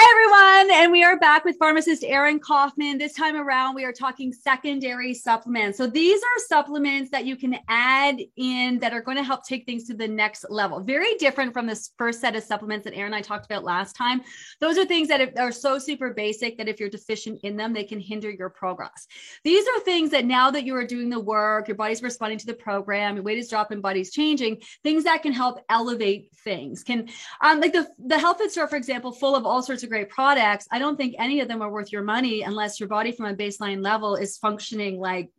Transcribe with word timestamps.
Hi, 0.00 0.12
everyone. 0.12 0.80
And 0.80 0.92
we 0.92 1.02
are 1.02 1.18
back 1.18 1.44
with 1.44 1.56
pharmacist 1.58 2.04
Erin 2.04 2.38
Kofman. 2.38 3.00
This 3.00 3.14
time 3.14 3.34
around, 3.34 3.74
we 3.74 3.84
are 3.84 3.92
talking 3.92 4.32
secondary 4.32 5.12
supplements. 5.12 5.76
So, 5.76 5.88
these 5.88 6.22
are 6.22 6.46
supplements 6.46 7.10
that 7.10 7.24
you 7.24 7.34
can 7.34 7.56
add 7.68 8.20
in 8.36 8.78
that 8.78 8.92
are 8.92 9.00
going 9.00 9.16
to 9.16 9.24
help 9.24 9.44
take 9.44 9.66
things 9.66 9.88
to 9.88 9.94
the 9.94 10.06
next 10.06 10.46
level. 10.50 10.78
Very 10.78 11.16
different 11.16 11.52
from 11.52 11.66
this 11.66 11.90
first 11.98 12.20
set 12.20 12.36
of 12.36 12.44
supplements 12.44 12.84
that 12.84 12.94
Erin 12.94 13.06
and 13.06 13.16
I 13.16 13.22
talked 13.22 13.46
about 13.46 13.64
last 13.64 13.96
time. 13.96 14.20
Those 14.60 14.78
are 14.78 14.84
things 14.84 15.08
that 15.08 15.36
are 15.36 15.50
so 15.50 15.80
super 15.80 16.14
basic 16.14 16.58
that 16.58 16.68
if 16.68 16.78
you're 16.78 16.88
deficient 16.88 17.40
in 17.42 17.56
them, 17.56 17.72
they 17.72 17.82
can 17.82 17.98
hinder 17.98 18.30
your 18.30 18.50
progress. 18.50 19.08
These 19.42 19.66
are 19.66 19.80
things 19.80 20.10
that 20.10 20.26
now 20.26 20.48
that 20.52 20.62
you 20.62 20.76
are 20.76 20.86
doing 20.86 21.10
the 21.10 21.18
work, 21.18 21.66
your 21.66 21.76
body's 21.76 22.04
responding 22.04 22.38
to 22.38 22.46
the 22.46 22.54
program, 22.54 23.16
your 23.16 23.24
weight 23.24 23.38
is 23.38 23.50
dropping, 23.50 23.80
body's 23.80 24.12
changing, 24.12 24.62
things 24.84 25.02
that 25.04 25.24
can 25.24 25.32
help 25.32 25.58
elevate 25.68 26.30
things. 26.44 26.84
Can, 26.84 27.08
um, 27.40 27.58
like 27.58 27.72
the, 27.72 27.88
the 27.98 28.16
health 28.16 28.38
food 28.38 28.52
store, 28.52 28.68
for 28.68 28.76
example, 28.76 29.10
full 29.10 29.34
of 29.34 29.44
all 29.44 29.60
sorts 29.60 29.82
of 29.82 29.87
great 29.88 30.08
products, 30.08 30.66
I 30.70 30.78
don't 30.78 30.96
think 30.96 31.14
any 31.18 31.40
of 31.40 31.48
them 31.48 31.62
are 31.62 31.70
worth 31.70 31.92
your 31.92 32.02
money 32.02 32.42
unless 32.42 32.78
your 32.78 32.88
body 32.88 33.12
from 33.12 33.26
a 33.26 33.34
baseline 33.34 33.82
level 33.82 34.16
is 34.16 34.38
functioning 34.38 35.00
like, 35.00 35.30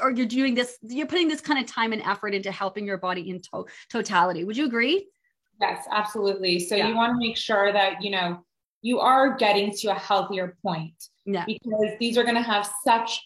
or 0.00 0.10
you're 0.10 0.26
doing 0.26 0.54
this, 0.54 0.78
you're 0.82 1.06
putting 1.06 1.28
this 1.28 1.40
kind 1.40 1.62
of 1.62 1.70
time 1.70 1.92
and 1.92 2.02
effort 2.02 2.34
into 2.34 2.50
helping 2.50 2.86
your 2.86 2.98
body 2.98 3.30
in 3.30 3.40
to- 3.42 3.66
totality. 3.90 4.44
Would 4.44 4.56
you 4.56 4.66
agree? 4.66 5.08
Yes, 5.60 5.86
absolutely. 5.90 6.58
So 6.60 6.76
yeah. 6.76 6.88
you 6.88 6.96
want 6.96 7.12
to 7.12 7.18
make 7.18 7.36
sure 7.36 7.72
that, 7.72 8.02
you 8.02 8.10
know, 8.10 8.44
you 8.82 9.00
are 9.00 9.36
getting 9.36 9.72
to 9.72 9.88
a 9.88 9.94
healthier 9.94 10.56
point 10.62 10.94
yeah. 11.26 11.44
because 11.46 11.94
these 11.98 12.16
are 12.16 12.22
going 12.22 12.36
to 12.36 12.42
have 12.42 12.68
such 12.84 13.20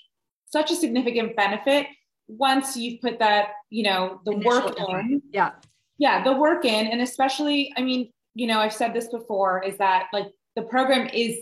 such 0.47 0.70
a 0.70 0.77
significant 0.77 1.34
benefit 1.34 1.86
once 2.28 2.77
you've 2.77 3.00
put 3.00 3.19
that, 3.19 3.48
you 3.70 3.83
know, 3.83 4.20
the 4.25 4.33
Initial 4.33 4.50
work 4.50 4.78
in. 4.78 5.22
Yeah. 5.33 5.53
Yeah, 5.98 6.22
the 6.25 6.33
work 6.33 6.64
in 6.64 6.86
and 6.88 7.00
especially, 7.00 7.72
I 7.77 7.83
mean, 7.83 8.10
you 8.34 8.47
know, 8.47 8.60
I've 8.60 8.72
said 8.72 8.94
this 8.94 9.08
before 9.08 9.62
is 9.62 9.77
that 9.78 10.06
like 10.12 10.27
the 10.56 10.62
program 10.62 11.08
is 11.12 11.39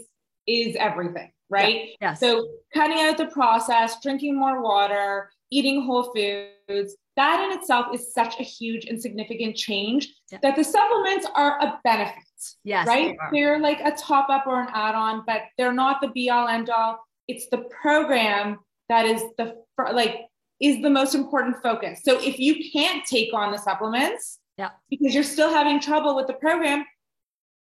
is 0.46 0.76
everything, 0.76 1.30
right? 1.48 1.90
Yeah. 2.00 2.14
So 2.14 2.48
cutting 2.74 2.98
out 3.00 3.18
the 3.18 3.26
process, 3.26 4.00
drinking 4.02 4.38
more 4.38 4.62
water, 4.62 5.30
eating 5.50 5.84
whole 5.84 6.12
foods, 6.14 6.96
that 7.16 7.40
in 7.44 7.58
itself 7.58 7.94
is 7.94 8.12
such 8.14 8.40
a 8.40 8.42
huge 8.42 8.86
and 8.86 9.00
significant 9.00 9.56
change 9.56 10.08
yeah. 10.30 10.38
that 10.42 10.56
the 10.56 10.64
supplements 10.64 11.26
are 11.34 11.60
a 11.60 11.78
benefit. 11.84 12.14
Yes. 12.64 12.86
Right? 12.86 13.16
They 13.32 13.42
are 13.42 13.58
like 13.58 13.80
a 13.80 13.92
top 13.92 14.30
up 14.30 14.46
or 14.46 14.60
an 14.60 14.68
add 14.72 14.94
on, 14.94 15.24
but 15.26 15.42
they're 15.58 15.72
not 15.72 16.00
the 16.00 16.08
be 16.08 16.30
all 16.30 16.48
end 16.48 16.70
all. 16.70 16.98
It's 17.28 17.48
the 17.48 17.68
program 17.82 18.58
that 18.88 19.06
is 19.06 19.22
the 19.38 19.56
like 19.92 20.22
is 20.60 20.82
the 20.82 20.90
most 20.90 21.14
important 21.14 21.56
focus. 21.62 22.00
So 22.04 22.18
if 22.20 22.38
you 22.38 22.70
can't 22.72 23.04
take 23.04 23.32
on 23.32 23.52
the 23.52 23.58
supplements, 23.58 24.38
yeah, 24.56 24.70
because 24.88 25.14
you're 25.14 25.22
still 25.22 25.50
having 25.50 25.80
trouble 25.80 26.16
with 26.16 26.26
the 26.26 26.34
program, 26.34 26.84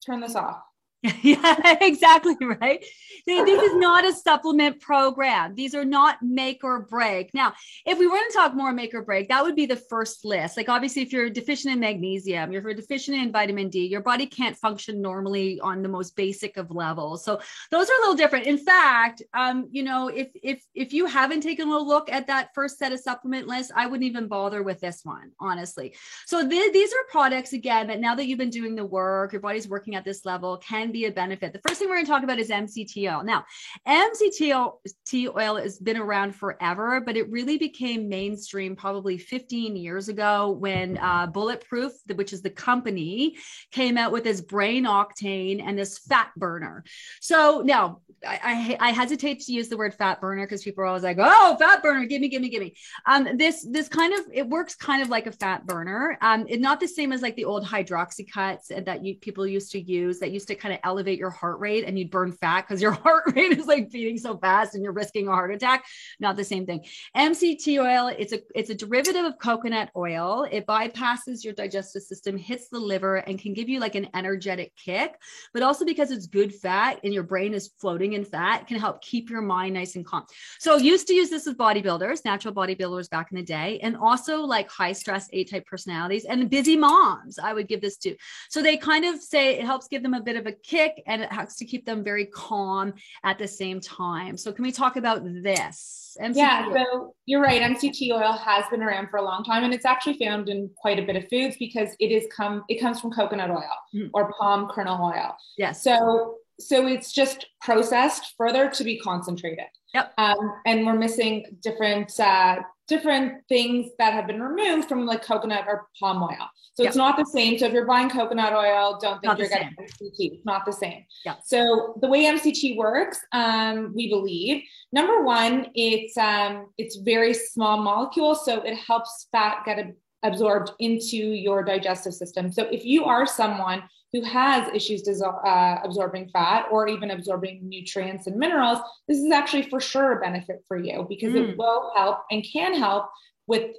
turn 0.06 0.20
this 0.20 0.36
off. 0.36 0.62
yeah, 1.22 1.78
exactly 1.82 2.38
right. 2.40 2.84
This 3.26 3.62
is 3.62 3.76
not 3.78 4.06
a 4.06 4.14
supplement 4.14 4.80
program. 4.80 5.54
These 5.54 5.76
are 5.76 5.84
not 5.84 6.22
make 6.22 6.64
or 6.64 6.80
break. 6.80 7.34
Now, 7.34 7.54
if 7.86 8.00
we 8.00 8.08
were 8.08 8.18
to 8.18 8.32
talk 8.34 8.54
more 8.54 8.72
make 8.72 8.94
or 8.94 9.02
break, 9.02 9.28
that 9.28 9.44
would 9.44 9.56
be 9.56 9.66
the 9.66 9.76
first 9.76 10.24
list. 10.24 10.56
Like, 10.56 10.70
obviously, 10.70 11.02
if 11.02 11.12
you're 11.12 11.30
deficient 11.30 11.74
in 11.74 11.82
magnesium, 11.82 12.54
if 12.54 12.64
you're 12.64 12.74
deficient 12.74 13.18
in 13.18 13.34
vitamin 13.34 13.68
D, 13.68 13.86
your 13.86 14.00
body 14.00 14.26
can't 14.26 14.56
function 14.56 15.02
normally 15.02 15.60
on 15.60 15.84
the 15.84 15.90
most 15.90 16.16
basic 16.16 16.56
of 16.56 16.72
levels. 16.72 17.26
So 17.26 17.42
those 17.70 17.90
are 17.90 17.98
a 17.98 18.00
little 18.00 18.16
different. 18.16 18.46
In 18.46 18.58
fact, 18.58 19.22
um, 19.34 19.68
you 19.72 19.84
know, 19.84 20.08
if 20.08 20.30
if 20.42 20.64
if 20.74 20.94
you 20.94 21.06
haven't 21.06 21.42
taken 21.42 21.68
a 21.68 21.78
look 21.78 22.10
at 22.10 22.28
that 22.28 22.54
first 22.56 22.78
set 22.78 22.94
of 22.94 23.00
supplement 23.02 23.46
list, 23.48 23.74
I 23.76 23.88
wouldn't 23.88 24.08
even 24.08 24.30
bother 24.30 24.64
with 24.64 24.80
this 24.80 25.02
one, 25.04 25.32
honestly. 25.38 25.96
So 26.28 26.48
th- 26.48 26.72
these 26.72 26.94
are 26.94 27.12
products 27.12 27.52
again 27.52 27.88
that 27.88 28.00
now 28.00 28.16
that 28.16 28.26
you've 28.26 28.40
been 28.40 28.50
doing 28.50 28.76
the 28.76 28.86
work, 28.86 29.34
your 29.34 29.42
body's 29.42 29.68
working 29.68 29.96
at 29.96 30.06
this 30.06 30.24
level, 30.24 30.58
can 30.58 30.93
be 30.94 31.06
a 31.06 31.12
benefit. 31.12 31.52
The 31.52 31.60
first 31.68 31.80
thing 31.80 31.90
we're 31.90 31.96
going 31.96 32.06
to 32.06 32.12
talk 32.12 32.24
about 32.24 32.40
is 32.40 32.50
MCT 32.50 33.12
oil. 33.12 33.24
Now, 33.24 33.46
MCT 33.88 35.36
oil 35.36 35.56
has 35.58 35.80
been 35.80 35.98
around 35.98 36.36
forever, 36.36 37.02
but 37.02 37.18
it 37.18 37.30
really 37.30 37.58
became 37.58 38.08
mainstream 38.08 38.76
probably 38.76 39.18
15 39.18 39.76
years 39.76 40.08
ago 40.08 40.52
when 40.52 40.98
uh, 41.00 41.28
Bulletproof, 41.28 41.92
which 42.16 42.32
is 42.32 42.42
the 42.42 42.50
company, 42.50 43.36
came 43.72 43.98
out 43.98 44.12
with 44.12 44.24
this 44.24 44.40
brain 44.40 44.86
octane 44.86 45.62
and 45.62 45.78
this 45.78 45.98
fat 45.98 46.32
burner. 46.38 46.84
So 47.20 47.62
now 47.66 48.02
I, 48.26 48.78
I, 48.80 48.90
I 48.90 48.92
hesitate 48.92 49.42
to 49.42 49.52
use 49.54 49.70
the 49.70 49.78
word 49.78 49.94
fat 49.94 50.22
burner 50.22 50.46
because 50.46 50.64
people 50.64 50.84
are 50.84 50.88
always 50.88 51.04
like, 51.04 51.18
oh, 51.20 51.56
fat 51.60 51.82
burner, 51.82 52.06
give 52.06 52.22
me, 52.22 52.30
give 52.30 52.42
me, 52.42 52.50
give 52.50 52.62
me. 52.62 52.76
Um, 53.06 53.38
this 53.38 53.66
this 53.70 53.90
kind 53.90 54.14
of 54.14 54.22
it 54.32 54.48
works 54.48 54.76
kind 54.76 55.02
of 55.02 55.10
like 55.10 55.28
a 55.28 55.32
fat 55.32 55.66
burner. 55.66 56.18
Um, 56.22 56.46
it's 56.48 56.62
not 56.62 56.80
the 56.80 56.88
same 56.88 57.12
as 57.12 57.22
like 57.22 57.36
the 57.36 57.46
old 57.46 57.66
hydroxycuts 57.66 58.86
that 58.86 59.04
you 59.04 59.16
people 59.16 59.46
used 59.46 59.72
to 59.72 59.82
use 59.82 60.20
that 60.20 60.32
used 60.32 60.48
to 60.48 60.56
kind 60.56 60.74
of 60.74 60.80
elevate 60.84 61.20
your 61.20 61.30
heart 61.30 61.60
rate 61.60 61.86
and 61.86 61.98
you'd 61.98 62.12
burn 62.12 62.32
fat 62.32 62.62
because 62.62 62.82
your 62.82 62.92
heart 63.04 63.34
rate 63.36 63.58
is 63.58 63.66
like 63.66 63.92
beating 63.92 64.18
so 64.18 64.38
fast 64.38 64.76
and 64.76 64.84
you're 64.84 64.94
risking 64.94 65.28
a 65.28 65.32
heart 65.32 65.54
attack. 65.54 65.86
Not 66.20 66.36
the 66.36 66.44
same 66.44 66.66
thing. 66.66 66.86
MCT 67.16 67.82
oil, 67.82 68.14
it's 68.18 68.34
a 68.34 68.40
it's 68.56 68.70
a 68.70 68.76
derivative 68.76 69.26
of 69.26 69.38
coconut 69.40 69.90
oil. 69.96 70.48
It 70.50 70.66
bypasses 70.66 71.44
your 71.44 71.54
digestive 71.54 72.04
system, 72.04 72.38
hits 72.38 72.70
the 72.70 72.80
liver, 72.80 73.18
and 73.18 73.40
can 73.40 73.54
give 73.54 73.70
you 73.70 73.80
like 73.80 73.96
an 73.96 74.08
energetic 74.14 74.74
kick. 74.76 75.16
But 75.54 75.64
also 75.64 75.86
because 75.86 76.12
it's 76.12 76.28
good 76.28 76.54
fat 76.54 77.00
and 77.04 77.14
your 77.14 77.24
brain 77.24 77.54
is 77.54 77.72
floating 77.80 78.14
in 78.14 78.26
fat, 78.26 78.68
can 78.68 78.80
help 78.80 79.02
keep 79.02 79.30
your 79.30 79.42
mind 79.42 79.74
nice 79.74 79.96
and 79.96 80.06
calm. 80.06 80.26
So 80.60 80.78
used 80.78 81.08
to 81.08 81.14
use 81.14 81.30
this 81.30 81.46
with 81.46 81.58
bodybuilders, 81.58 82.26
natural 82.26 82.54
bodybuilders 82.54 83.10
back 83.10 83.32
in 83.32 83.38
the 83.38 83.44
day, 83.44 83.80
and 83.82 83.96
also 83.96 84.42
like 84.42 84.70
high 84.70 84.94
stress 84.94 85.28
A 85.34 85.44
type 85.44 85.66
personalities 85.66 86.26
and 86.26 86.50
busy 86.50 86.76
moms. 86.76 87.40
I 87.40 87.54
would 87.54 87.68
give 87.68 87.82
this 87.82 87.98
to. 87.98 88.16
So 88.50 88.62
they 88.62 88.78
kind 88.78 89.06
of 89.06 89.22
say 89.22 89.56
it 89.56 89.66
helps 89.66 89.88
give 89.88 90.04
them 90.04 90.14
a 90.14 90.22
bit 90.22 90.36
of 90.36 90.46
a 90.46 90.52
kick 90.74 91.04
and 91.08 91.22
it 91.22 91.32
has 91.32 91.56
to 91.58 91.66
keep 91.66 91.86
them 91.86 92.04
very 92.04 92.26
calm 92.26 92.94
at 93.24 93.38
the 93.38 93.48
same 93.48 93.80
time. 93.80 94.38
So 94.38 94.52
can 94.52 94.64
we 94.64 94.72
talk 94.72 94.96
about 94.96 95.22
this? 95.24 96.18
MCT 96.22 96.36
yeah, 96.36 96.66
oil? 96.68 96.74
so 96.76 97.16
you're 97.26 97.42
right. 97.42 97.62
MCT 97.62 98.12
oil 98.12 98.34
has 98.34 98.66
been 98.70 98.84
around 98.84 99.10
for 99.10 99.18
a 99.18 99.24
long 99.24 99.44
time, 99.44 99.64
and 99.64 99.74
it's 99.74 99.86
actually 99.86 100.18
found 100.24 100.48
in 100.48 100.70
quite 100.78 101.00
a 101.00 101.02
bit 101.02 101.16
of 101.16 101.28
foods 101.28 101.56
because 101.58 101.90
it 102.00 102.12
is 102.12 102.28
come 102.36 102.64
it 102.70 102.80
comes 102.80 103.00
from 103.00 103.12
coconut 103.12 103.50
oil 103.50 103.64
mm. 103.96 104.10
or 104.14 104.32
palm 104.40 104.68
kernel 104.70 105.04
oil. 105.04 105.36
Yes. 105.58 105.84
So 105.84 106.36
so 106.60 106.88
it's 106.88 107.12
just 107.12 107.48
processed 107.62 108.36
further 108.38 108.70
to 108.70 108.84
be 108.84 109.00
concentrated. 109.00 109.66
Yep. 109.94 110.14
Um, 110.18 110.54
and 110.66 110.86
we're 110.86 110.98
missing 110.98 111.58
different 111.62 112.20
uh, 112.20 112.58
different 112.88 113.44
things 113.48 113.92
that 113.98 114.14
have 114.14 114.28
been 114.28 114.42
removed 114.42 114.90
from 114.90 115.06
like 115.06 115.24
coconut 115.24 115.66
or 115.68 115.88
palm 116.00 116.22
oil. 116.22 116.50
So 116.74 116.84
yep. 116.84 116.90
it's 116.90 116.98
not 116.98 117.18
the 117.18 117.26
same. 117.26 117.58
So 117.58 117.68
if 117.68 117.74
you're 117.74 117.86
buying 117.86 118.10
coconut 118.10 118.54
oil, 118.54 118.98
don't 119.00 119.22
think 119.22 119.26
not 119.26 119.38
you're 119.38 119.48
getting 119.48 119.70
MCT. 119.80 120.16
It's 120.18 120.46
not 120.46 120.66
the 120.66 120.74
same. 120.74 121.06
Yeah. 121.24 121.36
So 121.46 121.98
the 122.02 122.08
way 122.08 122.26
MCT 122.26 122.76
works, 122.76 123.20
um, 123.32 123.94
we 123.96 124.10
believe, 124.10 124.64
number 124.92 125.24
one, 125.24 125.68
it's 125.76 126.18
um, 126.18 126.68
it's 126.78 126.98
very 126.98 127.34
small 127.34 127.82
molecule, 127.82 128.36
so 128.36 128.62
it 128.62 128.76
helps 128.78 129.28
fat 129.32 129.64
get 129.66 129.94
absorbed 130.24 130.72
into 130.80 131.18
your 131.18 131.64
digestive 131.64 132.14
system. 132.14 132.52
So 132.52 132.64
if 132.64 132.86
you 132.86 133.06
are 133.06 133.26
someone 133.26 133.84
who 134.14 134.22
has 134.22 134.70
issues 134.74 135.04
uh, 135.22 135.80
absorbing 135.84 136.30
fat 136.30 136.68
or 136.72 136.88
even 136.88 137.12
absorbing 137.12 137.68
nutrients 137.68 138.28
and 138.28 138.38
minerals, 138.38 138.78
this 139.08 139.18
is 139.18 139.32
actually 139.32 139.64
for 139.70 139.82
sure 139.82 140.14
a 140.14 140.22
benefit 140.22 140.64
for 140.68 140.78
you 140.78 141.06
because 141.10 141.34
mm. 141.34 141.50
it 141.50 141.58
will 141.58 141.92
help 141.96 142.20
and 142.30 142.46
can 142.50 142.76
help 142.76 143.10
with 143.48 143.72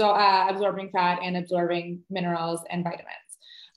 uh, 0.00 0.46
absorbing 0.48 0.90
fat 0.90 1.18
and 1.22 1.36
absorbing 1.36 2.00
minerals 2.08 2.60
and 2.70 2.84
vitamins, 2.84 3.06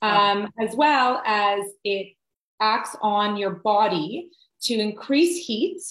um, 0.01 0.49
as 0.59 0.75
well 0.75 1.21
as 1.25 1.65
it 1.83 2.13
acts 2.61 2.95
on 3.01 3.35
your 3.35 3.51
body 3.51 4.29
to 4.61 4.73
increase 4.73 5.45
heat. 5.45 5.81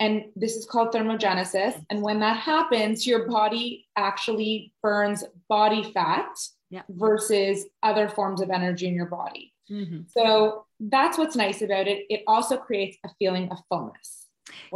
And 0.00 0.24
this 0.34 0.56
is 0.56 0.64
called 0.66 0.92
thermogenesis. 0.92 1.80
And 1.90 2.02
when 2.02 2.20
that 2.20 2.38
happens, 2.38 3.06
your 3.06 3.28
body 3.28 3.86
actually 3.96 4.72
burns 4.82 5.24
body 5.48 5.92
fat 5.92 6.26
yeah. 6.70 6.82
versus 6.88 7.66
other 7.82 8.08
forms 8.08 8.40
of 8.40 8.50
energy 8.50 8.88
in 8.88 8.94
your 8.94 9.06
body. 9.06 9.53
Mm-hmm. 9.70 10.02
So 10.16 10.66
that's 10.80 11.18
what's 11.18 11.36
nice 11.36 11.62
about 11.62 11.88
it. 11.88 12.04
It 12.08 12.22
also 12.26 12.56
creates 12.56 12.96
a 13.04 13.08
feeling 13.18 13.50
of 13.50 13.58
fullness. 13.68 14.24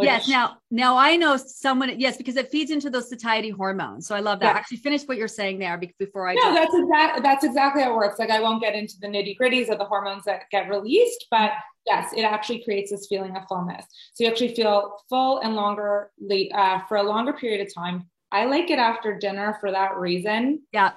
Yes. 0.00 0.28
Now, 0.28 0.58
now 0.70 0.96
I 0.96 1.16
know 1.16 1.36
someone. 1.36 1.98
Yes, 1.98 2.16
because 2.16 2.36
it 2.36 2.50
feeds 2.50 2.70
into 2.70 2.90
those 2.90 3.08
satiety 3.08 3.50
hormones. 3.50 4.06
So 4.06 4.14
I 4.14 4.20
love 4.20 4.40
that. 4.40 4.46
Yeah. 4.46 4.58
Actually, 4.58 4.78
finish 4.78 5.04
what 5.04 5.18
you're 5.18 5.28
saying 5.28 5.58
there 5.58 5.80
before 5.98 6.28
I. 6.28 6.34
No, 6.34 6.54
that's 6.54 6.74
exactly 6.74 7.22
that's 7.22 7.44
exactly 7.44 7.82
how 7.82 7.92
it 7.92 7.96
works. 7.96 8.18
Like 8.18 8.30
I 8.30 8.40
won't 8.40 8.62
get 8.62 8.74
into 8.74 8.94
the 9.00 9.08
nitty 9.08 9.36
gritties 9.38 9.68
of 9.68 9.78
the 9.78 9.84
hormones 9.84 10.24
that 10.24 10.44
get 10.50 10.68
released, 10.68 11.26
but 11.30 11.52
yes, 11.86 12.12
it 12.16 12.22
actually 12.22 12.62
creates 12.64 12.90
this 12.90 13.06
feeling 13.08 13.36
of 13.36 13.44
fullness. 13.48 13.84
So 14.14 14.24
you 14.24 14.30
actually 14.30 14.54
feel 14.54 14.96
full 15.08 15.40
and 15.40 15.54
longer 15.54 16.10
uh, 16.54 16.80
for 16.88 16.96
a 16.96 17.02
longer 17.02 17.32
period 17.32 17.66
of 17.66 17.74
time. 17.74 18.08
I 18.30 18.44
like 18.44 18.70
it 18.70 18.78
after 18.78 19.18
dinner 19.18 19.56
for 19.60 19.70
that 19.70 19.96
reason. 19.96 20.62
Yeah. 20.72 20.92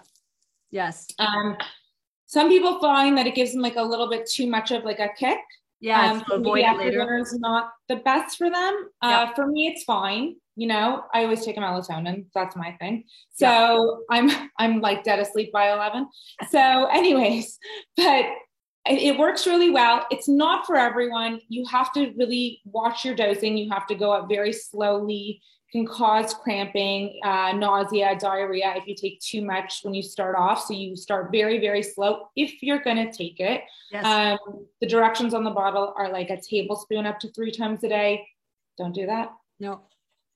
Yes. 0.69 1.07
Um, 1.19 1.57
some 2.31 2.47
people 2.47 2.79
find 2.79 3.17
that 3.17 3.27
it 3.27 3.35
gives 3.35 3.51
them 3.51 3.61
like 3.61 3.75
a 3.75 3.83
little 3.83 4.09
bit 4.09 4.25
too 4.25 4.47
much 4.47 4.71
of 4.71 4.85
like 4.85 4.99
a 4.99 5.09
kick. 5.17 5.39
Yeah, 5.81 6.11
um, 6.11 6.23
so 6.25 6.35
avoid 6.35 6.63
it 6.63 6.77
later. 6.77 6.99
Dinner 6.99 7.17
is 7.17 7.37
not 7.39 7.71
the 7.89 7.97
best 7.97 8.37
for 8.37 8.49
them. 8.49 8.89
Uh, 9.01 9.33
For 9.33 9.47
me, 9.47 9.67
it's 9.67 9.83
fine. 9.83 10.35
You 10.55 10.67
know, 10.67 11.03
I 11.13 11.23
always 11.23 11.43
take 11.43 11.57
a 11.57 11.59
melatonin. 11.59 12.27
That's 12.33 12.55
my 12.55 12.71
thing. 12.79 13.03
So 13.33 14.03
I'm 14.09 14.29
I'm 14.57 14.79
like 14.79 15.03
dead 15.03 15.19
asleep 15.19 15.51
by 15.51 15.73
eleven. 15.73 16.07
So, 16.49 16.85
anyways, 16.93 17.59
but 17.97 18.25
it 18.85 19.19
works 19.19 19.45
really 19.45 19.69
well. 19.69 20.05
It's 20.09 20.29
not 20.29 20.65
for 20.65 20.77
everyone. 20.77 21.41
You 21.49 21.65
have 21.65 21.91
to 21.93 22.13
really 22.17 22.61
watch 22.63 23.03
your 23.03 23.15
dosing. 23.15 23.57
You 23.57 23.69
have 23.71 23.87
to 23.87 23.95
go 23.95 24.11
up 24.11 24.29
very 24.29 24.53
slowly 24.53 25.41
can 25.71 25.85
cause 25.85 26.33
cramping, 26.33 27.19
uh, 27.23 27.53
nausea, 27.53 28.17
diarrhea 28.19 28.73
if 28.75 28.87
you 28.87 28.95
take 28.95 29.19
too 29.21 29.41
much 29.41 29.79
when 29.83 29.93
you 29.93 30.01
start 30.01 30.35
off. 30.35 30.65
So 30.65 30.73
you 30.73 30.95
start 30.95 31.31
very, 31.31 31.59
very 31.59 31.81
slow 31.81 32.27
if 32.35 32.61
you're 32.61 32.81
going 32.81 32.97
to 32.97 33.11
take 33.11 33.39
it. 33.39 33.61
Yes. 33.91 34.05
Um, 34.05 34.65
the 34.81 34.87
directions 34.87 35.33
on 35.33 35.43
the 35.43 35.51
bottle 35.51 35.93
are 35.97 36.11
like 36.11 36.29
a 36.29 36.39
tablespoon 36.39 37.05
up 37.05 37.19
to 37.19 37.31
three 37.31 37.51
times 37.51 37.83
a 37.83 37.89
day. 37.89 38.27
Don't 38.77 38.93
do 38.93 39.05
that. 39.05 39.31
No. 39.59 39.81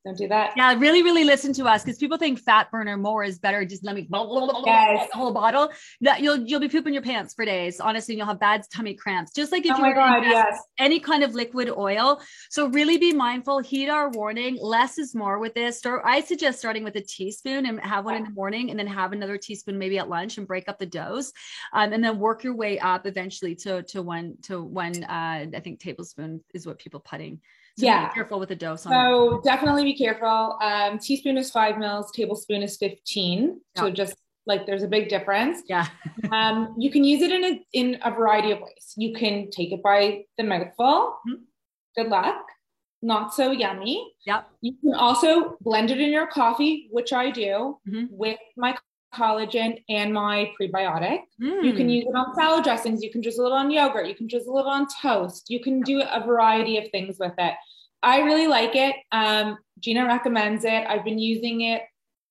Don't 0.06 0.16
do 0.16 0.28
that. 0.28 0.54
Yeah, 0.56 0.76
really, 0.78 1.02
really 1.02 1.24
listen 1.24 1.52
to 1.54 1.66
us 1.66 1.84
because 1.84 1.98
people 1.98 2.20
think 2.20 2.38
fat 2.38 2.70
burner 2.70 2.96
more 2.96 3.24
is 3.24 3.40
better. 3.40 3.66
Just 3.66 3.84
let 3.84 3.96
me 3.96 4.08
yes. 4.12 5.10
the 5.12 5.18
whole 5.18 5.34
bottle. 5.34 5.72
That 6.02 6.22
you'll 6.22 6.38
you'll 6.38 6.60
be 6.60 6.70
pooping 6.70 6.94
your 6.94 7.02
pants 7.02 7.34
for 7.34 7.44
days. 7.44 7.80
Honestly, 7.80 8.16
you'll 8.16 8.28
have 8.28 8.40
bad 8.40 8.64
tummy 8.72 8.94
cramps. 8.94 9.34
Just 9.34 9.52
like 9.52 9.66
if 9.66 9.72
oh 9.76 9.84
you 9.84 9.96
God, 9.96 10.22
yes. 10.22 10.62
any 10.78 11.00
kind 11.00 11.24
of 11.24 11.34
liquid 11.34 11.72
oil. 11.72 12.22
So 12.52 12.68
really 12.68 13.00
be 13.00 13.14
mindful. 13.14 13.60
Heed 13.60 13.90
our 13.90 14.12
warning. 14.12 14.60
Less 14.62 15.00
is 15.00 15.16
more 15.16 15.40
with 15.40 15.56
this. 15.56 15.80
Start. 15.80 16.04
I 16.06 16.22
suggest 16.22 16.60
starting 16.60 16.84
with 16.84 16.96
a 16.98 17.02
teaspoon 17.02 17.66
and 17.66 17.80
have 17.80 18.06
one 18.06 18.14
in 18.14 18.26
the 18.26 18.30
morning, 18.30 18.70
and 18.70 18.78
then 18.78 18.86
have 18.86 19.12
another 19.12 19.40
teaspoon 19.40 19.80
maybe 19.80 19.98
at 19.98 20.08
lunch 20.08 20.38
and 20.38 20.46
break 20.46 20.70
up 20.70 20.78
the 20.78 20.86
dose, 20.86 21.34
um, 21.74 21.94
and 21.94 22.04
then 22.04 22.20
work 22.20 22.44
your 22.44 22.56
way 22.56 22.78
up 22.78 23.08
eventually 23.08 23.56
to 23.56 23.82
to 23.82 24.04
one 24.04 24.36
to 24.44 24.62
one. 24.62 25.04
Uh, 25.04 25.48
I 25.56 25.62
think 25.64 25.80
tablespoon 25.80 26.42
is 26.54 26.68
what 26.68 26.78
people 26.78 27.00
putting 27.00 27.42
so 27.78 27.86
yeah. 27.86 28.10
careful 28.10 28.40
with 28.40 28.50
the 28.50 28.56
dose. 28.56 28.84
so 28.84 29.42
definitely 29.44 29.84
be 29.84 29.98
careful. 29.98 30.58
Um, 30.62 30.98
teaspoon 30.98 31.38
is 31.38 31.52
five 31.52 31.78
mils, 31.78 32.10
tablespoon 32.12 32.64
is 32.64 32.78
15. 32.78 33.60
Yeah. 33.76 33.82
So 33.82 33.90
just 33.90 34.16
like 34.46 34.66
there's 34.66 34.84
a 34.84 34.88
big 34.88 35.10
difference. 35.10 35.62
Yeah. 35.68 35.88
um, 36.32 36.74
you 36.78 36.90
can 36.90 37.04
use 37.04 37.22
it 37.22 37.32
in 37.32 37.44
a, 37.44 37.66
in 37.74 37.98
a 38.04 38.12
variety 38.12 38.52
of 38.52 38.60
ways. 38.60 38.94
You 38.96 39.14
can 39.14 39.50
take 39.50 39.74
it 39.74 39.84
by 39.84 40.24
the 40.38 40.44
mouthful. 40.44 41.18
Mm-hmm. 41.28 41.34
Good 41.98 42.08
luck. 42.08 42.46
Not 43.02 43.34
so 43.34 43.52
yummy. 43.52 44.14
Yep. 44.26 44.48
You 44.62 44.74
can 44.82 44.94
also 44.94 45.58
blend 45.62 45.92
it 45.92 46.00
in 46.00 46.12
your 46.12 46.28
coffee, 46.28 46.88
which 46.92 47.12
I 47.12 47.30
do 47.30 47.78
mm-hmm. 47.88 48.06
with 48.10 48.40
my 48.56 48.78
collagen 49.16 49.82
and 49.90 50.14
my 50.14 50.52
prebiotic. 50.60 51.20
Mm. 51.42 51.64
You 51.64 51.74
can 51.74 51.88
mm. 51.88 51.96
use 51.96 52.06
it 52.08 52.16
on 52.16 52.36
salad 52.36 52.64
dressings. 52.64 53.02
You 53.02 53.12
can 53.12 53.22
drizzle 53.22 53.48
it 53.48 53.54
on 53.54 53.72
yogurt. 53.72 54.08
You 54.08 54.16
can 54.16 54.28
drizzle 54.28 54.58
it 54.60 54.66
on 54.66 54.88
toast. 55.02 55.46
You 55.50 55.60
can 55.60 55.82
do 55.82 56.02
a 56.02 56.26
variety 56.26 56.78
of 56.78 56.90
things 56.92 57.18
with 57.20 57.34
it. 57.38 57.54
I 58.04 58.20
really 58.22 58.48
like 58.48 58.76
it. 58.76 58.96
Um, 59.12 59.58
Gina 59.80 60.06
recommends 60.06 60.64
it. 60.64 60.86
I've 60.88 61.04
been 61.04 61.18
using 61.18 61.62
it, 61.62 61.82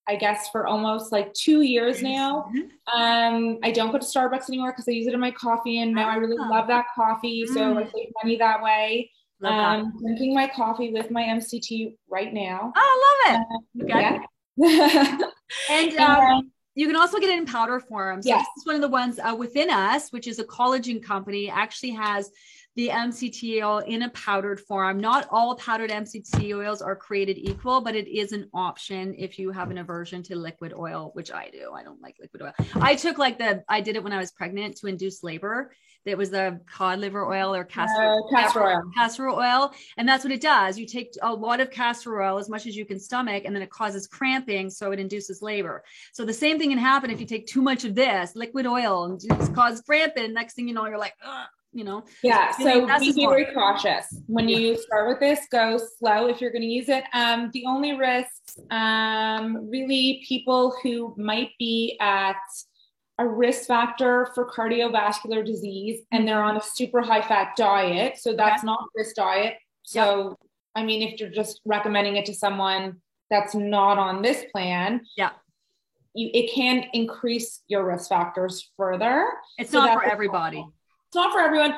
I 0.07 0.17
guess, 0.17 0.49
for 0.51 0.67
almost 0.67 1.11
like 1.11 1.33
two 1.35 1.63
years 1.63 2.03
now. 2.03 2.51
Mm-hmm. 2.55 3.01
Um, 3.01 3.59
I 3.63 3.73
don't 3.73 3.91
go 3.91 3.99
to 3.99 4.05
Starbucks 4.05 4.49
anymore 4.49 4.73
because 4.73 4.87
I 4.89 4.93
use 4.93 5.07
it 5.07 5.15
in 5.15 5.21
my 5.21 5.33
coffee, 5.33 5.81
and 5.81 5.93
now 5.93 6.09
I 6.09 6.17
really 6.17 6.37
oh. 6.39 6.49
love 6.49 6.69
that 6.69 6.87
coffee. 6.95 7.45
Mm. 7.45 7.55
So 7.55 7.79
I 7.79 7.85
save 7.85 8.09
money 8.23 8.37
that 8.39 8.63
way. 8.63 9.11
Um, 9.43 9.93
drinking 10.01 10.35
my 10.35 10.49
coffee 10.49 10.93
with 10.93 11.11
my 11.11 11.23
MCT 11.23 11.97
right 12.09 12.33
now. 12.33 12.73
Oh, 12.75 13.25
I 13.27 13.35
love 13.35 13.43
it. 13.43 13.83
Uh, 13.83 13.85
okay. 13.85 14.19
Yeah. 14.57 15.19
and 15.71 15.97
um, 15.99 16.51
you 16.75 16.87
can 16.87 16.97
also 16.97 17.19
get 17.19 17.31
it 17.31 17.38
in 17.38 17.47
powder 17.47 17.79
form. 17.81 18.23
So 18.23 18.31
yes. 18.31 18.47
this 18.55 18.62
is 18.62 18.67
one 18.67 18.75
of 18.75 18.82
the 18.82 18.88
ones 18.88 19.19
uh, 19.19 19.35
Withinus, 19.37 20.12
which 20.12 20.26
is 20.26 20.38
a 20.38 20.44
collagen 20.44 21.03
company, 21.03 21.49
actually 21.49 21.91
has 21.91 22.31
the 22.76 22.88
MCT 22.88 23.62
oil 23.62 23.79
in 23.79 24.03
a 24.03 24.11
powdered 24.11 24.61
form. 24.61 24.99
Not 24.99 25.29
all 25.31 25.55
powdered 25.55 25.91
MCT 25.91 26.56
oils 26.56 26.82
are 26.82 26.97
created 26.97 27.38
equal, 27.38 27.81
but 27.81 27.94
it 27.94 28.09
is 28.09 28.32
an 28.32 28.49
option 28.53 29.15
if 29.17 29.38
you 29.38 29.53
have 29.53 29.71
an 29.71 29.79
aversion 29.79 30.23
to 30.25 30.37
liquid 30.37 30.73
oil, 30.75 31.11
which 31.15 31.31
I 31.31 31.50
do. 31.50 31.73
I 31.73 31.85
don't 31.85 32.03
like 32.03 32.17
liquid 32.21 32.43
oil. 32.43 32.53
I 32.75 32.97
took 32.97 33.19
like 33.19 33.38
the, 33.38 33.62
I 33.69 33.81
did 33.81 33.94
it 33.94 34.03
when 34.03 34.12
I 34.12 34.19
was 34.19 34.32
pregnant 34.32 34.77
to 34.79 34.88
induce 34.88 35.23
labor. 35.23 35.73
It 36.05 36.19
was 36.19 36.31
the 36.31 36.61
cod 36.67 36.99
liver 36.99 37.27
oil 37.27 37.55
or 37.55 37.65
castor, 37.65 38.03
uh, 38.03 38.17
castor 38.31 38.65
oil. 38.65 38.83
Castor 38.95 39.31
oil. 39.31 39.73
And 39.97 40.09
that's 40.09 40.25
what 40.25 40.33
it 40.33 40.41
does. 40.41 40.79
You 40.79 40.87
take 40.87 41.15
a 41.23 41.33
lot 41.33 41.61
of 41.61 41.71
castor 41.71 42.23
oil, 42.23 42.39
as 42.39 42.49
much 42.49 42.67
as 42.67 42.77
you 42.77 42.85
can 42.85 42.99
stomach, 42.99 43.45
and 43.45 43.55
then 43.55 43.62
it 43.62 43.71
causes 43.71 44.06
cramping. 44.06 44.71
So 44.71 44.93
it 44.93 45.01
induces 45.01 45.43
labor. 45.43 45.83
So 46.12 46.25
the 46.25 46.33
same 46.33 46.59
thing 46.59 46.71
can 46.71 46.79
happen 46.79 47.11
if 47.11 47.21
you 47.21 47.27
take 47.27 47.47
too 47.47 47.62
much 47.62 47.85
of 47.85 47.95
this 47.95 48.35
liquid 48.35 48.67
oil 48.67 49.05
and 49.05 49.21
just 49.21 49.55
cause 49.55 49.81
cramping. 49.81 50.33
Next 50.33 50.55
thing 50.55 50.69
you 50.69 50.75
know, 50.75 50.87
you're 50.87 50.99
like, 50.99 51.15
Ugh 51.25 51.47
you 51.75 51.83
know 51.83 52.05
yeah 52.23 52.53
so 52.53 52.87
be 53.01 53.27
very 53.27 53.53
cautious 53.53 54.23
when 54.27 54.49
you 54.49 54.77
start 54.77 55.09
with 55.09 55.19
this 55.19 55.41
go 55.51 55.79
slow 55.99 56.29
if 56.29 56.41
you're 56.41 56.53
going 56.53 56.62
to 56.62 56.69
use 56.69 56.89
it 56.89 57.05
um, 57.12 57.51
the 57.53 57.65
only 57.67 57.97
risks 57.99 58.59
um, 58.71 59.69
really 59.69 60.25
people 60.27 60.75
who 60.83 61.12
might 61.19 61.51
be 61.59 61.99
at 62.01 62.37
a 63.19 63.27
risk 63.27 63.67
factor 63.67 64.29
for 64.35 64.51
cardiovascular 64.51 65.45
disease 65.45 66.03
and 66.11 66.27
they're 66.27 66.43
on 66.43 66.57
a 66.57 66.61
super 66.61 67.01
high 67.01 67.23
fat 67.23 67.55
diet. 67.57 68.19
So 68.19 68.35
that's 68.35 68.61
okay. 68.61 68.67
not 68.67 68.89
this 68.97 69.13
diet. 69.13 69.55
So, 69.85 70.31
yep. 70.31 70.37
I 70.75 70.85
mean, 70.85 71.03
if 71.03 71.21
you're 71.21 71.31
just 71.31 71.61
recommending 71.65 72.17
it 72.17 72.27
to 72.27 72.35
someone 72.35 72.97
that's 73.31 73.55
not 73.55 73.99
on 73.99 74.23
this 74.23 74.45
plan, 74.53 75.03
yeah, 75.17 75.31
you, 76.15 76.31
it 76.33 76.53
can 76.53 76.87
increase 76.93 77.63
your 77.69 77.87
risk 77.87 78.09
factors 78.09 78.71
further. 78.77 79.29
It's 79.59 79.71
so 79.71 79.79
not 79.79 79.95
for 79.95 80.05
everybody. 80.05 80.59
It's 80.59 81.15
not 81.15 81.33
for 81.33 81.41
everyone. 81.41 81.75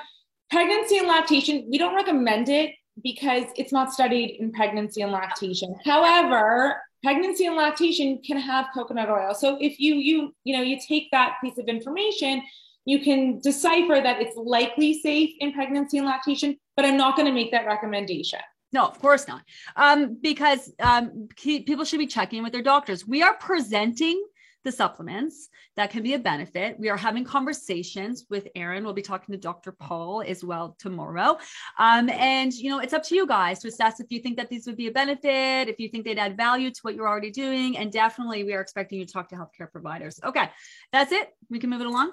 Pregnancy 0.51 0.99
and 0.99 1.09
lactation, 1.09 1.67
we 1.69 1.79
don't 1.79 1.95
recommend 1.95 2.49
it 2.49 2.73
because 3.03 3.45
it's 3.57 3.73
not 3.73 3.93
studied 3.93 4.37
in 4.41 4.53
pregnancy 4.53 5.03
and 5.03 5.13
lactation. 5.13 5.75
However, 5.85 6.81
pregnancy 7.03 7.47
and 7.47 7.57
lactation 7.57 8.21
can 8.25 8.39
have 8.39 8.67
coconut 8.75 9.09
oil. 9.09 9.35
So 9.35 9.59
if 9.61 9.79
you 9.79 9.95
you 9.95 10.35
you 10.45 10.57
know 10.57 10.63
you 10.63 10.79
take 10.87 11.11
that 11.13 11.37
piece 11.43 11.59
of 11.59 11.67
information, 11.67 12.43
you 12.85 13.01
can 13.01 13.41
decipher 13.41 14.01
that 14.01 14.21
it's 14.21 14.37
likely 14.37 15.01
safe 15.01 15.31
in 15.41 15.53
pregnancy 15.53 15.99
and 15.99 16.07
lactation, 16.07 16.57
but 16.77 16.85
I'm 16.85 16.97
not 16.97 17.17
going 17.17 17.27
to 17.27 17.33
make 17.33 17.51
that 17.53 17.67
recommendation. 17.67 18.41
No, 18.73 18.87
of 18.87 18.99
course 19.01 19.29
not. 19.29 19.43
Um, 19.77 20.19
because 20.21 20.73
um, 20.81 21.29
people 21.37 21.85
should 21.85 21.99
be 21.99 22.07
checking 22.07 22.43
with 22.43 22.53
their 22.53 22.63
doctors. 22.63 23.07
We 23.07 23.23
are 23.23 23.35
presenting 23.35 24.23
the 24.67 24.73
supplements 24.73 25.49
that 25.77 25.91
can 25.91 26.03
be 26.03 26.15
a 26.15 26.19
benefit. 26.19 26.79
We 26.79 26.91
are 26.91 26.97
having 26.97 27.23
conversations 27.23 28.27
with 28.29 28.49
Erin. 28.57 28.83
We'll 28.83 28.95
be 28.95 29.01
talking 29.01 29.33
to 29.33 29.39
Dr. 29.39 29.71
Paul 29.71 30.25
as 30.27 30.43
well 30.43 30.77
tomorrow. 30.81 31.39
Um, 31.79 32.11
and, 32.11 32.53
you 32.53 32.69
know, 32.69 32.81
it's 32.81 32.93
up 32.93 33.05
to 33.05 33.15
you 33.15 33.29
guys 33.29 33.61
to 33.61 33.69
assess 33.69 34.01
if 34.01 34.09
you 34.11 34.19
think 34.19 34.37
that 34.39 34.51
these 34.51 34.67
would 34.67 34.77
be 34.77 34.89
a 34.89 34.91
benefit, 34.91 35.69
if 35.69 35.79
you 35.79 35.89
think 35.89 36.05
they'd 36.05 36.19
add 36.19 36.37
value 36.37 36.73
to 36.73 36.81
what 36.83 36.97
you're 36.97 37.09
already 37.09 37.31
doing. 37.31 37.79
And 37.79 37.93
definitely, 37.93 38.43
we 38.43 38.55
are 38.55 38.61
expecting 38.61 38.99
you 38.99 39.07
to 39.07 39.13
talk 39.13 39.29
to 39.29 39.37
healthcare 39.37 39.71
providers. 39.71 40.19
Okay, 40.25 40.51
that's 40.93 41.13
it. 41.13 41.31
We 41.49 41.61
can 41.61 41.71
move 41.71 41.81
it 41.81 41.87
along. 41.87 42.11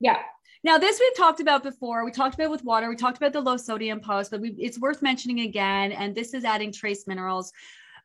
Yeah. 0.00 0.18
Now, 0.64 0.78
this 0.78 0.98
we've 0.98 1.16
talked 1.16 1.38
about 1.38 1.62
before. 1.62 2.04
We 2.04 2.10
talked 2.10 2.34
about 2.34 2.50
with 2.50 2.64
water. 2.64 2.88
We 2.88 2.96
talked 2.96 3.16
about 3.16 3.32
the 3.32 3.40
low 3.40 3.56
sodium 3.56 4.00
post, 4.00 4.32
but 4.32 4.40
we, 4.40 4.56
it's 4.58 4.78
worth 4.80 5.02
mentioning 5.02 5.40
again. 5.40 5.92
And 5.92 6.16
this 6.16 6.34
is 6.34 6.44
adding 6.44 6.72
trace 6.72 7.06
minerals 7.06 7.52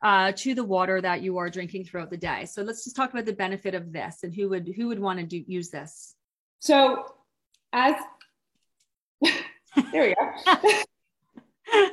uh, 0.02 0.32
to 0.36 0.54
the 0.54 0.64
water 0.64 1.00
that 1.00 1.22
you 1.22 1.38
are 1.38 1.50
drinking 1.50 1.84
throughout 1.84 2.10
the 2.10 2.16
day. 2.16 2.44
So 2.44 2.62
let's 2.62 2.84
just 2.84 2.96
talk 2.96 3.12
about 3.12 3.26
the 3.26 3.32
benefit 3.32 3.74
of 3.74 3.92
this 3.92 4.22
and 4.22 4.34
who 4.34 4.48
would 4.50 4.72
who 4.76 4.88
would 4.88 5.00
want 5.00 5.18
to 5.18 5.26
do, 5.26 5.44
use 5.46 5.70
this. 5.70 6.14
So, 6.60 7.14
as 7.72 7.94
there 9.92 10.08
we 10.08 10.14
go. 10.14 10.24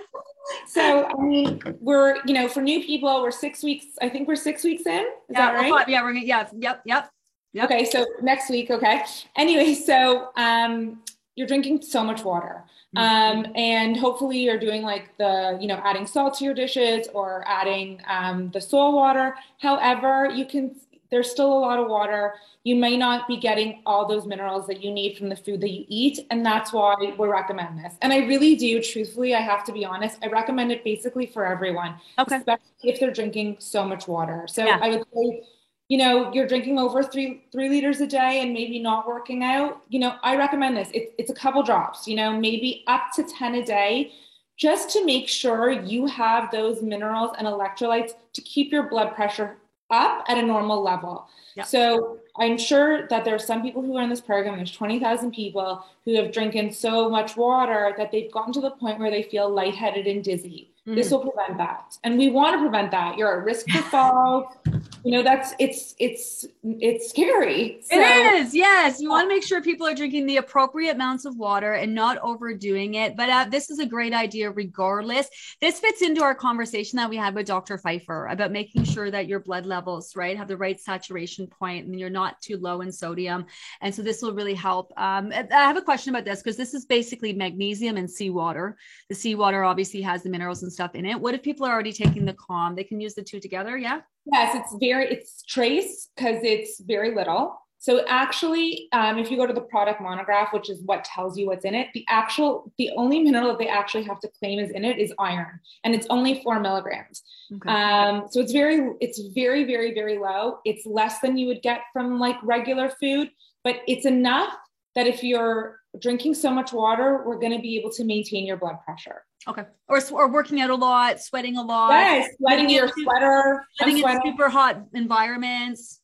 so 0.67 1.05
I 1.05 1.21
mean, 1.23 1.61
we're 1.79 2.17
you 2.25 2.33
know 2.33 2.47
for 2.47 2.61
new 2.61 2.83
people, 2.83 3.21
we're 3.21 3.31
six 3.31 3.63
weeks. 3.63 3.85
I 4.01 4.09
think 4.09 4.27
we're 4.27 4.35
six 4.35 4.63
weeks 4.63 4.85
in. 4.85 5.01
Is 5.01 5.07
yeah, 5.29 5.51
that 5.51 5.53
right? 5.55 5.87
yeah, 5.87 6.03
we're 6.03 6.13
yeah, 6.13 6.47
yep, 6.57 6.81
yep. 6.85 7.09
Yep. 7.53 7.71
Okay, 7.71 7.85
so 7.85 8.05
next 8.21 8.49
week, 8.49 8.69
okay. 8.69 9.01
Anyway, 9.37 9.75
so 9.75 10.31
um, 10.35 11.01
you're 11.35 11.47
drinking 11.47 11.81
so 11.81 12.03
much 12.03 12.23
water. 12.23 12.63
Mm-hmm. 12.95 13.47
Um, 13.47 13.53
and 13.55 13.97
hopefully 13.97 14.39
you're 14.39 14.59
doing 14.59 14.81
like 14.81 15.17
the, 15.17 15.57
you 15.59 15.67
know, 15.67 15.81
adding 15.83 16.07
salt 16.07 16.37
to 16.37 16.45
your 16.45 16.53
dishes 16.53 17.07
or 17.13 17.43
adding 17.47 18.01
um, 18.07 18.49
the 18.51 18.61
sole 18.61 18.95
water. 18.95 19.35
However, 19.59 20.29
you 20.33 20.45
can 20.45 20.75
there's 21.11 21.29
still 21.29 21.51
a 21.51 21.59
lot 21.59 21.79
of 21.79 21.87
water. 21.87 22.33
You 22.63 22.75
may 22.75 22.97
not 22.97 23.27
be 23.27 23.37
getting 23.37 23.81
all 23.85 24.07
those 24.07 24.25
minerals 24.25 24.67
that 24.67 24.83
you 24.83 24.91
need 24.91 25.17
from 25.17 25.29
the 25.29 25.35
food 25.35 25.61
that 25.61 25.69
you 25.69 25.85
eat. 25.87 26.19
And 26.31 26.45
that's 26.45 26.73
why 26.73 26.95
we 27.17 27.27
recommend 27.27 27.79
this. 27.79 27.93
And 28.01 28.11
I 28.11 28.25
really 28.25 28.55
do, 28.55 28.81
truthfully, 28.81 29.35
I 29.35 29.39
have 29.39 29.63
to 29.65 29.71
be 29.71 29.85
honest, 29.85 30.17
I 30.23 30.27
recommend 30.27 30.71
it 30.71 30.83
basically 30.83 31.25
for 31.27 31.45
everyone, 31.45 31.95
okay. 32.17 32.37
especially 32.37 32.65
if 32.83 32.99
they're 32.99 33.11
drinking 33.13 33.57
so 33.59 33.85
much 33.85 34.07
water. 34.07 34.45
So 34.47 34.65
yeah. 34.65 34.79
I 34.81 34.89
would 34.89 35.03
say, 35.13 35.43
you 35.87 35.97
know, 35.97 36.33
you're 36.33 36.47
drinking 36.47 36.79
over 36.79 37.03
three 37.03 37.45
three 37.51 37.69
liters 37.69 38.01
a 38.01 38.07
day 38.07 38.41
and 38.41 38.53
maybe 38.53 38.79
not 38.79 39.07
working 39.07 39.43
out. 39.43 39.81
You 39.89 39.99
know, 39.99 40.15
I 40.23 40.35
recommend 40.35 40.77
this. 40.77 40.89
It, 40.91 41.13
it's 41.17 41.29
a 41.29 41.35
couple 41.35 41.61
drops. 41.63 42.07
You 42.07 42.15
know, 42.15 42.37
maybe 42.37 42.83
up 42.87 43.11
to 43.15 43.23
ten 43.23 43.55
a 43.55 43.65
day 43.65 44.13
just 44.57 44.89
to 44.91 45.05
make 45.05 45.27
sure 45.27 45.69
you 45.69 46.05
have 46.05 46.49
those 46.51 46.81
minerals 46.81 47.31
and 47.37 47.47
electrolytes 47.47 48.13
to 48.33 48.41
keep 48.41 48.71
your 48.71 48.83
blood 48.89 49.13
pressure 49.13 49.57
up 49.91 50.23
at 50.27 50.37
a 50.37 50.41
normal 50.41 50.81
level. 50.81 51.27
Yep. 51.55 51.65
So 51.67 52.19
I'm 52.37 52.57
sure 52.57 53.07
that 53.07 53.23
there 53.23 53.35
are 53.35 53.39
some 53.39 53.61
people 53.61 53.81
who 53.81 53.95
are 53.97 54.03
in 54.03 54.09
this 54.09 54.21
program, 54.21 54.57
there's 54.57 54.71
20,000 54.71 55.31
people 55.31 55.85
who 56.03 56.15
have 56.15 56.31
drinking 56.31 56.73
so 56.73 57.09
much 57.09 57.37
water 57.37 57.93
that 57.97 58.11
they've 58.11 58.31
gotten 58.31 58.53
to 58.53 58.61
the 58.61 58.71
point 58.71 58.99
where 58.99 59.11
they 59.11 59.23
feel 59.23 59.49
lightheaded 59.49 60.07
and 60.07 60.23
dizzy. 60.23 60.71
Mm. 60.87 60.95
This 60.95 61.09
will 61.09 61.19
prevent 61.19 61.57
that. 61.57 61.97
And 62.03 62.17
we 62.17 62.29
want 62.29 62.53
to 62.55 62.59
prevent 62.59 62.91
that. 62.91 63.17
You're 63.17 63.39
at 63.39 63.43
risk 63.45 63.67
for 63.69 63.81
fall. 63.83 64.55
you 65.03 65.11
know, 65.11 65.23
that's 65.23 65.53
it's 65.57 65.95
it's 65.97 66.45
it's 66.63 67.09
scary. 67.09 67.79
So. 67.81 67.99
It 67.99 68.33
is. 68.35 68.53
Yes. 68.53 69.01
You 69.01 69.09
want 69.09 69.25
to 69.25 69.35
make 69.35 69.43
sure 69.43 69.61
people 69.61 69.87
are 69.87 69.95
drinking 69.95 70.27
the 70.27 70.37
appropriate 70.37 70.95
amounts 70.95 71.25
of 71.25 71.37
water 71.37 71.73
and 71.73 71.95
not 71.95 72.19
overdoing 72.19 72.95
it. 72.95 73.17
But 73.17 73.29
uh, 73.29 73.45
this 73.49 73.71
is 73.71 73.79
a 73.79 73.85
great 73.85 74.13
idea 74.13 74.51
regardless. 74.51 75.27
This 75.59 75.79
fits 75.79 76.03
into 76.03 76.21
our 76.21 76.35
conversation 76.35 76.97
that 76.97 77.09
we 77.09 77.17
had 77.17 77.33
with 77.33 77.47
Dr. 77.47 77.79
Pfeiffer 77.79 78.27
about 78.27 78.51
making 78.51 78.83
sure 78.83 79.09
that 79.09 79.27
your 79.27 79.39
blood 79.39 79.65
levels, 79.65 80.15
right, 80.15 80.37
have 80.37 80.47
the 80.47 80.57
right 80.57 80.79
saturation 80.79 81.47
point 81.47 81.87
and 81.87 81.99
you're 81.99 82.11
not 82.11 82.39
too 82.41 82.57
low 82.57 82.81
in 82.81 82.91
sodium. 82.91 83.45
And 83.81 83.93
so 83.93 84.03
this 84.03 84.21
will 84.21 84.35
really 84.35 84.53
help. 84.53 84.93
Um, 84.97 85.31
I 85.33 85.47
have 85.51 85.77
a 85.77 85.81
question 85.81 86.13
about 86.13 86.25
this 86.25 86.43
because 86.43 86.57
this 86.57 86.75
is 86.75 86.85
basically 86.85 87.33
magnesium 87.33 87.97
and 87.97 88.09
seawater. 88.09 88.77
The 89.09 89.15
seawater 89.15 89.63
obviously 89.63 90.01
has 90.01 90.21
the 90.21 90.29
minerals 90.29 90.61
and 90.61 90.74
stuff 90.75 90.93
in 90.93 91.05
it. 91.05 91.19
What 91.19 91.33
if 91.33 91.41
people 91.41 91.65
are 91.65 91.73
already 91.73 91.93
taking 91.93 92.25
the 92.25 92.33
calm? 92.33 92.75
They 92.75 92.83
can 92.83 92.99
use 92.99 93.15
the 93.15 93.23
two 93.23 93.39
together. 93.39 93.77
Yeah. 93.77 94.01
Yes, 94.31 94.55
it's 94.55 94.75
very 94.79 95.07
it's 95.07 95.43
trace 95.43 96.09
because 96.15 96.39
it's 96.43 96.79
very 96.81 97.15
little. 97.15 97.57
So 97.85 98.03
actually, 98.07 98.87
um, 98.93 99.19
if 99.19 99.29
you 99.29 99.37
go 99.37 99.45
to 99.45 99.53
the 99.53 99.61
product 99.61 100.01
monograph, 100.01 100.51
which 100.53 100.71
is 100.71 100.81
what 100.85 101.03
tells 101.03 101.37
you 101.37 101.45
what's 101.45 101.65
in 101.65 101.75
it, 101.75 101.89
the 101.93 102.03
actual 102.09 102.71
the 102.79 102.89
only 102.97 103.19
mineral 103.19 103.49
that 103.49 103.59
they 103.59 103.67
actually 103.67 104.03
have 104.05 104.19
to 104.21 104.29
claim 104.39 104.57
is 104.57 104.71
in 104.71 104.83
it 104.83 104.97
is 104.97 105.13
iron, 105.19 105.59
and 105.83 105.93
it's 105.93 106.07
only 106.09 106.41
four 106.41 106.59
milligrams. 106.59 107.21
Okay. 107.53 107.69
Um, 107.69 108.25
so 108.31 108.39
it's 108.39 108.51
very 108.51 108.93
it's 109.01 109.19
very 109.35 109.65
very 109.65 109.93
very 109.93 110.17
low. 110.17 110.57
It's 110.65 110.85
less 110.87 111.19
than 111.19 111.37
you 111.37 111.45
would 111.47 111.61
get 111.61 111.81
from 111.93 112.19
like 112.19 112.37
regular 112.41 112.89
food, 112.89 113.29
but 113.63 113.81
it's 113.87 114.07
enough 114.07 114.55
that 114.95 115.07
if 115.07 115.23
you're 115.23 115.79
drinking 115.99 116.33
so 116.33 116.51
much 116.51 116.73
water, 116.73 117.23
we're 117.25 117.39
going 117.39 117.51
to 117.51 117.61
be 117.61 117.77
able 117.77 117.91
to 117.91 118.03
maintain 118.03 118.45
your 118.45 118.57
blood 118.57 118.77
pressure. 118.85 119.23
Okay. 119.47 119.63
Or, 119.87 120.01
or 120.11 120.31
working 120.31 120.59
out 120.61 120.69
a 120.69 120.75
lot, 120.75 121.21
sweating 121.21 121.57
a 121.57 121.61
lot. 121.61 121.91
Yes, 121.91 122.29
sweating 122.39 122.69
your 122.69 122.87
sweater. 122.87 123.63
Living 123.79 123.99
in 123.99 124.21
super 124.25 124.49
hot 124.49 124.81
environments. 124.93 126.01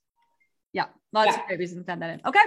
Yeah, 0.73 0.85
lots 1.11 1.31
yeah. 1.31 1.41
of 1.41 1.47
great 1.47 1.59
reasons 1.59 1.85
to 1.85 1.91
add 1.91 2.01
that 2.01 2.09
in. 2.11 2.21
Okay. 2.25 2.39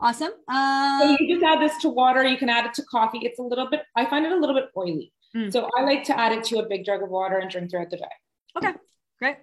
Awesome. 0.00 0.32
Um, 0.48 1.00
so 1.00 1.10
you 1.10 1.16
can 1.18 1.28
just 1.28 1.44
add 1.44 1.60
this 1.60 1.78
to 1.82 1.88
water. 1.88 2.24
You 2.24 2.36
can 2.36 2.48
add 2.48 2.66
it 2.66 2.74
to 2.74 2.82
coffee. 2.82 3.20
It's 3.22 3.38
a 3.38 3.42
little 3.42 3.70
bit, 3.70 3.82
I 3.96 4.06
find 4.06 4.26
it 4.26 4.32
a 4.32 4.36
little 4.36 4.54
bit 4.54 4.70
oily. 4.76 5.12
Mm. 5.36 5.52
So 5.52 5.70
I 5.78 5.82
like 5.82 6.04
to 6.04 6.18
add 6.18 6.32
it 6.32 6.44
to 6.44 6.58
a 6.58 6.68
big 6.68 6.84
jug 6.84 7.02
of 7.02 7.10
water 7.10 7.38
and 7.38 7.48
drink 7.48 7.70
throughout 7.70 7.90
the 7.90 7.98
day. 7.98 8.04
Okay, 8.56 8.72
great. 9.18 9.36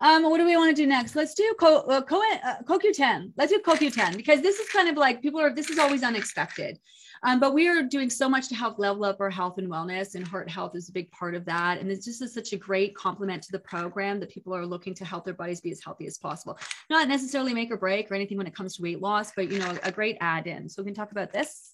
Um, 0.00 0.22
what 0.24 0.38
do 0.38 0.46
we 0.46 0.56
want 0.56 0.74
to 0.74 0.80
do 0.80 0.86
next? 0.86 1.16
Let's 1.16 1.34
do 1.34 1.54
co- 1.58 1.80
uh, 1.80 2.02
co- 2.02 2.22
uh, 2.44 2.62
CoQ10. 2.62 3.32
Let's 3.36 3.52
do 3.52 3.60
CoQ10 3.60 4.16
because 4.16 4.40
this 4.42 4.58
is 4.58 4.68
kind 4.68 4.88
of 4.88 4.96
like 4.96 5.22
people 5.22 5.40
are, 5.40 5.52
this 5.52 5.70
is 5.70 5.78
always 5.78 6.02
unexpected. 6.02 6.78
Um, 7.24 7.40
but 7.40 7.52
we 7.52 7.68
are 7.68 7.82
doing 7.82 8.10
so 8.10 8.28
much 8.28 8.48
to 8.48 8.54
help 8.54 8.78
level 8.78 9.04
up 9.04 9.20
our 9.20 9.30
health 9.30 9.58
and 9.58 9.68
wellness, 9.68 10.14
and 10.14 10.26
heart 10.26 10.48
health 10.48 10.76
is 10.76 10.88
a 10.88 10.92
big 10.92 11.10
part 11.10 11.34
of 11.34 11.44
that. 11.46 11.80
And 11.80 11.90
it's 11.90 12.04
just 12.04 12.32
such 12.32 12.52
a 12.52 12.56
great 12.56 12.94
complement 12.94 13.42
to 13.42 13.52
the 13.52 13.58
program 13.58 14.20
that 14.20 14.30
people 14.30 14.54
are 14.54 14.64
looking 14.64 14.94
to 14.94 15.04
help 15.04 15.24
their 15.24 15.34
bodies 15.34 15.60
be 15.60 15.72
as 15.72 15.82
healthy 15.82 16.06
as 16.06 16.16
possible. 16.16 16.58
Not 16.88 17.08
necessarily 17.08 17.52
make 17.52 17.72
or 17.72 17.76
break 17.76 18.10
or 18.10 18.14
anything 18.14 18.38
when 18.38 18.46
it 18.46 18.54
comes 18.54 18.76
to 18.76 18.82
weight 18.82 19.00
loss, 19.00 19.32
but 19.34 19.50
you 19.50 19.58
know, 19.58 19.76
a 19.82 19.90
great 19.90 20.16
add 20.20 20.46
in. 20.46 20.68
So 20.68 20.82
we 20.82 20.86
can 20.86 20.94
talk 20.94 21.10
about 21.10 21.32
this. 21.32 21.72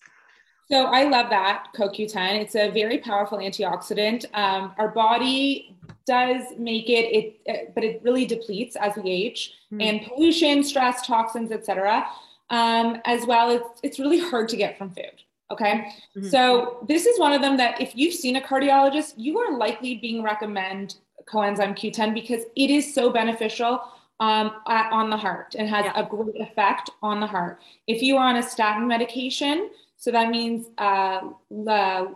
So 0.70 0.86
I 0.86 1.04
love 1.04 1.28
that 1.28 1.66
CoQ10. 1.76 2.40
It's 2.40 2.54
a 2.54 2.70
very 2.70 2.96
powerful 2.98 3.36
antioxidant. 3.36 4.24
Um, 4.32 4.72
our 4.78 4.88
body 4.88 5.73
does 6.06 6.42
make 6.58 6.88
it, 6.88 7.40
it, 7.46 7.74
but 7.74 7.84
it 7.84 8.00
really 8.02 8.26
depletes 8.26 8.76
as 8.76 8.96
we 8.96 9.10
age, 9.10 9.54
mm-hmm. 9.72 9.80
and 9.80 10.02
pollution, 10.02 10.62
stress, 10.62 11.06
toxins, 11.06 11.50
etc. 11.50 12.06
Um, 12.50 13.00
as 13.04 13.26
well, 13.26 13.50
it's 13.50 13.80
it's 13.82 13.98
really 13.98 14.20
hard 14.30 14.48
to 14.50 14.56
get 14.56 14.76
from 14.78 14.90
food. 14.90 15.22
Okay. 15.50 15.92
Mm-hmm. 16.16 16.28
So 16.28 16.84
this 16.88 17.06
is 17.06 17.18
one 17.18 17.32
of 17.32 17.42
them 17.42 17.56
that 17.58 17.80
if 17.80 17.94
you've 17.94 18.14
seen 18.14 18.36
a 18.36 18.40
cardiologist, 18.40 19.14
you 19.16 19.38
are 19.38 19.56
likely 19.56 19.96
being 19.96 20.22
recommend 20.22 20.96
coenzyme 21.26 21.76
Q10 21.76 22.14
because 22.14 22.42
it 22.56 22.70
is 22.70 22.94
so 22.94 23.10
beneficial 23.10 23.80
um, 24.20 24.52
on 24.66 25.10
the 25.10 25.16
heart 25.16 25.54
and 25.58 25.68
has 25.68 25.84
yeah. 25.84 26.00
a 26.00 26.06
great 26.06 26.40
effect 26.40 26.90
on 27.02 27.20
the 27.20 27.26
heart. 27.26 27.60
If 27.86 28.02
you 28.02 28.16
are 28.16 28.28
on 28.28 28.36
a 28.36 28.42
statin 28.42 28.86
medication, 28.86 29.70
so 29.96 30.10
that 30.10 30.30
means 30.30 30.66
uh, 30.78 31.20
the 31.50 32.14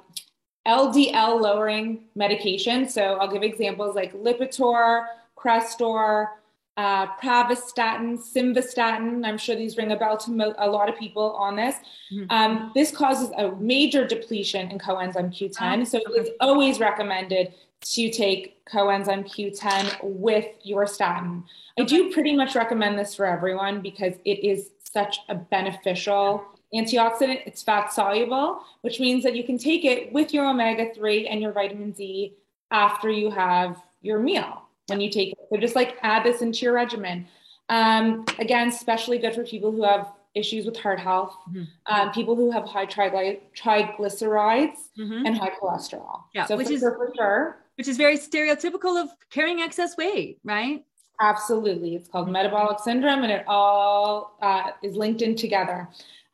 LDL 0.69 1.41
lowering 1.41 2.05
medication. 2.15 2.89
So 2.89 3.15
I'll 3.15 3.33
give 3.33 3.43
examples 3.43 3.97
like 3.97 4.13
Lipitor, 4.13 5.07
Crestor, 5.37 6.29
uh, 6.77 7.07
pravastatin, 7.17 8.19
simvastatin. 8.19 9.27
I'm 9.27 9.37
sure 9.37 9.57
these 9.57 9.77
ring 9.77 9.91
a 9.91 9.97
bell 9.97 10.17
to 10.19 10.31
mo- 10.31 10.55
a 10.59 10.71
lot 10.71 10.89
of 10.89 10.97
people 10.97 11.33
on 11.33 11.57
this. 11.57 11.75
Mm-hmm. 12.13 12.31
Um, 12.31 12.71
this 12.75 12.93
causes 12.93 13.31
a 13.37 13.51
major 13.57 14.07
depletion 14.07 14.71
in 14.71 14.79
coenzyme 14.79 15.37
Q10. 15.37 15.81
Oh, 15.81 15.85
so 15.85 15.99
okay. 15.99 16.21
it's 16.21 16.31
always 16.41 16.79
recommended 16.79 17.55
to 17.81 18.11
take 18.11 18.65
coenzyme 18.67 19.25
Q10 19.27 19.99
with 20.03 20.47
your 20.63 20.87
statin. 20.87 21.45
Okay. 21.79 21.83
I 21.83 21.85
do 21.85 22.13
pretty 22.13 22.37
much 22.37 22.55
recommend 22.55 22.97
this 22.97 23.15
for 23.15 23.27
everyone 23.27 23.81
because 23.81 24.15
it 24.25 24.45
is 24.45 24.71
such 24.85 25.19
a 25.29 25.35
beneficial 25.35 26.45
antioxidant. 26.75 27.43
It's 27.47 27.63
fat 27.63 27.93
soluble, 27.93 28.63
which 28.83 29.01
means 29.01 29.23
that 29.25 29.35
you 29.35 29.45
can 29.45 29.59
take 29.59 29.85
it 29.85 30.13
with 30.13 30.35
your 30.35 30.49
omega 30.49 30.93
3 30.95 31.29
and 31.29 31.41
your 31.41 31.53
vitamin 31.53 31.93
D 31.93 32.35
after 32.71 33.11
you 33.11 33.31
have 33.31 33.83
your 34.03 34.19
meal 34.19 34.63
when 34.87 35.01
you 35.01 35.11
take 35.11 35.33
it. 35.33 35.39
So 35.51 35.57
just 35.59 35.75
like 35.75 35.97
add 36.03 36.25
this 36.25 36.43
into 36.43 36.61
your 36.65 36.75
regimen. 36.75 37.27
Um, 37.69 38.25
again, 38.39 38.69
especially 38.69 39.19
good 39.19 39.35
for 39.35 39.45
people 39.45 39.71
who 39.71 39.83
have 39.85 40.13
issues 40.35 40.65
with 40.67 40.77
heart 40.77 41.01
health, 41.01 41.37
mm-hmm. 41.51 41.65
um, 41.87 42.13
people 42.13 42.37
who 42.37 42.51
have 42.51 42.65
high 42.65 42.87
trigly- 42.87 43.41
triglycerides 43.57 44.77
mm-hmm. 44.99 45.27
and 45.27 45.37
high 45.37 45.53
cholesterol. 45.61 46.23
Yeah, 46.35 46.47
so 46.47 46.57
which 46.57 46.69
for 46.69 46.73
is 46.75 46.81
for 46.81 47.13
sure. 47.17 47.59
Which 47.77 47.89
is 47.89 47.97
very 47.97 48.17
stereotypical 48.17 49.01
of 49.01 49.09
carrying 49.31 49.61
excess 49.61 49.97
weight, 49.97 50.39
right? 50.45 50.85
Absolutely. 51.21 51.97
It's 51.97 52.09
called 52.09 52.29
metabolic 52.29 52.79
syndrome 52.81 53.23
and 53.25 53.33
it 53.33 53.45
all 53.47 54.37
uh, 54.41 54.71
is 54.83 54.97
linked 54.97 55.23
in 55.23 55.35
together. 55.35 55.89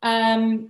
Um, 0.05 0.69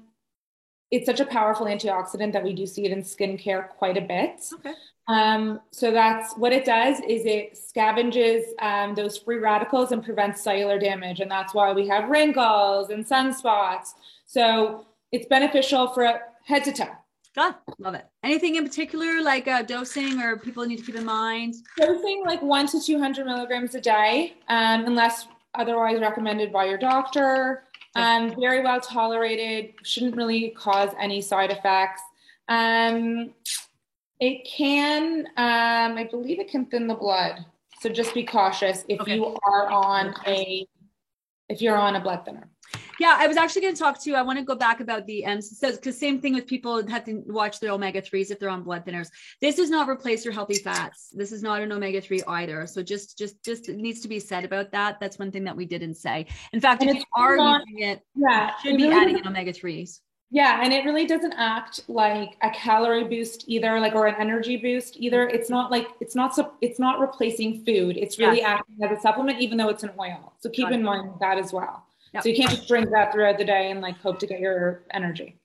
it's 0.89 1.05
such 1.05 1.19
a 1.19 1.25
powerful 1.25 1.65
antioxidant 1.65 2.33
that 2.33 2.43
we 2.43 2.53
do 2.53 2.65
see 2.65 2.85
it 2.85 2.91
in 2.91 3.03
skincare 3.03 3.69
quite 3.69 3.97
a 3.97 4.01
bit. 4.01 4.45
Okay. 4.53 4.73
Um, 5.07 5.59
so 5.71 5.91
that's 5.91 6.35
what 6.37 6.51
it 6.51 6.65
does 6.65 6.99
is 7.01 7.25
it 7.25 7.53
scavenges 7.53 8.43
um, 8.61 8.95
those 8.95 9.17
free 9.17 9.37
radicals 9.37 9.91
and 9.91 10.03
prevents 10.03 10.41
cellular 10.41 10.79
damage. 10.79 11.19
And 11.19 11.29
that's 11.29 11.53
why 11.53 11.73
we 11.73 11.87
have 11.87 12.09
wrinkles 12.09 12.89
and 12.89 13.05
sunspots. 13.05 13.89
So 14.25 14.85
it's 15.11 15.27
beneficial 15.27 15.89
for 15.89 16.21
head 16.45 16.63
to 16.63 16.71
toe. 16.71 16.91
God, 17.35 17.55
love 17.79 17.95
it. 17.95 18.05
Anything 18.23 18.55
in 18.55 18.63
particular 18.63 19.21
like 19.21 19.47
uh, 19.47 19.61
dosing 19.61 20.21
or 20.21 20.37
people 20.37 20.65
need 20.65 20.77
to 20.77 20.83
keep 20.83 20.95
in 20.95 21.03
mind? 21.03 21.55
Dosing 21.77 22.23
like 22.25 22.41
one 22.41 22.65
to 22.67 22.79
200 22.79 23.25
milligrams 23.25 23.75
a 23.75 23.81
day, 23.81 24.35
um, 24.47 24.85
unless 24.85 25.27
otherwise 25.53 25.99
recommended 25.99 26.53
by 26.53 26.65
your 26.65 26.77
doctor. 26.77 27.64
Um, 27.95 28.35
very 28.39 28.61
well 28.61 28.81
tolerated, 28.81 29.73
shouldn't 29.83 30.15
really 30.15 30.49
cause 30.49 30.89
any 30.99 31.21
side 31.21 31.51
effects. 31.51 32.01
Um, 32.49 33.33
it 34.19 34.45
can, 34.45 35.27
um, 35.37 35.97
I 35.97 36.07
believe 36.09 36.39
it 36.39 36.49
can 36.49 36.65
thin 36.65 36.87
the 36.87 36.95
blood. 36.95 37.45
So 37.79 37.89
just 37.89 38.13
be 38.13 38.23
cautious 38.23 38.83
if 38.87 39.01
okay. 39.01 39.15
you 39.15 39.37
are 39.43 39.69
on 39.69 40.13
a, 40.27 40.67
if 41.49 41.61
you're 41.61 41.77
on 41.77 41.95
a 41.95 41.99
blood 41.99 42.25
thinner. 42.25 42.49
Yeah, 42.99 43.15
I 43.17 43.27
was 43.27 43.37
actually 43.37 43.63
going 43.63 43.73
to 43.73 43.79
talk 43.79 44.01
to 44.03 44.09
you. 44.09 44.15
I 44.15 44.21
want 44.21 44.39
to 44.39 44.45
go 44.45 44.55
back 44.55 44.79
about 44.79 45.05
the 45.05 45.25
um, 45.25 45.41
so 45.41 45.71
because 45.71 45.97
same 45.99 46.19
thing 46.19 46.33
with 46.33 46.47
people 46.47 46.85
have 46.87 47.03
to 47.05 47.23
watch 47.27 47.59
their 47.59 47.71
omega 47.71 48.01
threes 48.01 48.31
if 48.31 48.39
they're 48.39 48.49
on 48.49 48.63
blood 48.63 48.85
thinners. 48.85 49.09
This 49.41 49.55
does 49.55 49.69
not 49.69 49.89
replace 49.89 50.23
your 50.23 50.33
healthy 50.33 50.55
fats. 50.55 51.09
This 51.13 51.31
is 51.31 51.43
not 51.43 51.61
an 51.61 51.71
omega 51.71 51.99
three 51.99 52.21
either. 52.27 52.65
So 52.67 52.81
just 52.81 53.17
just 53.17 53.43
just 53.43 53.69
it 53.69 53.77
needs 53.77 54.01
to 54.01 54.07
be 54.07 54.19
said 54.19 54.45
about 54.45 54.71
that. 54.71 54.99
That's 54.99 55.19
one 55.19 55.31
thing 55.31 55.43
that 55.43 55.55
we 55.55 55.65
didn't 55.65 55.95
say. 55.95 56.27
In 56.53 56.61
fact, 56.61 56.81
and 56.81 56.91
if 56.91 56.97
you 56.97 57.03
are 57.15 57.35
not, 57.35 57.61
using 57.67 57.89
it, 57.89 58.01
yeah, 58.15 58.51
should 58.63 58.77
be 58.77 58.83
really 58.83 58.95
adding 58.95 59.17
in 59.17 59.27
omega 59.27 59.51
threes. 59.51 60.01
Yeah, 60.31 60.61
and 60.63 60.73
it 60.73 60.83
really 60.85 61.05
doesn't 61.05 61.33
act 61.33 61.81
like 61.87 62.35
a 62.41 62.49
calorie 62.49 63.03
boost 63.03 63.45
either, 63.47 63.79
like 63.79 63.93
or 63.93 64.07
an 64.07 64.15
energy 64.19 64.57
boost 64.57 64.97
either. 64.97 65.27
It's 65.27 65.49
not 65.49 65.69
like 65.69 65.87
it's 65.99 66.15
not 66.15 66.33
so 66.33 66.53
it's 66.61 66.79
not 66.79 66.99
replacing 66.99 67.63
food. 67.63 67.95
It's 67.97 68.17
really 68.19 68.37
yes. 68.37 68.59
acting 68.59 68.77
as 68.83 68.97
a 68.97 69.01
supplement, 69.01 69.39
even 69.39 69.57
though 69.57 69.69
it's 69.69 69.83
an 69.83 69.91
oil. 69.99 70.33
So 70.39 70.49
keep 70.49 70.69
in 70.71 70.81
mind 70.81 71.11
that 71.21 71.37
as 71.37 71.53
well. 71.53 71.84
Yep. 72.15 72.23
So 72.23 72.29
you 72.29 72.35
can't 72.37 72.49
just 72.49 72.67
drink 72.69 72.89
that 72.91 73.11
throughout 73.11 73.37
the 73.37 73.43
day 73.43 73.71
and 73.71 73.81
like 73.81 73.97
hope 73.97 74.19
to 74.19 74.27
get 74.27 74.39
your 74.39 74.85
energy. 74.93 75.37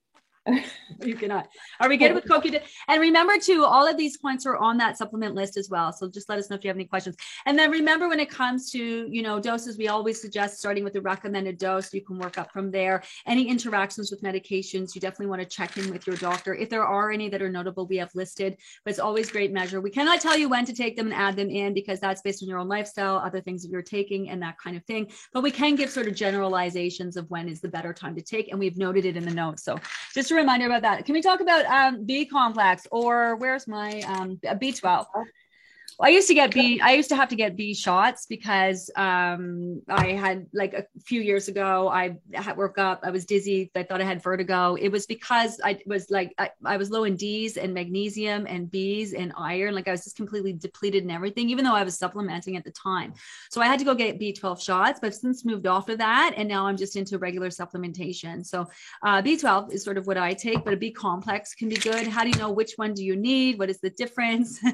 you 1.05 1.15
cannot. 1.15 1.49
Are 1.81 1.89
we 1.89 1.97
good 1.97 2.13
oh. 2.13 2.15
with 2.15 2.25
CoQ10? 2.25 2.63
And 2.89 3.01
remember 3.01 3.37
too, 3.39 3.65
all 3.65 3.87
of 3.87 3.97
these 3.97 4.17
points 4.17 4.47
are 4.47 4.57
on 4.57 4.79
that 4.79 4.97
supplement 4.97 5.35
list 5.35 5.57
as 5.57 5.69
well. 5.69 5.93
So 5.93 6.09
just 6.09 6.29
let 6.29 6.39
us 6.39 6.49
know 6.49 6.57
if 6.57 6.65
you 6.65 6.69
have 6.69 6.77
any 6.77 6.87
questions. 6.87 7.17
And 7.47 7.59
then 7.59 7.71
remember 7.71 8.09
when 8.09 8.21
it 8.21 8.31
comes 8.31 8.71
to, 8.73 8.79
you 8.79 9.23
know, 9.23 9.39
doses, 9.39 9.77
we 9.77 9.89
always 9.89 10.21
suggest 10.21 10.59
starting 10.59 10.83
with 10.83 10.95
the 10.95 11.01
recommended 11.01 11.59
dose. 11.59 11.93
You 11.93 12.03
can 12.03 12.19
work 12.19 12.39
up 12.39 12.53
from 12.53 12.71
there. 12.71 13.03
Any 13.27 13.49
interactions 13.49 14.11
with 14.11 14.23
medications, 14.23 14.95
you 14.95 15.01
definitely 15.01 15.27
want 15.27 15.43
to 15.43 15.49
check 15.49 15.77
in 15.77 15.91
with 15.91 16.07
your 16.07 16.17
doctor. 16.17 16.55
If 16.55 16.71
there 16.71 16.85
are 16.85 17.11
any 17.11 17.29
that 17.29 17.43
are 17.43 17.51
notable, 17.51 17.87
we 17.87 17.99
have 17.99 18.15
listed, 18.15 18.57
but 18.85 18.91
it's 18.91 19.01
always 19.01 19.31
great 19.31 19.53
measure. 19.53 19.81
We 19.81 19.91
cannot 19.91 20.21
tell 20.21 20.39
you 20.39 20.49
when 20.49 20.65
to 20.65 20.73
take 20.73 20.97
them 20.97 21.07
and 21.07 21.15
add 21.15 21.37
them 21.37 21.51
in 21.51 21.75
because 21.75 22.01
that's 22.01 22.23
based 22.23 22.43
on 22.43 22.49
your 22.49 22.59
own 22.59 22.69
lifestyle, 22.69 23.17
other 23.17 23.41
things 23.41 23.63
that 23.63 23.71
you're 23.71 23.83
taking 23.83 24.31
and 24.31 24.43
that 24.43 24.59
kind 24.59 24.77
of 24.77 24.85
thing. 24.85 25.11
But 25.33 25.43
we 25.43 25.51
can 25.51 25.75
give 25.75 25.91
sort 25.91 26.09
of 26.09 26.15
generalizations 26.15 27.17
of 27.17 27.31
when 27.31 27.49
is 27.49 27.61
the 27.61 27.69
better 27.69 27.93
time 27.93 28.15
to 28.17 28.23
take. 28.23 28.51
And 28.51 28.59
we've 28.59 28.79
noted 28.79 29.05
it 29.05 29.17
in 29.17 29.25
the 29.25 29.35
notes. 29.35 29.65
So 29.65 29.79
just 30.15 30.30
a 30.31 30.35
reminder 30.35 30.67
about 30.67 30.83
that. 30.83 31.05
Can 31.05 31.15
we 31.15 31.23
talk 31.23 31.41
about 31.41 31.65
um, 31.67 32.05
B 32.05 32.25
complex 32.25 32.87
or 32.91 33.37
where's 33.37 33.67
my 33.67 34.01
um, 34.03 34.39
B12? 34.43 35.07
I 36.02 36.09
used 36.09 36.28
to 36.28 36.35
get 36.35 36.52
B. 36.52 36.80
I 36.80 36.92
used 36.92 37.11
to 37.11 37.16
have 37.16 37.28
to 37.28 37.37
get 37.37 37.57
B 37.57 37.75
shots 37.75 38.26
because 38.26 38.90
um, 38.97 39.83
I 39.88 40.12
had 40.12 40.47
like 40.54 40.73
a 40.73 40.85
few 41.04 41.21
years 41.21 41.49
ago. 41.49 41.88
I 41.88 42.16
had 42.33 42.57
woke 42.57 42.78
up. 42.78 43.00
I 43.02 43.11
was 43.11 43.26
dizzy. 43.26 43.71
I 43.75 43.83
thought 43.83 44.00
I 44.00 44.04
had 44.04 44.23
vertigo. 44.23 44.76
It 44.76 44.88
was 44.88 45.07
because 45.07 45.61
I 45.62 45.78
was 45.87 46.11
like 46.11 46.35
I, 46.38 46.50
I 46.64 46.76
was 46.76 46.90
low 46.90 47.04
in 47.04 47.16
D's 47.16 47.57
and 47.57 47.75
magnesium 47.75 48.47
and 48.47 48.71
B's 48.71 49.12
and 49.12 49.33
iron. 49.37 49.75
Like 49.75 49.88
I 49.88 49.90
was 49.90 50.04
just 50.04 50.16
completely 50.16 50.52
depleted 50.52 51.02
in 51.04 51.11
everything, 51.11 51.50
even 51.50 51.64
though 51.64 51.75
I 51.75 51.85
was 51.85 51.99
supplementing 51.99 52.57
at 52.57 52.64
the 52.64 52.73
time. 52.73 53.12
So 53.50 53.61
I 53.61 53.66
had 53.66 53.78
to 53.80 53.85
go 53.85 53.95
get 53.95 54.19
B12 54.19 54.62
shots. 54.62 55.00
But 55.00 55.09
I've 55.09 55.14
since 55.14 55.45
moved 55.45 55.66
off 55.66 55.88
of 55.88 55.99
that, 55.99 56.33
and 56.37 56.49
now 56.49 56.66
I'm 56.66 56.76
just 56.76 56.97
into 56.97 57.19
regular 57.19 57.49
supplementation. 57.49 58.45
So 58.47 58.66
uh, 59.04 59.21
B12 59.21 59.73
is 59.73 59.85
sort 59.85 59.99
of 59.99 60.07
what 60.07 60.16
I 60.16 60.33
take, 60.33 60.64
but 60.64 60.73
a 60.73 60.76
B 60.76 60.90
complex 60.90 61.54
can 61.54 61.69
be 61.69 61.76
good. 61.76 62.07
How 62.07 62.25
do 62.25 62.30
you 62.30 62.37
know 62.37 62.50
which 62.50 62.73
one 62.76 62.95
do 62.95 63.04
you 63.04 63.16
need? 63.16 63.59
What 63.59 63.69
is 63.69 63.80
the 63.80 63.90
difference? 63.90 64.61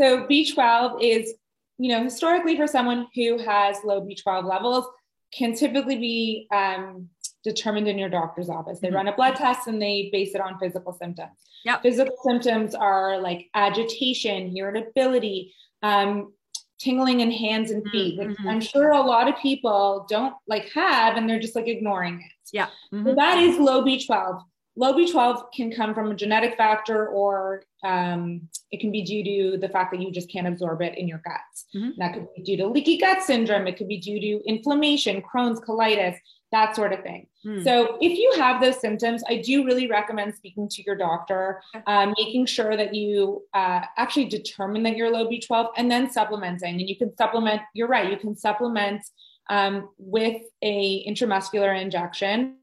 So 0.00 0.26
B12 0.26 0.98
is, 1.02 1.34
you 1.78 1.90
know, 1.90 2.02
historically 2.02 2.56
for 2.56 2.66
someone 2.66 3.06
who 3.14 3.38
has 3.38 3.78
low 3.84 4.00
B12 4.00 4.48
levels, 4.48 4.86
can 5.32 5.54
typically 5.54 5.96
be 5.96 6.46
um, 6.52 7.08
determined 7.42 7.88
in 7.88 7.98
your 7.98 8.08
doctor's 8.08 8.48
office. 8.48 8.80
They 8.80 8.88
mm-hmm. 8.88 8.96
run 8.96 9.08
a 9.08 9.16
blood 9.16 9.36
test 9.36 9.66
and 9.66 9.80
they 9.80 10.10
base 10.12 10.34
it 10.34 10.40
on 10.40 10.58
physical 10.58 10.92
symptoms. 10.92 11.32
Yep. 11.64 11.82
Physical 11.82 12.16
symptoms 12.24 12.74
are 12.74 13.20
like 13.20 13.48
agitation, 13.54 14.56
irritability, 14.56 15.54
um, 15.82 16.32
tingling 16.78 17.20
in 17.20 17.30
hands 17.30 17.70
and 17.70 17.88
feet, 17.90 18.18
which 18.18 18.28
mm-hmm. 18.28 18.48
I'm 18.48 18.60
sure 18.60 18.90
a 18.90 19.00
lot 19.00 19.28
of 19.28 19.36
people 19.36 20.06
don't 20.08 20.34
like 20.46 20.68
have 20.74 21.16
and 21.16 21.28
they're 21.28 21.40
just 21.40 21.56
like 21.56 21.68
ignoring 21.68 22.20
it. 22.20 22.50
Yeah. 22.52 22.66
Mm-hmm. 22.92 23.06
So 23.06 23.14
that 23.14 23.38
is 23.38 23.58
low 23.58 23.84
B12. 23.84 24.42
Low 24.74 24.94
B12 24.94 25.52
can 25.54 25.70
come 25.70 25.94
from 25.94 26.10
a 26.10 26.14
genetic 26.14 26.56
factor 26.56 27.08
or 27.08 27.64
um, 27.84 28.48
it 28.70 28.80
can 28.80 28.90
be 28.90 29.02
due 29.02 29.22
to 29.22 29.58
the 29.58 29.68
fact 29.68 29.92
that 29.92 30.00
you 30.00 30.10
just 30.10 30.30
can't 30.30 30.46
absorb 30.46 30.80
it 30.80 30.96
in 30.96 31.06
your 31.06 31.20
guts. 31.24 31.66
Mm-hmm. 31.74 31.98
That 31.98 32.14
could 32.14 32.28
be 32.34 32.42
due 32.42 32.56
to 32.58 32.66
leaky 32.68 32.96
gut 32.96 33.22
syndrome. 33.22 33.66
It 33.66 33.76
could 33.76 33.88
be 33.88 33.98
due 33.98 34.18
to 34.18 34.48
inflammation, 34.48 35.22
Crohn's, 35.22 35.60
colitis, 35.60 36.16
that 36.52 36.76
sort 36.76 36.92
of 36.92 37.02
thing. 37.02 37.26
Mm. 37.44 37.64
So, 37.64 37.96
if 38.00 38.18
you 38.18 38.32
have 38.36 38.60
those 38.60 38.78
symptoms, 38.78 39.22
I 39.28 39.38
do 39.38 39.64
really 39.64 39.88
recommend 39.88 40.34
speaking 40.34 40.68
to 40.68 40.82
your 40.82 40.94
doctor, 40.94 41.62
um, 41.86 42.14
making 42.18 42.46
sure 42.46 42.76
that 42.76 42.94
you 42.94 43.42
uh, 43.54 43.80
actually 43.96 44.26
determine 44.26 44.82
that 44.84 44.96
you're 44.96 45.10
low 45.10 45.28
B12 45.28 45.70
and 45.76 45.90
then 45.90 46.10
supplementing. 46.10 46.78
And 46.78 46.88
you 46.88 46.96
can 46.96 47.16
supplement, 47.16 47.62
you're 47.74 47.88
right, 47.88 48.10
you 48.10 48.18
can 48.18 48.36
supplement 48.36 49.02
um, 49.50 49.88
with 49.98 50.42
a 50.62 51.04
intramuscular 51.08 51.80
injection 51.80 52.56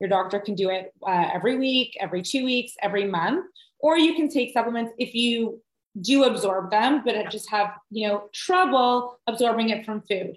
your 0.00 0.08
doctor 0.08 0.40
can 0.40 0.54
do 0.54 0.70
it 0.70 0.92
uh, 1.06 1.30
every 1.32 1.56
week, 1.56 1.96
every 2.00 2.22
two 2.22 2.44
weeks, 2.44 2.72
every 2.82 3.04
month, 3.04 3.46
or 3.78 3.98
you 3.98 4.14
can 4.14 4.28
take 4.28 4.52
supplements 4.52 4.92
if 4.98 5.14
you 5.14 5.60
do 6.00 6.24
absorb 6.24 6.70
them, 6.70 7.02
but 7.04 7.30
just 7.30 7.50
have 7.50 7.74
you 7.90 8.08
know 8.08 8.28
trouble 8.32 9.18
absorbing 9.26 9.70
it 9.70 9.84
from 9.84 10.02
food. 10.02 10.36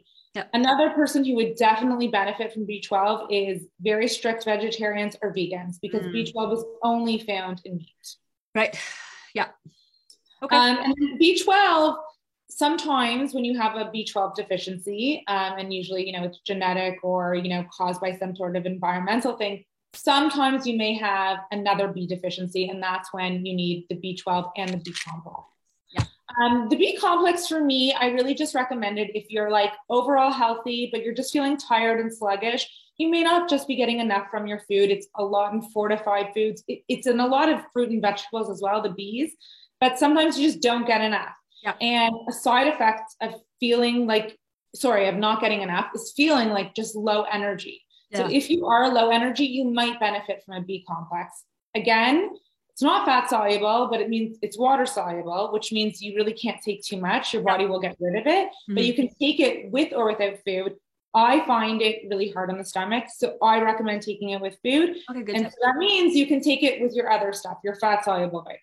Another 0.53 0.91
person 0.91 1.25
who 1.25 1.35
would 1.35 1.55
definitely 1.55 2.07
benefit 2.07 2.53
from 2.53 2.65
B12 2.65 3.27
is 3.29 3.67
very 3.81 4.07
strict 4.07 4.45
vegetarians 4.45 5.15
or 5.21 5.33
vegans 5.33 5.77
because 5.81 6.03
mm. 6.03 6.13
B12 6.13 6.53
is 6.53 6.63
only 6.83 7.19
found 7.19 7.61
in 7.65 7.77
meat. 7.77 8.15
Right. 8.55 8.79
Yeah. 9.33 9.47
Okay. 10.41 10.55
Um, 10.55 10.77
and 10.77 11.19
B12 11.19 11.97
sometimes 12.49 13.33
when 13.33 13.45
you 13.45 13.57
have 13.57 13.75
a 13.75 13.85
B12 13.85 14.35
deficiency, 14.35 15.23
um, 15.27 15.57
and 15.57 15.73
usually, 15.73 16.05
you 16.05 16.13
know, 16.13 16.25
it's 16.25 16.39
genetic 16.39 16.99
or, 17.03 17.35
you 17.35 17.49
know, 17.49 17.65
caused 17.71 18.01
by 18.01 18.15
some 18.17 18.35
sort 18.35 18.55
of 18.55 18.65
environmental 18.65 19.37
thing, 19.37 19.63
sometimes 19.93 20.67
you 20.67 20.77
may 20.77 20.93
have 20.93 21.39
another 21.51 21.87
B 21.87 22.07
deficiency, 22.07 22.67
and 22.69 22.81
that's 22.81 23.13
when 23.13 23.45
you 23.45 23.55
need 23.55 23.85
the 23.89 23.95
B12 23.95 24.51
and 24.57 24.69
the 24.71 24.77
B 24.77 24.93
complex. 25.07 25.43
Yeah. 25.93 26.03
Um, 26.41 26.67
the 26.69 26.75
B 26.75 26.97
complex 26.97 27.47
for 27.47 27.63
me, 27.63 27.93
I 27.93 28.07
really 28.07 28.33
just 28.33 28.55
recommended 28.55 29.11
if 29.13 29.29
you're 29.29 29.51
like 29.51 29.73
overall 29.89 30.31
healthy, 30.31 30.89
but 30.91 31.03
you're 31.03 31.15
just 31.15 31.33
feeling 31.33 31.57
tired 31.57 31.99
and 31.99 32.13
sluggish, 32.13 32.67
you 32.97 33.09
may 33.09 33.23
not 33.23 33.49
just 33.49 33.67
be 33.67 33.75
getting 33.75 33.99
enough 33.99 34.27
from 34.29 34.45
your 34.45 34.59
food. 34.59 34.91
It's 34.91 35.07
a 35.15 35.23
lot 35.23 35.53
in 35.53 35.61
fortified 35.61 36.31
foods. 36.33 36.63
It, 36.67 36.81
it's 36.89 37.07
in 37.07 37.19
a 37.19 37.27
lot 37.27 37.49
of 37.49 37.61
fruit 37.71 37.89
and 37.89 38.01
vegetables 38.01 38.49
as 38.49 38.61
well, 38.61 38.81
the 38.81 38.89
Bs, 38.89 39.31
but 39.79 39.97
sometimes 39.97 40.37
you 40.37 40.45
just 40.47 40.61
don't 40.61 40.85
get 40.85 41.01
enough. 41.01 41.33
Yeah. 41.63 41.73
And 41.81 42.13
a 42.27 42.31
side 42.31 42.67
effect 42.67 43.15
of 43.21 43.35
feeling 43.59 44.07
like, 44.07 44.37
sorry, 44.75 45.07
of 45.07 45.15
not 45.15 45.41
getting 45.41 45.61
enough 45.61 45.87
is 45.93 46.13
feeling 46.15 46.49
like 46.49 46.75
just 46.75 46.95
low 46.95 47.23
energy. 47.23 47.83
Yeah. 48.11 48.19
So 48.19 48.33
if 48.33 48.49
you 48.49 48.65
are 48.65 48.91
low 48.93 49.09
energy, 49.09 49.45
you 49.45 49.65
might 49.65 49.99
benefit 49.99 50.43
from 50.45 50.55
a 50.55 50.61
B 50.61 50.83
complex. 50.87 51.43
Again, 51.75 52.31
it's 52.71 52.81
not 52.81 53.05
fat 53.05 53.29
soluble, 53.29 53.89
but 53.91 53.99
it 53.99 54.09
means 54.09 54.37
it's 54.41 54.57
water 54.57 54.85
soluble, 54.85 55.49
which 55.51 55.71
means 55.71 56.01
you 56.01 56.15
really 56.15 56.33
can't 56.33 56.61
take 56.63 56.81
too 56.81 56.97
much. 56.97 57.33
Your 57.33 57.43
body 57.43 57.65
will 57.65 57.81
get 57.81 57.97
rid 57.99 58.15
of 58.15 58.25
it, 58.25 58.47
mm-hmm. 58.47 58.75
but 58.75 58.85
you 58.85 58.93
can 58.93 59.09
take 59.19 59.39
it 59.39 59.69
with 59.69 59.91
or 59.93 60.07
without 60.07 60.37
food. 60.45 60.75
I 61.13 61.45
find 61.45 61.81
it 61.81 62.03
really 62.09 62.29
hard 62.29 62.49
on 62.49 62.57
the 62.57 62.63
stomach. 62.63 63.05
So 63.13 63.35
I 63.41 63.61
recommend 63.61 64.03
taking 64.03 64.29
it 64.29 64.39
with 64.39 64.57
food. 64.63 64.95
Okay, 65.09 65.23
good. 65.23 65.35
And 65.35 65.45
so 65.45 65.53
that 65.63 65.75
means 65.75 66.15
you 66.15 66.27
can 66.27 66.39
take 66.39 66.63
it 66.63 66.81
with 66.81 66.93
your 66.93 67.11
other 67.11 67.33
stuff, 67.33 67.57
your 67.63 67.75
fat 67.75 68.05
soluble 68.05 68.43
vitamins. 68.43 68.61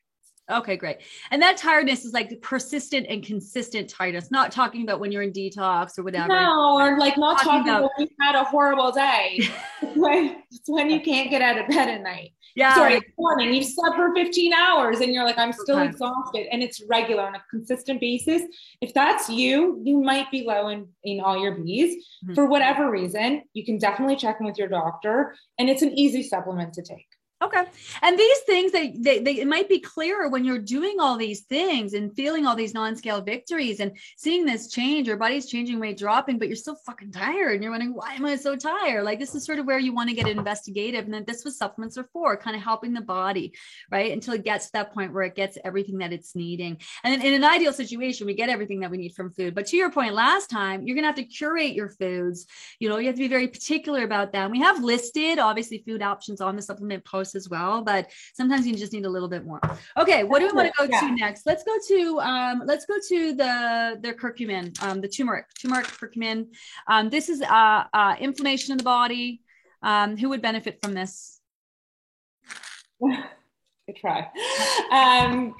Okay, 0.51 0.77
great. 0.77 0.99
And 1.33 1.43
that 1.43 1.57
tiredness 1.57 2.05
is 2.05 2.13
like 2.13 2.41
persistent 2.41 3.07
and 3.09 3.23
consistent 3.25 3.91
tiredness, 3.91 4.31
not 4.31 4.53
talking 4.53 4.83
about 4.83 5.01
when 5.01 5.11
you're 5.11 5.23
in 5.23 5.33
detox 5.33 5.99
or 5.99 6.05
whatever. 6.05 6.29
No, 6.29 6.79
or 6.79 6.99
like 6.99 7.19
not 7.19 7.39
talking, 7.43 7.65
talking 7.65 7.69
about 7.69 7.91
when 7.97 8.07
you 8.07 8.17
had 8.21 8.37
a 8.37 8.45
horrible 8.45 8.93
day. 8.93 9.39
it's, 9.83 9.97
when, 9.97 10.43
it's 10.53 10.69
when 10.69 10.89
you 10.89 11.01
can't 11.01 11.31
get 11.31 11.43
out 11.43 11.59
of 11.59 11.67
bed 11.69 11.89
at 11.89 12.03
night. 12.03 12.33
Yeah. 12.55 12.75
Sorry, 12.75 13.01
morning. 13.19 13.53
You've 13.53 13.67
slept 13.67 13.97
for 13.97 14.15
15 14.15 14.55
hours 14.55 15.01
and 15.01 15.13
you're 15.13 15.25
like, 15.25 15.37
I'm 15.37 15.53
still 15.53 15.79
okay. 15.79 15.89
exhausted. 15.89 16.47
And 16.51 16.63
it's 16.63 16.83
regular 16.89 17.23
on 17.27 17.35
a 17.35 17.43
consistent 17.51 18.01
basis. 18.01 18.43
If 18.81 18.95
that's 18.95 19.29
you, 19.29 19.83
you 19.85 20.01
might 20.01 20.31
be 20.31 20.45
low 20.47 20.69
in, 20.69 20.89
in 21.05 21.21
all 21.21 21.39
your 21.39 21.57
Bs. 21.57 21.91
Mm-hmm. 21.91 22.35
For 22.35 22.47
whatever 22.47 22.91
reason, 22.91 23.43
you 23.53 23.65
can 23.65 23.77
definitely 23.79 24.17
check 24.17 24.37
in 24.41 24.47
with 24.47 24.57
your 24.57 24.69
doctor. 24.69 25.35
And 25.59 25.69
it's 25.69 25.83
an 25.83 25.99
easy 25.99 26.23
supplement 26.23 26.73
to 26.75 26.83
take. 26.83 27.07
Okay. 27.45 27.65
And 28.01 28.19
these 28.19 28.39
things 28.41 28.73
they, 28.73 28.93
they, 28.93 29.19
they 29.19 29.41
it 29.41 29.47
might 29.47 29.69
be 29.69 29.79
clearer 29.79 30.31
when 30.31 30.43
you're 30.43 30.59
doing 30.59 30.97
all 30.99 31.19
these 31.19 31.43
things 31.43 31.93
and 31.93 32.17
feeling 32.17 32.47
all 32.47 32.57
these 32.57 32.73
non-scale 32.73 33.21
victories 33.21 33.81
and 33.81 33.93
seeing 34.17 34.47
this 34.47 34.71
change, 34.71 35.07
your 35.07 35.19
body's 35.19 35.45
changing, 35.45 35.79
weight 35.79 35.99
dropping, 35.99 36.39
but 36.39 36.49
you're 36.49 36.57
still 36.57 36.79
fucking 36.87 37.13
tired. 37.13 37.53
And 37.53 37.63
you're 37.63 37.73
wondering, 37.73 37.93
why 37.93 38.15
am 38.15 38.25
I 38.25 38.37
so 38.37 38.57
tired? 38.57 39.05
Like 39.05 39.19
this 39.19 39.35
is 39.35 39.45
sort 39.45 39.59
of 39.59 39.67
where 39.67 39.79
you 39.79 39.93
want 39.95 40.09
to 40.09 40.17
get 40.17 40.27
investigative. 40.27 41.05
And 41.05 41.13
then 41.13 41.25
this 41.27 41.45
was 41.45 41.59
supplements 41.59 41.99
are 41.99 42.09
for 42.11 42.39
kind 42.39 42.57
of 42.57 42.63
helping 42.63 42.95
the 42.95 43.03
body, 43.03 43.53
right? 43.91 44.13
Until 44.13 44.33
it 44.33 44.43
gets 44.45 44.67
to 44.67 44.73
that 44.73 44.95
point 44.95 45.13
where 45.13 45.25
it 45.25 45.35
gets 45.35 45.59
everything 45.63 45.99
that 45.99 46.15
it's 46.15 46.35
needing. 46.35 46.79
And 47.05 47.13
in, 47.13 47.21
in 47.21 47.35
an 47.35 47.45
ideal 47.45 47.75
situation, 47.75 48.27
we 48.27 48.33
get 48.33 48.49
everything 48.49 48.81
that 48.81 48.91
we 48.91 48.97
need 48.97 49.15
from 49.15 49.31
food. 49.31 49.55
But 49.55 49.67
to 49.67 49.77
your 49.77 49.91
point 49.91 50.15
last 50.15 50.49
time, 50.49 50.87
you're 50.87 50.97
gonna 50.97 51.09
have 51.09 51.17
to 51.17 51.25
curate 51.25 51.75
your 51.75 51.91
foods. 51.91 52.47
You 52.81 52.89
know, 52.89 52.97
you 52.97 53.09
have 53.09 53.17
to 53.17 53.21
be 53.21 53.29
very 53.29 53.49
particular 53.49 54.05
about 54.05 54.33
that. 54.33 54.45
And 54.45 54.53
we 54.53 54.61
have 54.61 54.83
listed 54.83 55.39
obviously 55.39 55.85
food 55.87 56.01
options 56.01 56.41
on 56.41 56.57
the 56.57 56.63
supplement 56.63 57.05
post 57.05 57.26
as 57.35 57.49
well, 57.49 57.83
but 57.83 58.11
sometimes 58.35 58.67
you 58.67 58.75
just 58.75 58.93
need 58.93 59.05
a 59.05 59.09
little 59.09 59.29
bit 59.29 59.45
more. 59.45 59.61
Okay, 59.97 60.25
what 60.25 60.41
do 60.41 60.47
we 60.47 60.53
want 60.53 60.73
to 60.73 60.75
go 60.79 60.89
yeah. 60.91 61.01
to 61.01 61.15
next? 61.17 61.47
Let's 61.47 61.65
go 61.65 61.77
to 61.89 62.21
um, 62.21 62.63
let's 62.65 62.87
go 62.87 62.95
to 63.09 63.33
the 63.35 63.99
the 64.01 64.15
curcumin, 64.15 64.81
um, 64.83 65.01
the 65.01 65.09
turmeric, 65.09 65.47
turmeric 65.61 65.87
curcumin. 65.87 66.49
Um, 66.89 67.11
this 67.11 67.29
is 67.29 67.43
uh, 67.43 67.85
uh, 67.93 68.17
inflammation 68.21 68.73
in 68.73 68.79
the 68.79 68.85
body. 68.85 69.43
Um, 69.83 70.17
who 70.17 70.29
would 70.31 70.43
benefit 70.43 70.79
from 70.83 70.95
this? 70.95 71.41
Good 73.01 73.97
try. 73.97 74.29
Um, 74.91 75.55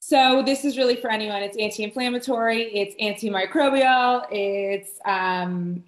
so 0.00 0.42
this 0.46 0.64
is 0.64 0.78
really 0.78 0.96
for 0.96 1.10
anyone. 1.10 1.42
It's 1.42 1.58
anti-inflammatory. 1.58 2.62
It's 2.72 2.94
antimicrobial. 3.02 4.26
It's 4.30 5.00
um, 5.04 5.82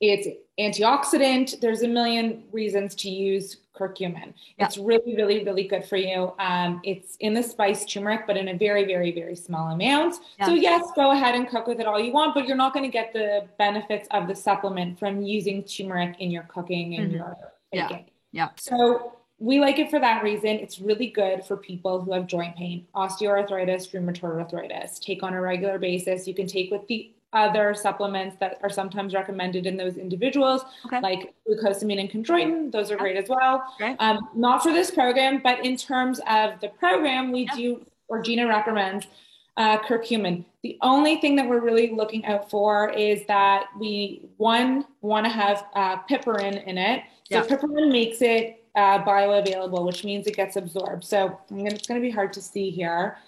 it's 0.00 0.28
antioxidant. 0.58 1.58
There's 1.60 1.82
a 1.82 1.88
million 1.88 2.44
reasons 2.52 2.94
to 2.96 3.10
use 3.10 3.56
curcumin. 3.80 4.34
Yeah. 4.58 4.66
It's 4.66 4.76
really, 4.76 5.16
really, 5.16 5.44
really 5.44 5.64
good 5.64 5.84
for 5.84 5.96
you. 5.96 6.32
Um, 6.38 6.80
it's 6.84 7.16
in 7.20 7.32
the 7.32 7.42
spice 7.42 7.84
turmeric, 7.84 8.26
but 8.26 8.36
in 8.36 8.48
a 8.48 8.54
very, 8.56 8.84
very, 8.84 9.12
very 9.12 9.34
small 9.34 9.72
amount. 9.72 10.16
Yeah. 10.38 10.46
So 10.46 10.52
yes, 10.52 10.90
go 10.94 11.12
ahead 11.12 11.34
and 11.34 11.48
cook 11.48 11.66
with 11.66 11.80
it 11.80 11.86
all 11.86 11.98
you 11.98 12.12
want, 12.12 12.34
but 12.34 12.46
you're 12.46 12.56
not 12.56 12.74
going 12.74 12.84
to 12.84 12.92
get 12.92 13.12
the 13.12 13.48
benefits 13.58 14.06
of 14.10 14.28
the 14.28 14.34
supplement 14.34 14.98
from 14.98 15.22
using 15.22 15.64
turmeric 15.64 16.20
in 16.20 16.30
your 16.30 16.42
cooking 16.44 16.96
and 16.96 17.06
mm-hmm. 17.06 17.16
your 17.16 17.36
baking. 17.72 18.06
Yeah. 18.32 18.46
yeah. 18.46 18.48
So 18.56 19.16
we 19.40 19.58
like 19.58 19.78
it 19.78 19.90
for 19.90 19.98
that 19.98 20.22
reason. 20.22 20.50
It's 20.50 20.80
really 20.80 21.08
good 21.08 21.44
for 21.44 21.56
people 21.56 22.02
who 22.02 22.12
have 22.12 22.26
joint 22.26 22.56
pain, 22.56 22.86
osteoarthritis, 22.94 23.90
rheumatoid 23.90 24.38
arthritis. 24.38 24.98
Take 24.98 25.22
on 25.22 25.32
a 25.32 25.40
regular 25.40 25.78
basis. 25.78 26.28
You 26.28 26.34
can 26.34 26.46
take 26.46 26.70
with 26.70 26.86
the 26.88 27.10
other 27.32 27.74
supplements 27.74 28.36
that 28.40 28.58
are 28.62 28.70
sometimes 28.70 29.14
recommended 29.14 29.66
in 29.66 29.76
those 29.76 29.96
individuals, 29.96 30.62
okay. 30.86 31.00
like 31.00 31.32
glucosamine 31.48 32.00
and 32.00 32.10
chondroitin. 32.10 32.72
Those 32.72 32.90
are 32.90 32.96
great 32.96 33.16
as 33.16 33.28
well. 33.28 33.62
Okay. 33.80 33.94
Um, 33.98 34.28
not 34.34 34.62
for 34.62 34.72
this 34.72 34.90
program, 34.90 35.40
but 35.42 35.64
in 35.64 35.76
terms 35.76 36.20
of 36.28 36.58
the 36.60 36.68
program, 36.68 37.30
we 37.30 37.42
yeah. 37.42 37.56
do, 37.56 37.86
or 38.08 38.22
Gina 38.22 38.46
recommends, 38.46 39.06
uh, 39.56 39.78
curcumin. 39.78 40.44
The 40.62 40.78
only 40.82 41.16
thing 41.16 41.36
that 41.36 41.48
we're 41.48 41.60
really 41.60 41.90
looking 41.90 42.24
out 42.24 42.50
for 42.50 42.90
is 42.90 43.24
that 43.26 43.66
we, 43.78 44.28
one, 44.36 44.86
want 45.00 45.24
to 45.26 45.30
have 45.30 45.66
uh, 45.74 45.98
piperine 46.10 46.64
in 46.66 46.78
it. 46.78 47.04
So 47.30 47.36
yeah. 47.36 47.44
piperine 47.44 47.92
makes 47.92 48.22
it 48.22 48.64
uh, 48.74 49.04
bioavailable, 49.04 49.86
which 49.86 50.04
means 50.04 50.26
it 50.26 50.34
gets 50.34 50.56
absorbed. 50.56 51.04
So 51.04 51.38
gonna, 51.48 51.70
it's 51.70 51.86
going 51.86 52.00
to 52.00 52.06
be 52.06 52.10
hard 52.10 52.32
to 52.32 52.42
see 52.42 52.70
here, 52.70 53.18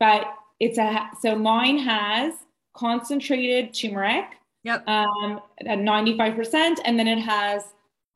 but 0.00 0.34
it's 0.58 0.78
a, 0.78 1.10
so 1.20 1.36
mine 1.36 1.78
has 1.78 2.34
concentrated 2.76 3.74
turmeric 3.74 4.26
yep. 4.62 4.86
um, 4.88 5.40
at 5.60 5.78
95%. 5.78 6.76
And 6.84 6.98
then 6.98 7.06
it 7.06 7.20
has 7.20 7.62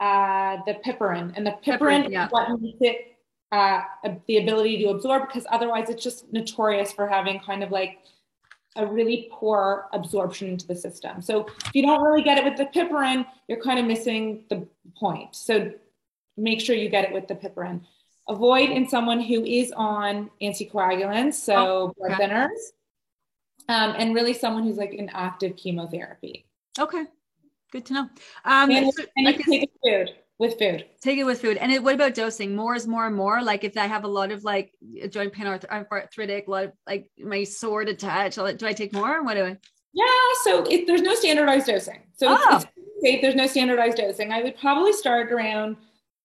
uh, 0.00 0.58
the 0.66 0.74
piperine. 0.84 1.32
And 1.36 1.46
the 1.46 1.52
piperine, 1.64 1.78
piperine 1.78 2.10
yeah. 2.10 2.26
is 2.26 2.32
what 2.32 2.60
makes 2.60 2.78
it 2.80 3.16
uh, 3.52 3.82
the 4.26 4.38
ability 4.38 4.82
to 4.82 4.90
absorb 4.90 5.26
because 5.26 5.46
otherwise 5.50 5.88
it's 5.90 6.02
just 6.02 6.32
notorious 6.32 6.92
for 6.92 7.08
having 7.08 7.40
kind 7.40 7.64
of 7.64 7.70
like 7.70 7.98
a 8.76 8.86
really 8.86 9.28
poor 9.32 9.88
absorption 9.92 10.48
into 10.48 10.66
the 10.66 10.76
system. 10.76 11.20
So 11.20 11.46
if 11.66 11.74
you 11.74 11.82
don't 11.82 12.02
really 12.02 12.22
get 12.22 12.38
it 12.38 12.44
with 12.44 12.56
the 12.56 12.66
piperine, 12.66 13.26
you're 13.48 13.60
kind 13.60 13.80
of 13.80 13.86
missing 13.86 14.44
the 14.48 14.66
point. 14.96 15.34
So 15.34 15.72
make 16.36 16.60
sure 16.60 16.76
you 16.76 16.88
get 16.88 17.04
it 17.04 17.12
with 17.12 17.26
the 17.26 17.34
piperine. 17.34 17.80
Avoid 18.28 18.70
in 18.70 18.88
someone 18.88 19.20
who 19.20 19.44
is 19.44 19.72
on 19.72 20.30
anticoagulants, 20.40 21.34
so 21.34 21.54
oh, 21.54 21.94
blood 21.98 22.12
thinners 22.12 22.48
um, 23.70 23.94
and 23.96 24.14
really 24.14 24.34
someone 24.34 24.64
who's 24.64 24.76
like 24.76 24.94
in 24.94 25.08
active 25.10 25.56
chemotherapy. 25.56 26.44
Okay, 26.78 27.04
good 27.70 27.86
to 27.86 27.92
know. 27.92 28.08
Um, 28.44 28.70
and, 28.70 28.92
so, 28.92 29.04
and 29.16 29.28
you 29.28 29.34
can 29.34 29.44
take 29.44 29.62
it 29.62 29.70
food 29.84 30.16
with 30.38 30.58
food. 30.58 30.86
Take 31.00 31.18
it 31.18 31.24
with 31.24 31.40
food. 31.40 31.56
And 31.56 31.70
it, 31.70 31.80
what 31.80 31.94
about 31.94 32.14
dosing? 32.14 32.56
More 32.56 32.74
is 32.74 32.88
more 32.88 33.06
and 33.06 33.14
more. 33.14 33.42
Like 33.42 33.62
if 33.62 33.76
I 33.76 33.86
have 33.86 34.02
a 34.02 34.08
lot 34.08 34.32
of 34.32 34.42
like 34.42 34.72
joint 35.10 35.32
pain 35.32 35.46
or 35.46 35.60
arthritic, 35.70 36.48
a 36.48 36.50
lot 36.50 36.64
of 36.64 36.72
like 36.84 37.10
my 37.16 37.44
sore 37.44 37.84
to 37.84 37.94
touch, 37.94 38.34
do 38.34 38.66
I 38.66 38.72
take 38.72 38.92
more? 38.92 39.22
What 39.22 39.34
do 39.34 39.44
I? 39.44 39.56
Yeah, 39.92 40.04
so 40.42 40.64
it, 40.64 40.88
there's 40.88 41.02
no 41.02 41.14
standardized 41.14 41.66
dosing. 41.66 42.00
So 42.16 42.26
oh. 42.30 42.56
it's, 42.56 42.66
it's 43.02 43.22
there's 43.22 43.34
no 43.36 43.46
standardized 43.46 43.98
dosing. 43.98 44.32
I 44.32 44.42
would 44.42 44.58
probably 44.58 44.92
start 44.92 45.30
around 45.30 45.76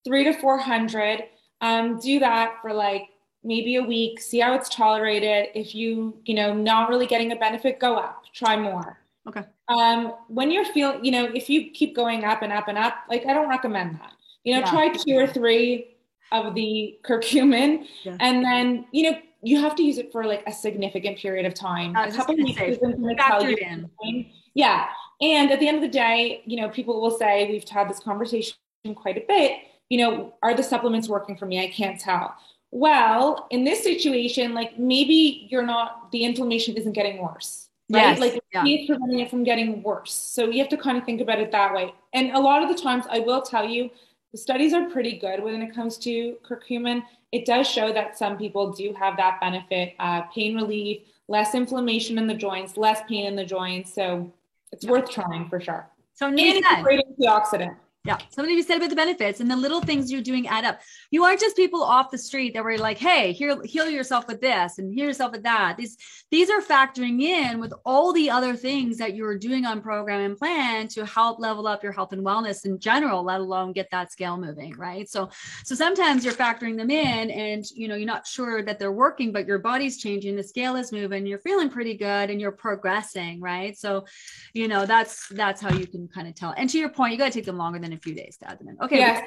three 0.04 0.24
to 0.24 0.34
400. 0.34 1.24
Um, 1.62 2.00
do 2.00 2.20
that 2.20 2.56
for 2.62 2.74
like 2.74 3.04
maybe 3.46 3.76
a 3.76 3.84
week, 3.84 4.20
see 4.20 4.40
how 4.40 4.54
it's 4.56 4.68
tolerated. 4.68 5.50
If 5.54 5.76
you, 5.76 6.18
you 6.26 6.34
know, 6.34 6.54
not 6.54 6.90
really 6.90 7.06
getting 7.06 7.32
a 7.32 7.36
benefit, 7.36 7.80
go 7.80 7.96
up, 7.96 8.24
try 8.34 8.58
more. 8.58 8.98
Okay. 9.28 9.44
Um, 9.70 10.14
when 10.28 10.52
you're 10.52 10.66
feeling, 10.66 11.04
you 11.06 11.12
know, 11.12 11.26
if 11.26 11.50
you 11.50 11.72
keep 11.72 11.96
going 11.96 12.24
up 12.24 12.42
and 12.42 12.52
up 12.52 12.68
and 12.68 12.78
up, 12.78 12.96
like 13.10 13.26
I 13.26 13.34
don't 13.34 13.50
recommend 13.50 13.96
that. 13.96 14.12
You 14.44 14.54
know, 14.54 14.60
yeah. 14.60 14.70
try 14.70 14.90
two 14.90 15.18
or 15.18 15.28
three 15.28 15.96
of 16.32 16.54
the 16.54 16.98
curcumin, 17.04 17.86
yeah. 18.04 18.18
and 18.20 18.44
then 18.44 18.86
you 18.92 19.10
know 19.10 19.18
you 19.42 19.60
have 19.60 19.76
to 19.76 19.84
use 19.84 19.98
it 19.98 20.12
for 20.12 20.26
like 20.26 20.44
a 20.46 20.52
significant 20.52 21.18
period 21.18 21.46
of 21.46 21.54
time. 21.56 21.96
A 21.96 22.12
couple 22.12 22.36
weeks 22.36 22.62
isn't 22.62 23.02
going 23.02 23.16
to 23.16 23.24
tell 23.24 23.44
you. 23.44 23.58
In. 23.60 24.26
Yeah, 24.54 24.88
and 25.22 25.52
at 25.52 25.60
the 25.60 25.68
end 25.68 25.78
of 25.78 25.82
the 25.82 25.90
day, 25.90 26.44
you 26.46 26.62
know, 26.62 26.70
people 26.70 27.02
will 27.02 27.18
say 27.18 27.50
we've 27.50 27.68
had 27.68 27.90
this 27.90 28.00
conversation 28.00 28.56
quite 28.96 29.18
a 29.18 29.26
bit. 29.28 29.60
You 29.90 30.00
know, 30.00 30.34
are 30.44 30.56
the 30.56 30.64
supplements 30.64 31.08
working 31.10 31.38
for 31.38 31.48
me? 31.48 31.64
I 31.64 31.70
can't 31.70 32.00
tell 32.00 32.36
well, 32.76 33.48
in 33.52 33.64
this 33.64 33.82
situation, 33.82 34.54
like 34.54 34.78
maybe 34.78 35.48
you're 35.50 35.66
not, 35.66 36.12
the 36.12 36.26
inflammation 36.26 36.76
isn't 36.76 36.92
getting 36.92 37.22
worse. 37.22 37.70
Right. 37.90 38.02
Yes, 38.02 38.20
like 38.20 38.44
yeah. 38.52 38.66
it's 38.66 38.88
preventing 38.88 39.20
it 39.22 39.30
from 39.30 39.46
getting 39.46 39.82
worse. 39.82 40.12
So 40.12 40.50
you 40.50 40.60
have 40.60 40.68
to 40.72 40.78
kind 40.78 40.98
of 40.98 41.06
think 41.06 41.22
about 41.22 41.40
it 41.40 41.54
that 41.54 41.74
way. 41.74 41.94
And 42.14 42.32
a 42.32 42.40
lot 42.40 42.62
of 42.62 42.68
the 42.68 42.76
times 42.76 43.06
I 43.10 43.20
will 43.20 43.42
tell 43.42 43.64
you, 43.64 43.90
the 44.34 44.38
studies 44.38 44.74
are 44.74 44.90
pretty 44.90 45.18
good 45.18 45.42
when 45.42 45.62
it 45.62 45.74
comes 45.74 45.98
to 46.00 46.36
curcumin. 46.44 47.04
It 47.32 47.46
does 47.46 47.66
show 47.66 47.94
that 47.94 48.18
some 48.18 48.38
people 48.38 48.74
do 48.74 48.92
have 48.92 49.16
that 49.16 49.40
benefit, 49.40 49.94
uh, 50.00 50.24
pain 50.24 50.56
relief, 50.56 51.04
less 51.30 51.56
inflammation 51.56 52.18
in 52.18 52.28
the 52.28 52.34
joints, 52.34 52.76
less 52.76 53.00
pain 53.08 53.26
in 53.26 53.38
the 53.38 53.46
joints. 53.46 53.94
So 53.94 54.34
it's 54.74 54.86
worth 54.86 55.10
trying 55.10 55.48
for 55.48 55.62
sure. 55.62 55.88
So 56.14 56.28
and 56.28 56.38
it's 56.38 56.68
a 56.70 56.84
great 56.84 57.00
antioxidant. 57.08 57.78
Yeah. 58.06 58.20
Something 58.30 58.56
you 58.56 58.62
said 58.62 58.78
about 58.78 58.92
the 58.92 58.96
benefits 58.96 59.40
and 59.40 59.50
the 59.50 59.56
little 59.56 59.82
things 59.82 60.12
you're 60.12 60.22
doing 60.22 60.48
add 60.48 60.64
up. 60.64 60.80
You 61.10 61.24
aren't 61.24 61.40
just 61.40 61.56
people 61.56 61.82
off 61.82 62.12
the 62.12 62.20
street 62.20 62.54
that 62.54 62.64
were 62.64 62.78
like, 62.78 63.00
hey, 63.00 63.32
here, 63.32 63.60
heal 63.64 63.90
yourself 63.90 64.28
with 64.28 64.42
this 64.42 64.78
and 64.78 64.94
heal 64.94 65.08
yourself 65.08 65.32
with 65.32 65.42
that. 65.42 65.76
These, 65.76 65.98
these 66.30 66.52
are 66.52 66.62
factoring 66.62 67.24
in 67.24 67.60
with 67.60 67.74
all 67.84 68.14
the 68.14 68.30
other 68.30 68.56
things 68.56 69.00
that 69.00 69.16
you're 69.16 69.40
doing 69.40 69.66
on 69.66 69.82
program 69.82 70.22
and 70.22 70.38
plan 70.38 70.88
to 70.90 71.04
help 71.04 71.40
level 71.40 71.66
up 71.66 71.82
your 71.82 71.94
health 71.94 72.14
and 72.14 72.24
wellness 72.24 72.66
in 72.66 72.80
general, 72.80 73.24
let 73.24 73.40
alone 73.40 73.74
get 73.74 73.90
that 73.90 74.12
scale 74.12 74.38
moving. 74.38 74.76
Right. 74.78 75.10
So, 75.10 75.30
so 75.64 75.74
sometimes 75.74 76.24
you're 76.24 76.36
factoring 76.36 76.78
them 76.78 76.92
in 76.92 77.32
and, 77.32 77.66
you 77.72 77.88
know, 77.88 77.96
you're 77.96 78.06
not 78.06 78.28
sure 78.28 78.62
that 78.62 78.78
they're 78.78 78.92
working, 78.92 79.32
but 79.32 79.48
your 79.48 79.58
body's 79.58 79.98
changing, 79.98 80.36
the 80.36 80.44
scale 80.44 80.76
is 80.76 80.92
moving, 80.92 81.26
you're 81.26 81.40
feeling 81.40 81.72
pretty 81.72 81.96
good 81.96 82.30
and 82.30 82.40
you're 82.40 82.52
progressing. 82.52 83.42
Right. 83.42 83.76
So, 83.76 84.06
you 84.54 84.68
know, 84.68 84.86
that's, 84.86 85.28
that's 85.30 85.60
how 85.60 85.74
you 85.74 85.88
can 85.88 86.08
kind 86.08 86.28
of 86.28 86.36
tell. 86.36 86.54
And 86.56 86.70
to 86.70 86.78
your 86.78 86.90
point, 86.90 87.12
you 87.12 87.18
got 87.18 87.32
to 87.32 87.32
take 87.32 87.46
them 87.46 87.58
longer 87.58 87.80
than 87.80 87.95
a 87.96 88.00
few 88.00 88.14
days 88.16 88.38
to 88.38 88.50
add 88.50 88.60
them 88.60 88.70
in. 88.70 88.78
Okay. 88.82 89.00
Yeah. 89.00 89.22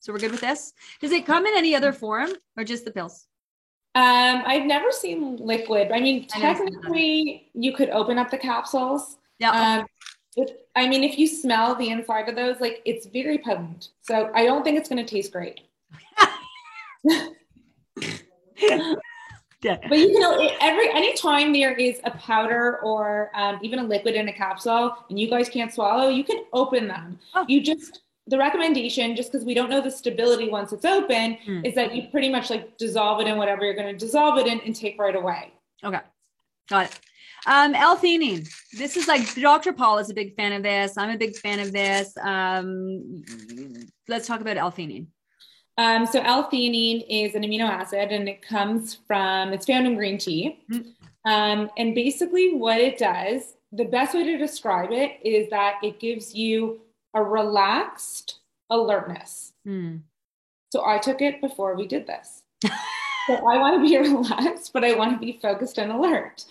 So 0.00 0.12
we're 0.12 0.18
good 0.18 0.32
with 0.32 0.40
this. 0.40 0.74
Does 1.00 1.12
it 1.12 1.24
come 1.24 1.46
in 1.46 1.54
any 1.56 1.74
other 1.74 1.92
form 1.92 2.30
or 2.56 2.64
just 2.64 2.84
the 2.84 2.90
pills? 2.90 3.26
Um, 3.94 4.42
I've 4.44 4.66
never 4.66 4.90
seen 4.90 5.36
liquid. 5.36 5.92
I 5.92 6.00
mean, 6.00 6.26
technically, 6.26 7.50
you 7.54 7.72
could 7.72 7.90
open 7.90 8.18
up 8.18 8.30
the 8.30 8.38
capsules. 8.38 9.16
Yeah. 9.38 9.78
Um, 9.78 9.86
if, 10.36 10.50
I 10.74 10.88
mean, 10.88 11.04
if 11.04 11.18
you 11.18 11.28
smell 11.28 11.74
the 11.76 11.90
inside 11.90 12.28
of 12.28 12.34
those, 12.34 12.60
like 12.60 12.82
it's 12.84 13.06
very 13.06 13.38
potent. 13.38 13.90
So 14.02 14.30
I 14.34 14.44
don't 14.44 14.64
think 14.64 14.78
it's 14.78 14.88
going 14.88 15.04
to 15.04 15.10
taste 15.10 15.32
great. 15.32 15.60
yeah. 19.64 19.78
But 19.88 19.98
you 19.98 20.18
know, 20.20 20.48
every 20.60 20.90
anytime 20.90 21.52
there 21.52 21.74
is 21.74 22.00
a 22.04 22.10
powder 22.12 22.78
or 22.82 23.30
um, 23.34 23.58
even 23.62 23.78
a 23.78 23.84
liquid 23.84 24.14
in 24.14 24.28
a 24.28 24.32
capsule, 24.32 24.96
and 25.08 25.18
you 25.18 25.28
guys 25.28 25.48
can't 25.48 25.72
swallow, 25.72 26.08
you 26.08 26.22
can 26.22 26.44
open 26.52 26.86
them. 26.86 27.18
Oh. 27.34 27.44
You 27.48 27.62
just 27.62 28.02
the 28.26 28.38
recommendation, 28.38 29.16
just 29.16 29.32
because 29.32 29.44
we 29.44 29.54
don't 29.54 29.68
know 29.68 29.80
the 29.80 29.90
stability 29.90 30.48
once 30.48 30.72
it's 30.72 30.84
open, 30.84 31.36
mm. 31.46 31.66
is 31.66 31.74
that 31.74 31.94
you 31.94 32.08
pretty 32.10 32.30
much 32.30 32.50
like 32.50 32.76
dissolve 32.78 33.20
it 33.20 33.26
in 33.26 33.36
whatever 33.36 33.64
you're 33.64 33.74
going 33.74 33.92
to 33.92 33.98
dissolve 33.98 34.38
it 34.38 34.46
in 34.46 34.60
and 34.60 34.74
take 34.74 34.98
right 34.98 35.16
away. 35.16 35.52
Okay, 35.82 36.00
got 36.68 36.86
it. 36.86 37.00
Um, 37.46 37.74
L-theanine. 37.74 38.48
This 38.72 38.96
is 38.96 39.06
like 39.06 39.34
Dr. 39.34 39.74
Paul 39.74 39.98
is 39.98 40.08
a 40.08 40.14
big 40.14 40.34
fan 40.34 40.52
of 40.52 40.62
this. 40.62 40.96
I'm 40.96 41.10
a 41.10 41.18
big 41.18 41.36
fan 41.36 41.60
of 41.60 41.72
this. 41.72 42.16
Um, 42.22 43.22
let's 44.08 44.26
talk 44.26 44.40
about 44.40 44.56
L-theanine. 44.56 45.08
Um, 45.76 46.06
so 46.06 46.20
L-theanine 46.20 47.04
is 47.08 47.34
an 47.34 47.42
amino 47.42 47.68
acid, 47.68 48.12
and 48.12 48.28
it 48.28 48.42
comes 48.42 48.98
from 49.06 49.52
it's 49.52 49.66
found 49.66 49.86
in 49.86 49.96
green 49.96 50.18
tea. 50.18 50.60
Mm. 50.70 50.92
Um, 51.24 51.70
and 51.76 51.94
basically, 51.94 52.54
what 52.54 52.78
it 52.78 52.98
does, 52.98 53.54
the 53.72 53.84
best 53.84 54.14
way 54.14 54.24
to 54.24 54.38
describe 54.38 54.92
it 54.92 55.18
is 55.24 55.50
that 55.50 55.80
it 55.82 55.98
gives 55.98 56.34
you 56.34 56.80
a 57.14 57.22
relaxed 57.22 58.40
alertness. 58.70 59.52
Mm. 59.66 60.02
So 60.72 60.84
I 60.84 60.98
took 60.98 61.22
it 61.22 61.40
before 61.40 61.74
we 61.74 61.86
did 61.86 62.06
this. 62.06 62.42
so 62.62 63.34
I 63.34 63.58
want 63.58 63.76
to 63.76 63.88
be 63.88 63.96
relaxed, 64.12 64.72
but 64.72 64.84
I 64.84 64.94
want 64.94 65.12
to 65.12 65.18
be 65.18 65.38
focused 65.40 65.78
and 65.78 65.92
alert. 65.92 66.44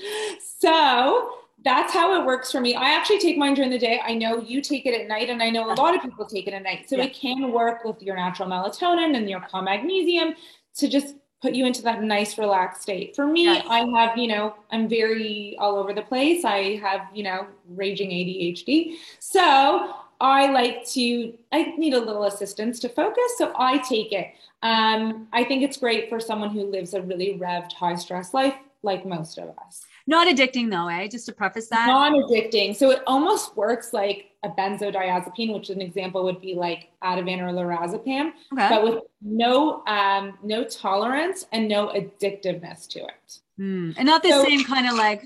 So 0.60 1.43
that's 1.64 1.94
how 1.94 2.20
it 2.20 2.26
works 2.26 2.52
for 2.52 2.60
me. 2.60 2.76
I 2.76 2.90
actually 2.90 3.20
take 3.20 3.38
mine 3.38 3.54
during 3.54 3.72
the 3.72 3.80
day. 3.80 4.02
I 4.04 4.14
know 4.14 4.40
you 4.40 4.62
take 4.62 4.86
it 4.86 5.00
at 5.00 5.08
night, 5.08 5.30
and 5.30 5.42
I 5.42 5.50
know 5.50 5.72
a 5.72 5.76
lot 5.76 5.96
of 5.96 6.02
people 6.02 6.26
take 6.26 6.48
it 6.48 6.54
at 6.54 6.64
night. 6.64 6.90
So 6.90 6.98
yeah. 6.98 7.06
it 7.06 7.14
can 7.14 7.52
work 7.52 7.84
with 7.84 8.02
your 8.02 8.16
natural 8.16 8.50
melatonin 8.50 9.16
and 9.16 9.30
your 9.30 9.42
calm 9.42 9.66
magnesium 9.66 10.36
to 10.76 10.88
just 10.88 11.16
put 11.42 11.54
you 11.54 11.66
into 11.66 11.82
that 11.82 12.02
nice 12.02 12.38
relaxed 12.38 12.84
state. 12.84 13.16
For 13.16 13.28
me, 13.28 13.44
yes. 13.44 13.66
I 13.70 13.80
have, 13.80 14.18
you 14.18 14.28
know, 14.28 14.56
I'm 14.72 14.88
very 14.88 15.58
all 15.60 15.76
over 15.76 15.94
the 15.94 16.02
place. 16.02 16.46
I 16.46 16.78
have, 16.78 17.02
you 17.14 17.24
know, 17.24 17.48
raging 17.68 18.12
ADHD. 18.12 18.96
So 19.20 19.94
I 20.22 20.50
like 20.52 20.88
to, 20.92 21.34
I 21.52 21.76
need 21.78 21.94
a 21.94 22.00
little 22.00 22.24
assistance 22.24 22.80
to 22.80 22.90
focus, 22.90 23.38
so 23.38 23.52
I 23.58 23.80
take 23.80 24.14
it. 24.14 24.28
Um, 24.62 25.28
I 25.34 25.44
think 25.44 25.64
it's 25.64 25.76
great 25.76 26.08
for 26.08 26.22
someone 26.22 26.50
who 26.50 26.64
lives 26.64 26.94
a 26.94 27.02
really 27.02 27.38
revved, 27.38 27.74
high 27.74 27.96
stress 27.96 28.34
life, 28.34 28.56
like 28.82 29.06
most 29.06 29.38
of 29.38 29.50
us. 29.66 29.86
Not 30.06 30.28
addicting 30.28 30.70
though, 30.70 30.88
eh? 30.90 31.08
Just 31.08 31.26
to 31.28 31.32
preface 31.34 31.68
that. 31.70 31.88
Non 31.88 32.14
addicting. 32.14 32.76
So 32.76 32.90
it 32.92 33.02
almost 33.08 33.56
works 33.56 33.94
like 33.94 34.32
a 34.44 34.50
benzodiazepine, 34.50 35.54
which 35.54 35.70
an 35.70 35.82
example 35.82 36.24
would 36.26 36.42
be 36.42 36.54
like 36.56 36.90
Ativan 37.02 37.40
or 37.40 37.52
lorazepam, 37.54 38.32
Okay. 38.54 38.70
but 38.70 38.84
with 38.84 39.04
no 39.22 39.84
um, 39.88 40.38
no 40.44 40.66
tolerance 40.66 41.46
and 41.54 41.70
no 41.70 41.88
addictiveness 41.88 42.88
to 42.90 43.00
it. 43.00 43.40
Mm. 43.60 43.94
And 43.98 44.06
not 44.06 44.24
the 44.24 44.32
So- 44.32 44.44
same 44.44 44.64
kind 44.66 44.88
of 44.88 44.96
like, 44.96 45.22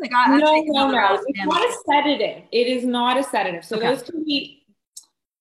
like 0.00 0.12
I, 0.14 0.38
no, 0.38 0.62
no, 0.66 0.90
no. 0.90 1.22
It's 1.26 1.44
not 1.44 1.60
a 1.62 1.72
sedative. 1.86 2.44
It 2.52 2.66
is 2.68 2.84
not 2.84 3.18
a 3.18 3.22
sedative. 3.22 3.64
So 3.64 3.76
Okay. 3.76 3.88
those 3.88 4.02
can 4.02 4.24
be 4.24 4.64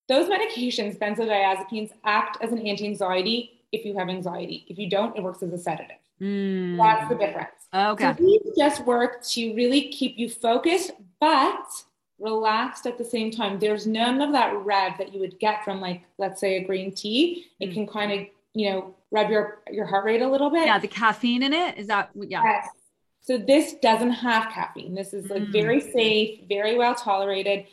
those 0.09 0.27
medications, 0.27 0.97
benzodiazepines, 0.99 1.91
act 2.03 2.37
as 2.41 2.51
an 2.51 2.59
anti-anxiety 2.67 3.61
if 3.71 3.85
you 3.85 3.97
have 3.97 4.09
anxiety. 4.09 4.65
If 4.67 4.77
you 4.77 4.89
don't, 4.89 5.15
it 5.15 5.23
works 5.23 5.41
as 5.41 5.53
a 5.53 5.57
sedative. 5.57 5.95
Mm. 6.21 6.77
That's 6.77 7.09
the 7.09 7.15
difference. 7.15 7.49
Okay. 7.73 8.13
So 8.17 8.23
these 8.23 8.41
just 8.57 8.85
work 8.85 9.23
to 9.29 9.53
really 9.55 9.89
keep 9.89 10.17
you 10.17 10.29
focused, 10.29 10.91
but 11.19 11.65
relaxed 12.19 12.85
at 12.85 12.97
the 12.97 13.03
same 13.03 13.31
time. 13.31 13.57
There's 13.59 13.87
none 13.87 14.21
of 14.21 14.31
that 14.33 14.55
rev 14.63 14.97
that 14.99 15.13
you 15.13 15.19
would 15.19 15.39
get 15.39 15.63
from 15.63 15.81
like, 15.81 16.03
let's 16.19 16.39
say 16.39 16.57
a 16.57 16.63
green 16.63 16.93
tea. 16.93 17.47
It 17.59 17.69
Mm. 17.69 17.73
can 17.73 17.87
kind 17.87 18.11
of, 18.11 18.27
you 18.53 18.69
know, 18.69 18.95
rev 19.09 19.29
your 19.31 19.61
your 19.71 19.85
heart 19.85 20.05
rate 20.05 20.21
a 20.21 20.27
little 20.29 20.49
bit. 20.51 20.65
Yeah, 20.67 20.77
the 20.77 20.87
caffeine 20.87 21.41
in 21.43 21.53
it 21.53 21.77
is 21.77 21.87
that 21.87 22.11
yeah. 22.15 22.43
Yes. 22.43 22.67
So 23.21 23.37
this 23.37 23.73
doesn't 23.81 24.11
have 24.11 24.51
caffeine. 24.51 24.93
This 24.93 25.13
is 25.13 25.29
like 25.29 25.43
Mm. 25.43 25.51
very 25.51 25.79
safe, 25.81 26.41
very 26.47 26.77
well 26.77 26.93
tolerated. 26.95 27.65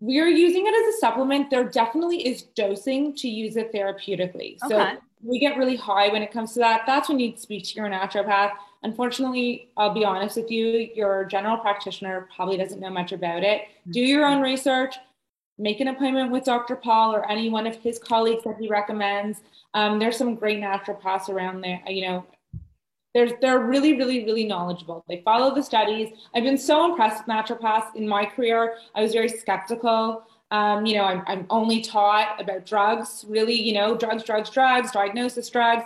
We're 0.00 0.28
using 0.28 0.66
it 0.66 0.74
as 0.74 0.94
a 0.94 0.98
supplement. 0.98 1.50
There 1.50 1.64
definitely 1.64 2.26
is 2.26 2.42
dosing 2.42 3.14
to 3.16 3.28
use 3.28 3.56
it 3.56 3.72
therapeutically. 3.72 4.58
So 4.68 4.80
Okay. 4.80 4.96
We 5.24 5.38
get 5.38 5.56
really 5.56 5.76
high 5.76 6.08
when 6.08 6.22
it 6.22 6.30
comes 6.30 6.52
to 6.52 6.60
that. 6.60 6.82
That's 6.86 7.08
when 7.08 7.18
you 7.18 7.34
speak 7.36 7.64
to 7.64 7.74
your 7.74 7.88
naturopath. 7.88 8.52
Unfortunately, 8.82 9.70
I'll 9.76 9.94
be 9.94 10.04
honest 10.04 10.36
with 10.36 10.50
you, 10.50 10.90
your 10.94 11.24
general 11.24 11.56
practitioner 11.56 12.28
probably 12.36 12.58
doesn't 12.58 12.80
know 12.80 12.90
much 12.90 13.12
about 13.12 13.42
it. 13.42 13.62
Do 13.90 14.00
your 14.00 14.26
own 14.26 14.42
research. 14.42 14.96
Make 15.56 15.80
an 15.80 15.88
appointment 15.88 16.30
with 16.30 16.44
Dr. 16.44 16.76
Paul 16.76 17.14
or 17.14 17.30
any 17.30 17.48
one 17.48 17.66
of 17.66 17.76
his 17.76 17.98
colleagues 17.98 18.44
that 18.44 18.56
he 18.58 18.68
recommends. 18.68 19.40
Um, 19.72 19.98
there's 19.98 20.16
some 20.18 20.34
great 20.34 20.60
naturopaths 20.60 21.28
around 21.28 21.62
there. 21.62 21.80
You 21.86 22.06
know, 22.06 22.26
there's 23.14 23.32
they're 23.40 23.60
really, 23.60 23.96
really, 23.96 24.24
really 24.24 24.44
knowledgeable. 24.44 25.04
They 25.08 25.22
follow 25.24 25.54
the 25.54 25.62
studies. 25.62 26.12
I've 26.34 26.42
been 26.42 26.58
so 26.58 26.84
impressed 26.84 27.24
with 27.24 27.34
naturopaths 27.34 27.94
in 27.94 28.06
my 28.06 28.26
career. 28.26 28.76
I 28.94 29.02
was 29.02 29.12
very 29.12 29.28
skeptical. 29.28 30.24
Um, 30.54 30.86
you 30.86 30.94
know, 30.94 31.02
I'm, 31.04 31.24
I'm 31.26 31.46
only 31.50 31.80
taught 31.80 32.40
about 32.40 32.64
drugs, 32.64 33.24
really, 33.26 33.60
you 33.60 33.72
know, 33.72 33.96
drugs, 33.96 34.22
drugs, 34.22 34.50
drugs, 34.50 34.92
diagnosis 34.92 35.50
drugs. 35.50 35.84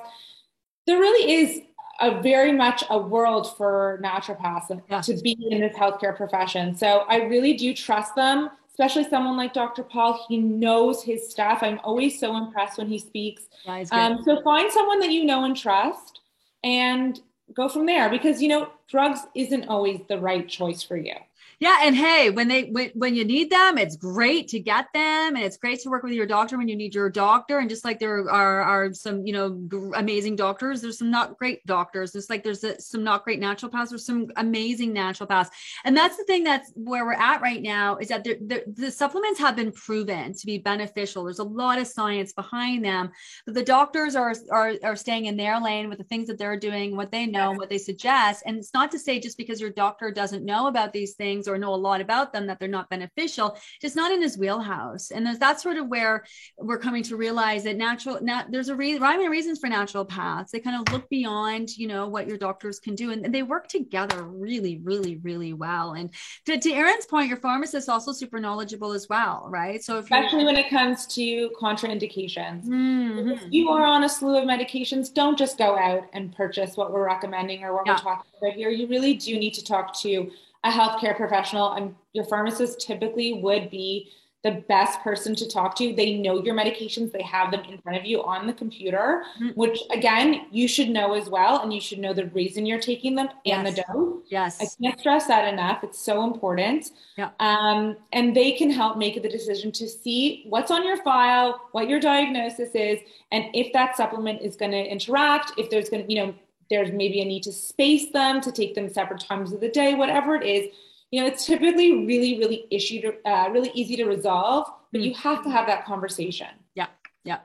There 0.87 0.99
really 0.99 1.33
is 1.33 1.63
a 2.01 2.21
very 2.21 2.53
much 2.53 2.85
a 2.91 2.99
world 2.99 3.57
for 3.57 3.99
naturopaths 4.05 4.83
Yeah. 4.91 5.01
to 5.01 5.17
be 5.23 5.39
in 5.51 5.61
this 5.61 5.75
healthcare 5.75 6.15
profession. 6.15 6.75
So 6.75 7.05
I 7.09 7.23
really 7.23 7.55
do 7.55 7.73
trust 7.73 8.15
them, 8.15 8.51
especially 8.69 9.09
someone 9.09 9.39
like 9.39 9.55
Dr. 9.55 9.83
Paul. 9.83 10.23
He 10.29 10.37
knows 10.37 11.03
his 11.03 11.31
stuff. 11.31 11.61
I'm 11.63 11.81
always 11.83 12.21
so 12.21 12.37
impressed 12.37 12.77
when 12.77 12.89
he 12.89 12.99
speaks. 12.99 13.49
Yeah. 13.65 13.85
Um, 13.91 14.23
so 14.23 14.43
find 14.43 14.71
someone 14.71 15.01
that 15.01 15.11
you 15.11 15.25
know 15.25 15.45
and 15.45 15.57
trust 15.57 16.21
and 16.63 17.19
go 17.55 17.71
from 17.71 17.87
there 17.87 18.11
because 18.11 18.43
you 18.43 18.49
know 18.49 18.69
drugs 18.87 19.21
isn't 19.35 19.67
always 19.69 20.01
the 20.09 20.19
right 20.19 20.47
choice 20.47 20.83
for 20.83 20.99
you. 20.99 21.15
Yeah, 21.61 21.81
and 21.83 21.97
hey, 21.97 22.31
when 22.31 22.47
they 22.47 22.65
when, 22.67 22.91
when 22.95 23.17
you 23.17 23.25
need 23.25 23.51
them, 23.51 23.79
it's 23.79 23.97
great 23.97 24.47
to 24.49 24.61
get 24.61 24.87
them, 24.95 25.35
and 25.35 25.39
it's 25.39 25.57
great 25.57 25.81
to 25.81 25.91
work 25.91 26.05
with 26.05 26.13
your 26.13 26.25
doctor 26.27 26.57
when 26.57 26.69
you 26.69 26.77
need 26.77 26.95
your 26.95 27.11
doctor. 27.11 27.59
And 27.59 27.69
just 27.69 27.85
like 27.85 27.99
there 27.99 28.31
are 28.31 28.63
are 28.63 28.95
some 28.95 29.27
you 29.27 29.33
know 29.33 29.51
gr- 29.51 29.95
amazing 29.97 30.37
doctors, 30.37 30.81
there's 30.81 30.99
some 30.99 31.11
not 31.11 31.37
great 31.37 31.67
doctors. 31.67 32.13
Just 32.13 32.31
like 32.31 32.45
there's 32.45 32.63
a, 32.63 32.81
some 32.81 33.03
not 33.03 33.25
great 33.25 33.41
naturopaths, 33.41 33.89
there's 33.89 34.07
some 34.07 34.29
amazing 34.37 34.95
naturopaths. 34.95 35.49
And 35.85 35.97
that's 35.97 36.17
the 36.17 36.23
thing 36.25 36.45
that's 36.45 36.71
where 36.77 37.05
we're 37.05 37.15
at 37.15 37.43
right 37.43 37.61
now 37.61 37.97
is 37.97 38.07
that 38.09 38.23
the, 38.23 38.39
the, 38.47 38.63
the 38.85 38.91
supplements 38.93 39.41
have 39.41 39.57
been 39.57 39.73
proven 39.73 40.35
to 40.35 40.47
be 40.47 40.59
beneficial. 40.59 41.25
There's 41.25 41.41
a 41.41 41.45
lot 41.45 41.81
of 41.81 41.89
science 41.89 42.33
behind 42.33 42.85
them, 42.85 43.11
but 43.47 43.57
the 43.57 43.65
doctors 43.65 44.15
are 44.15 44.33
are 44.53 44.75
are 44.85 44.97
staying 44.97 45.25
in 45.25 45.37
their 45.37 45.61
lane 45.61 45.89
with 45.89 45.99
the 45.99 46.05
things 46.05 46.29
that 46.29 46.39
they're 46.39 46.57
doing, 46.57 46.95
what 46.95 47.11
they 47.11 47.27
know, 47.27 47.51
what 47.51 47.69
they 47.69 47.79
suggest. 47.79 48.45
And 48.47 48.59
it's 48.59 48.75
not 48.75 48.93
to 48.93 48.99
say 48.99 49.19
just 49.19 49.37
because 49.37 49.61
your 49.61 49.71
doctor 49.71 50.13
doesn't 50.13 50.45
know 50.45 50.69
about 50.69 50.93
these 50.93 51.15
things 51.15 51.48
or 51.49 51.59
know 51.59 51.75
a 51.75 51.77
lot 51.77 52.01
about 52.01 52.33
them 52.33 52.47
that 52.47 52.59
they're 52.59 52.69
not 52.69 52.91
beneficial. 52.91 53.59
Just 53.81 53.97
not 53.97 54.13
in 54.13 54.21
his 54.23 54.37
wheelhouse. 54.39 55.11
And 55.11 55.27
there's, 55.27 55.39
that's 55.39 55.63
sort 55.63 55.77
of 55.79 55.89
where 55.89 56.25
we're 56.59 56.79
coming 56.79 57.03
to 57.05 57.17
realize 57.17 57.65
that 57.65 57.77
natural, 57.77 58.19
nat, 58.23 58.47
there's 58.51 58.69
a 58.69 58.77
re- 58.77 58.99
rhyme 58.99 59.21
and 59.21 59.31
reasons 59.31 59.59
for 59.59 59.69
naturopaths. 59.69 60.51
They 60.51 60.61
kind 60.61 60.81
of 60.81 60.93
look 60.93 61.09
beyond, 61.09 61.77
you 61.77 61.87
know, 61.89 62.07
what 62.09 62.27
your 62.29 62.39
doctors 62.39 62.79
can 62.79 62.95
do, 62.95 63.11
and, 63.11 63.25
and 63.25 63.35
they 63.35 63.43
work 63.43 63.69
together 63.69 64.23
really, 64.23 64.81
really, 64.83 65.17
really 65.17 65.53
well. 65.53 65.93
And 65.93 66.11
to, 66.47 66.59
to 66.59 66.73
Erin's 66.73 67.07
point, 67.07 67.29
your 67.29 67.39
pharmacist 67.39 67.85
is 67.85 67.89
also 67.89 68.13
super 68.13 68.39
knowledgeable 68.41 68.93
as 68.93 69.09
well, 69.09 69.47
right? 69.49 69.83
So 69.83 69.99
if 69.99 70.05
Especially 70.05 70.45
when 70.45 70.57
it 70.57 70.69
comes 70.71 71.07
to 71.15 71.51
contraindications. 71.61 72.65
Mhm. 72.67 73.33
If 73.37 73.43
you 73.51 73.71
are 73.71 73.85
on 73.85 74.05
a 74.05 74.09
slew 74.09 74.37
of 74.37 74.45
medications, 74.45 75.13
don't 75.13 75.39
just 75.39 75.59
go 75.59 75.77
out 75.79 76.05
and 76.13 76.35
purchase 76.35 76.77
what 76.77 76.93
we're 76.93 77.07
recommending 77.07 77.63
or 77.65 77.75
what 77.75 77.87
Yeah. 77.87 77.95
we're 77.95 77.99
talking 77.99 78.31
about 78.41 78.53
here. 78.55 78.71
You 78.71 78.87
really 78.87 79.15
do 79.15 79.39
need 79.39 79.55
to 79.55 79.65
talk 79.65 79.95
to 80.01 80.31
a 80.65 80.71
healthcare 80.71 81.17
professional, 81.17 81.73
and 81.73 81.95
your 82.13 82.25
pharmacist 82.25 82.81
typically 82.81 83.35
would 83.35 83.71
be 83.71 84.11
the 84.45 84.63
best 84.69 85.01
person 85.01 85.35
to 85.35 85.49
talk 85.49 85.75
to. 85.77 85.93
They 85.93 86.15
know 86.15 86.41
your 86.43 86.55
medications, 86.55 87.11
they 87.11 87.23
have 87.23 87.51
them 87.51 87.65
in 87.69 87.79
front 87.79 87.99
of 87.99 88.05
you 88.05 88.23
on 88.23 88.47
the 88.47 88.53
computer, 88.53 89.25
Mhm. 89.41 89.57
which 89.57 89.81
again, 89.91 90.47
you 90.53 90.69
should 90.69 90.91
know 90.91 91.15
as 91.15 91.29
well. 91.29 91.59
And 91.61 91.73
you 91.75 91.81
should 91.81 91.99
know 91.99 92.13
the 92.13 92.27
reason 92.27 92.65
you're 92.65 92.79
taking 92.79 93.17
them 93.17 93.29
and 93.45 93.67
the 93.67 93.73
dose. 93.73 94.23
Yes. 94.29 94.61
I 94.63 94.67
can't 94.81 94.99
stress 94.99 95.27
that 95.27 95.53
enough. 95.53 95.83
It's 95.83 95.99
so 95.99 96.23
important. 96.23 96.93
Yeah. 97.17 97.31
Um, 97.41 97.97
and 98.13 98.35
they 98.35 98.53
can 98.53 98.71
help 98.71 98.97
make 98.97 99.21
the 99.21 99.29
decision 99.29 99.73
to 99.73 99.89
see 99.89 100.45
what's 100.49 100.71
on 100.71 100.87
your 100.87 100.99
file, 100.99 101.61
what 101.73 101.89
your 101.89 101.99
diagnosis 101.99 102.77
is, 102.77 103.01
and 103.33 103.47
if 103.55 103.73
that 103.73 103.97
supplement 103.97 104.41
is 104.41 104.55
going 104.55 104.73
to 104.73 104.85
interact, 104.85 105.51
if 105.59 105.69
there's 105.69 105.89
going 105.89 106.07
to, 106.07 106.13
you 106.13 106.25
know, 106.25 106.35
there's 106.71 106.93
maybe 106.93 107.21
a 107.21 107.25
need 107.25 107.43
to 107.45 107.53
space 107.53 108.11
them, 108.13 108.41
to 108.41 108.53
take 108.53 108.75
them 108.75 108.89
separate 108.89 109.21
times 109.21 109.53
of 109.53 109.61
the 109.61 109.69
day, 109.69 109.95
whatever 109.95 110.35
it 110.35 110.47
is. 110.47 110.75
You 111.11 111.21
know, 111.23 111.27
it's 111.27 111.47
typically 111.47 112.05
really, 112.05 112.39
really 112.39 112.67
issue 112.71 113.01
to, 113.01 113.29
uh, 113.31 113.49
really 113.51 113.71
easy 113.75 113.97
to 113.97 114.05
resolve, 114.05 114.71
but 114.93 115.01
Mm. 115.01 115.05
you 115.05 115.15
have 115.15 115.43
to 115.45 115.51
have 115.51 115.67
that 115.67 115.85
conversation. 115.87 116.49
Yeah, 116.75 116.89
yeah. 117.25 117.39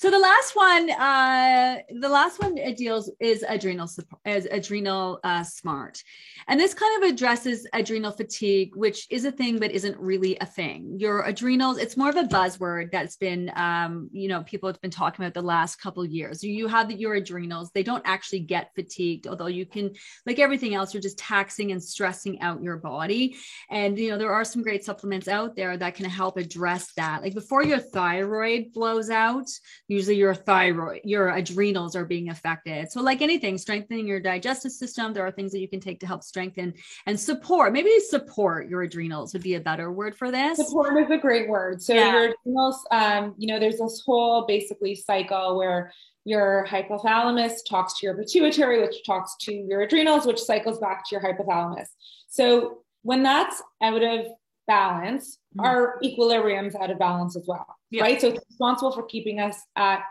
So 0.00 0.10
the 0.10 0.18
last 0.18 0.56
one, 0.56 0.90
uh, 0.92 1.76
the 2.00 2.08
last 2.08 2.40
one 2.40 2.56
it 2.56 2.78
deals 2.78 3.10
is 3.20 3.44
adrenal 3.46 3.86
is 4.24 4.48
adrenal 4.50 5.20
uh, 5.22 5.42
smart, 5.42 6.02
and 6.48 6.58
this 6.58 6.72
kind 6.72 7.04
of 7.04 7.10
addresses 7.10 7.66
adrenal 7.74 8.10
fatigue, 8.10 8.74
which 8.74 9.06
is 9.10 9.26
a 9.26 9.30
thing 9.30 9.58
but 9.58 9.72
isn't 9.72 9.98
really 9.98 10.38
a 10.40 10.46
thing. 10.46 10.96
Your 10.98 11.20
adrenals, 11.24 11.76
it's 11.76 11.98
more 11.98 12.08
of 12.08 12.16
a 12.16 12.22
buzzword 12.22 12.90
that's 12.90 13.16
been, 13.16 13.52
um, 13.56 14.08
you 14.10 14.26
know, 14.26 14.42
people 14.44 14.70
have 14.70 14.80
been 14.80 14.90
talking 14.90 15.22
about 15.22 15.34
the 15.34 15.46
last 15.46 15.76
couple 15.76 16.02
years. 16.06 16.42
You 16.42 16.66
have 16.66 16.90
your 16.90 17.16
adrenals; 17.16 17.70
they 17.74 17.82
don't 17.82 18.02
actually 18.06 18.40
get 18.40 18.74
fatigued, 18.74 19.26
although 19.26 19.48
you 19.48 19.66
can, 19.66 19.90
like 20.24 20.38
everything 20.38 20.74
else, 20.74 20.94
you're 20.94 21.02
just 21.02 21.18
taxing 21.18 21.72
and 21.72 21.84
stressing 21.84 22.40
out 22.40 22.62
your 22.62 22.78
body. 22.78 23.36
And 23.68 23.98
you 23.98 24.08
know, 24.08 24.16
there 24.16 24.32
are 24.32 24.46
some 24.46 24.62
great 24.62 24.82
supplements 24.82 25.28
out 25.28 25.56
there 25.56 25.76
that 25.76 25.94
can 25.94 26.06
help 26.06 26.38
address 26.38 26.90
that. 26.94 27.20
Like 27.20 27.34
before 27.34 27.62
your 27.62 27.80
thyroid 27.80 28.72
blows 28.72 29.10
out, 29.10 29.50
usually 29.90 30.16
your 30.16 30.34
thyroid, 30.34 31.00
your 31.02 31.30
adrenals 31.30 31.96
are 31.96 32.04
being 32.04 32.28
affected. 32.28 32.90
So, 32.92 33.02
like 33.02 33.22
anything, 33.22 33.58
strengthening 33.58 34.06
your 34.06 34.20
digestive 34.20 34.70
system, 34.70 35.12
there 35.12 35.26
are 35.26 35.32
things 35.32 35.50
that 35.50 35.58
you 35.58 35.68
can 35.68 35.80
take 35.80 35.98
to 36.00 36.06
help 36.06 36.22
strengthen 36.22 36.74
and 37.06 37.18
support. 37.18 37.72
Maybe 37.72 37.98
support 37.98 38.68
your 38.68 38.82
adrenals 38.82 39.32
would 39.32 39.42
be 39.42 39.56
a 39.56 39.60
better 39.60 39.90
word 39.90 40.16
for 40.16 40.30
this. 40.30 40.58
Support 40.58 41.02
is 41.02 41.10
a 41.10 41.18
great 41.18 41.48
word. 41.48 41.82
So 41.82 41.92
Yeah. 41.92 42.12
your 42.12 42.30
adrenals, 42.30 42.86
um, 42.92 43.34
you 43.36 43.48
know, 43.48 43.58
there's 43.58 43.78
this 43.78 44.00
whole 44.06 44.46
basically 44.46 44.94
cycle 44.94 45.58
where 45.58 45.92
your 46.24 46.66
hypothalamus 46.68 47.54
talks 47.68 47.98
to 47.98 48.06
your 48.06 48.16
pituitary, 48.16 48.80
which 48.80 49.04
talks 49.04 49.36
to 49.40 49.52
your 49.52 49.80
adrenals, 49.80 50.24
which 50.24 50.38
cycles 50.38 50.78
back 50.78 51.08
to 51.08 51.16
your 51.16 51.22
hypothalamus. 51.22 51.88
So 52.28 52.84
when 53.02 53.24
that's 53.24 53.60
out 53.82 54.02
of 54.04 54.26
balance, 54.68 55.38
Mhm. 55.56 55.64
our 55.64 55.98
equilibrium's 56.04 56.76
out 56.76 56.90
of 56.90 56.98
balance 56.98 57.36
as 57.36 57.44
well, 57.48 57.66
Yeah. 57.90 58.02
right? 58.02 58.20
So 58.20 58.28
it's 58.28 58.44
responsible 58.48 58.92
for 58.92 59.02
keeping 59.04 59.40
us 59.40 59.56
at 59.76 60.02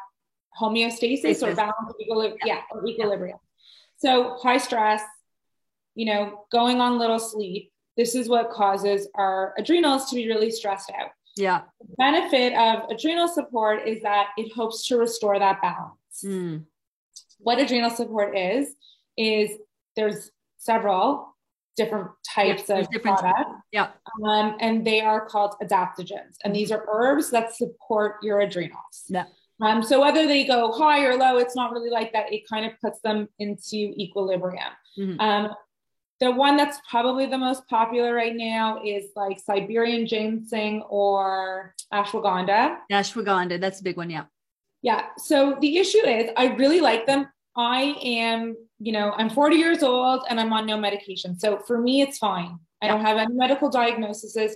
homeostasis 0.60 1.42
or 1.44 1.56
balance, 1.56 1.94
equilib- 2.02 2.38
yeah, 2.46 2.62
or 2.72 2.86
equilibrium. 2.86 3.40
So 3.98 4.38
high 4.42 4.58
stress, 4.58 5.02
you 5.96 6.06
know, 6.06 6.46
going 6.52 6.82
on 6.82 7.00
little 7.00 7.20
sleep, 7.20 7.72
this 7.98 8.16
is 8.16 8.30
what 8.30 8.50
causes 8.50 9.08
our 9.16 9.54
adrenals 9.58 10.10
to 10.10 10.16
be 10.16 10.28
really 10.28 10.52
stressed 10.52 10.92
out. 10.98 11.10
Yeah. 11.36 11.62
The 11.80 11.96
benefit 11.98 12.54
of 12.54 12.90
adrenal 12.90 13.28
support 13.28 13.88
is 13.88 14.02
that 14.02 14.28
it 14.38 14.52
hopes 14.54 14.88
to 14.88 14.98
restore 14.98 15.40
that 15.40 15.62
balance. 15.62 16.24
Mm. 16.24 16.66
What 17.40 17.60
adrenal 17.60 17.90
support 17.90 18.38
is, 18.38 18.70
is 19.18 19.52
there's 19.96 20.32
several 20.58 21.36
different 21.78 22.12
types 22.48 22.64
there's 22.64 22.88
of 22.94 23.02
products. 23.02 23.52
Yeah. 23.72 23.90
Um, 24.26 24.58
and 24.60 24.86
they 24.86 25.02
are 25.02 25.26
called 25.26 25.56
adaptogens. 25.64 26.36
And 26.44 26.56
these 26.56 26.72
are 26.72 26.86
herbs 26.92 27.30
that 27.32 27.56
support 27.56 28.16
your 28.22 28.40
adrenals. 28.42 29.06
Yeah. 29.08 29.26
Um, 29.62 29.84
so 29.84 30.00
whether 30.00 30.26
they 30.26 30.46
go 30.46 30.72
high 30.72 31.04
or 31.06 31.18
low, 31.18 31.38
it's 31.38 31.56
not 31.56 31.72
really 31.72 31.90
like 31.90 32.14
that. 32.14 32.32
It 32.32 32.48
kind 32.50 32.66
of 32.66 32.72
puts 32.82 33.00
them 33.02 33.28
into 33.40 33.94
equilibrium. 33.98 34.72
Mhm. 34.98 35.20
Um, 35.20 35.54
the 36.20 36.32
one 36.32 36.58
that's 36.58 36.80
probably 36.90 37.26
the 37.26 37.38
most 37.38 37.68
popular 37.68 38.14
right 38.14 38.36
now 38.36 38.82
is 38.84 39.12
like 39.16 39.40
Siberian 39.40 40.06
ginseng 40.06 40.82
or 40.90 41.74
ashwagandha. 41.94 42.78
Ashwagandha, 42.92 43.60
that's 43.60 43.80
a 43.80 43.84
big 43.84 43.98
one, 43.98 44.10
yeah. 44.10 44.26
Yeah. 44.82 45.08
So 45.18 45.58
the 45.62 45.78
issue 45.78 46.06
is, 46.06 46.30
I 46.38 46.56
really 46.56 46.82
like 46.82 47.06
them. 47.06 47.28
I 47.56 47.96
am, 48.02 48.56
you 48.80 48.92
know, 48.92 49.12
I'm 49.18 49.30
40 49.30 49.56
years 49.56 49.84
old 49.84 50.24
and 50.30 50.40
I'm 50.40 50.54
on 50.54 50.66
no 50.66 50.78
medication. 50.78 51.38
So 51.40 51.60
for 51.60 51.80
me, 51.80 52.02
it's 52.02 52.18
fine. 52.18 52.60
I 52.82 52.88
don't 52.88 53.02
have 53.02 53.18
any 53.18 53.34
medical 53.34 53.70
diagnoses 53.70 54.56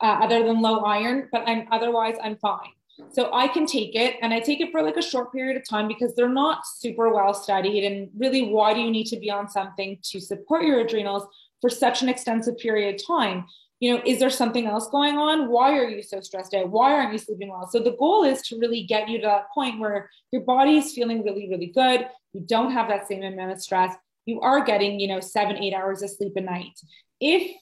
uh, 0.00 0.18
other 0.22 0.44
than 0.44 0.60
low 0.60 0.80
iron, 0.80 1.28
but 1.32 1.42
I'm 1.48 1.66
otherwise 1.70 2.16
I'm 2.22 2.36
fine. 2.36 2.70
So 3.10 3.30
I 3.32 3.48
can 3.48 3.66
take 3.66 3.94
it 3.94 4.16
and 4.20 4.34
I 4.34 4.40
take 4.40 4.60
it 4.60 4.70
for 4.70 4.82
like 4.82 4.96
a 4.96 5.02
short 5.02 5.32
period 5.32 5.56
of 5.56 5.68
time 5.68 5.88
because 5.88 6.14
they're 6.14 6.28
not 6.28 6.66
super 6.66 7.12
well 7.12 7.32
studied. 7.32 7.84
And 7.84 8.10
really, 8.16 8.52
why 8.52 8.74
do 8.74 8.80
you 8.80 8.90
need 8.90 9.06
to 9.06 9.18
be 9.18 9.30
on 9.30 9.48
something 9.48 9.98
to 10.02 10.20
support 10.20 10.64
your 10.64 10.80
adrenals 10.80 11.26
for 11.60 11.70
such 11.70 12.02
an 12.02 12.08
extensive 12.08 12.58
period 12.58 12.94
of 12.94 13.06
time? 13.06 13.46
You 13.82 13.94
know, 13.94 14.02
is 14.06 14.20
there 14.20 14.30
something 14.30 14.66
else 14.66 14.88
going 14.88 15.18
on? 15.18 15.50
Why 15.50 15.76
are 15.76 15.88
you 15.88 16.02
so 16.02 16.20
stressed 16.20 16.54
out? 16.54 16.70
Why 16.70 16.92
aren't 16.92 17.12
you 17.12 17.18
sleeping 17.18 17.48
well? 17.48 17.68
So 17.68 17.80
the 17.80 17.96
goal 17.96 18.22
is 18.22 18.40
to 18.42 18.58
really 18.58 18.84
get 18.84 19.08
you 19.08 19.18
to 19.18 19.26
that 19.26 19.46
point 19.52 19.80
where 19.80 20.08
your 20.30 20.42
body 20.42 20.76
is 20.76 20.92
feeling 20.92 21.24
really, 21.24 21.48
really 21.48 21.66
good. 21.66 22.06
You 22.32 22.42
don't 22.42 22.70
have 22.70 22.88
that 22.88 23.08
same 23.08 23.24
amount 23.24 23.50
of 23.50 23.60
stress. 23.60 23.92
You 24.24 24.40
are 24.40 24.64
getting, 24.64 25.00
you 25.00 25.08
know, 25.08 25.18
seven, 25.18 25.56
eight 25.56 25.74
hours 25.74 26.00
of 26.02 26.10
sleep 26.10 26.34
a 26.36 26.40
night. 26.40 26.78
If 27.20 27.56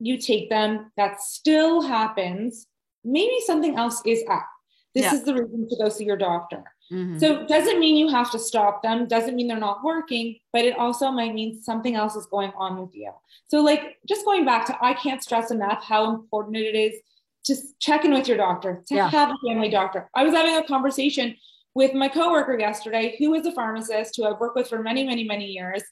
you 0.00 0.18
take 0.18 0.50
them, 0.50 0.90
that 0.96 1.20
still 1.20 1.82
happens, 1.82 2.66
maybe 3.04 3.38
something 3.46 3.76
else 3.76 4.02
is 4.04 4.24
up 4.28 4.48
this 4.94 5.04
yeah. 5.04 5.14
is 5.14 5.22
the 5.22 5.34
reason 5.34 5.68
to 5.68 5.76
go 5.76 5.88
see 5.88 6.04
your 6.04 6.16
doctor. 6.16 6.64
Mm-hmm. 6.92 7.18
So 7.18 7.46
doesn't 7.46 7.78
mean 7.78 7.96
you 7.96 8.08
have 8.08 8.30
to 8.32 8.38
stop 8.38 8.82
them, 8.82 9.06
doesn't 9.06 9.36
mean 9.36 9.46
they're 9.48 9.58
not 9.58 9.84
working, 9.84 10.36
but 10.52 10.64
it 10.64 10.76
also 10.76 11.10
might 11.10 11.34
mean 11.34 11.62
something 11.62 11.94
else 11.94 12.16
is 12.16 12.26
going 12.26 12.52
on 12.56 12.80
with 12.80 12.94
you. 12.94 13.12
So 13.48 13.60
like 13.60 13.98
just 14.08 14.24
going 14.24 14.44
back 14.44 14.66
to 14.66 14.84
I 14.84 14.94
can't 14.94 15.22
stress 15.22 15.50
enough 15.50 15.84
how 15.84 16.12
important 16.12 16.56
it 16.56 16.74
is 16.74 16.94
to 17.44 17.56
check 17.78 18.04
in 18.04 18.12
with 18.12 18.28
your 18.28 18.36
doctor, 18.36 18.82
to 18.88 18.94
yeah. 18.94 19.08
have 19.08 19.30
a 19.30 19.48
family 19.48 19.68
doctor. 19.68 20.10
I 20.14 20.24
was 20.24 20.34
having 20.34 20.56
a 20.56 20.66
conversation 20.66 21.36
with 21.74 21.94
my 21.94 22.08
coworker 22.08 22.58
yesterday 22.58 23.14
who 23.18 23.34
is 23.34 23.46
a 23.46 23.52
pharmacist 23.52 24.16
who 24.16 24.26
I've 24.26 24.40
worked 24.40 24.56
with 24.56 24.68
for 24.68 24.82
many, 24.82 25.04
many, 25.04 25.24
many 25.24 25.46
years. 25.46 25.82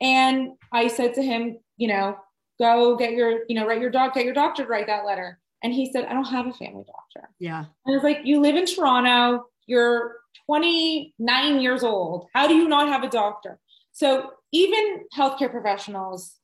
And 0.00 0.52
I 0.72 0.88
said 0.88 1.14
to 1.14 1.22
him, 1.22 1.58
you 1.76 1.88
know, 1.88 2.16
go 2.58 2.96
get 2.96 3.12
your, 3.12 3.40
you 3.48 3.54
know, 3.56 3.66
write 3.66 3.80
your 3.80 3.90
doc, 3.90 4.14
get 4.14 4.24
your 4.24 4.34
doctor 4.34 4.62
to 4.62 4.68
write 4.68 4.86
that 4.86 5.04
letter. 5.04 5.40
And 5.62 5.72
he 5.72 5.90
said, 5.92 6.04
I 6.04 6.12
don't 6.12 6.24
have 6.24 6.46
a 6.46 6.52
family 6.52 6.84
doctor. 6.86 7.30
Yeah. 7.38 7.64
And 7.86 7.94
I 7.94 7.96
was 7.96 8.02
like, 8.02 8.20
You 8.24 8.40
live 8.40 8.56
in 8.56 8.66
Toronto, 8.66 9.46
you're 9.66 10.16
29 10.46 11.60
years 11.60 11.82
old. 11.82 12.28
How 12.34 12.46
do 12.46 12.54
you 12.54 12.68
not 12.68 12.88
have 12.88 13.02
a 13.02 13.08
doctor? 13.08 13.58
So 13.92 14.32
even 14.52 15.04
healthcare 15.16 15.50
professionals 15.50 16.34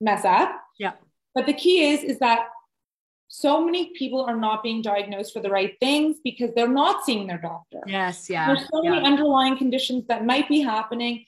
mess 0.00 0.24
up. 0.24 0.52
Yeah. 0.78 0.92
But 1.34 1.46
the 1.46 1.54
key 1.54 1.90
is, 1.90 2.02
is 2.02 2.18
that 2.18 2.48
so 3.28 3.62
many 3.64 3.90
people 3.94 4.24
are 4.24 4.36
not 4.36 4.62
being 4.62 4.80
diagnosed 4.80 5.32
for 5.32 5.40
the 5.40 5.50
right 5.50 5.74
things 5.80 6.16
because 6.24 6.50
they're 6.54 6.66
not 6.66 7.04
seeing 7.04 7.26
their 7.26 7.38
doctor. 7.38 7.80
Yes, 7.86 8.28
yeah. 8.30 8.46
There's 8.46 8.66
so 8.70 8.82
yeah. 8.82 8.90
many 8.90 9.06
underlying 9.06 9.58
conditions 9.58 10.06
that 10.08 10.24
might 10.24 10.48
be 10.48 10.60
happening. 10.60 11.26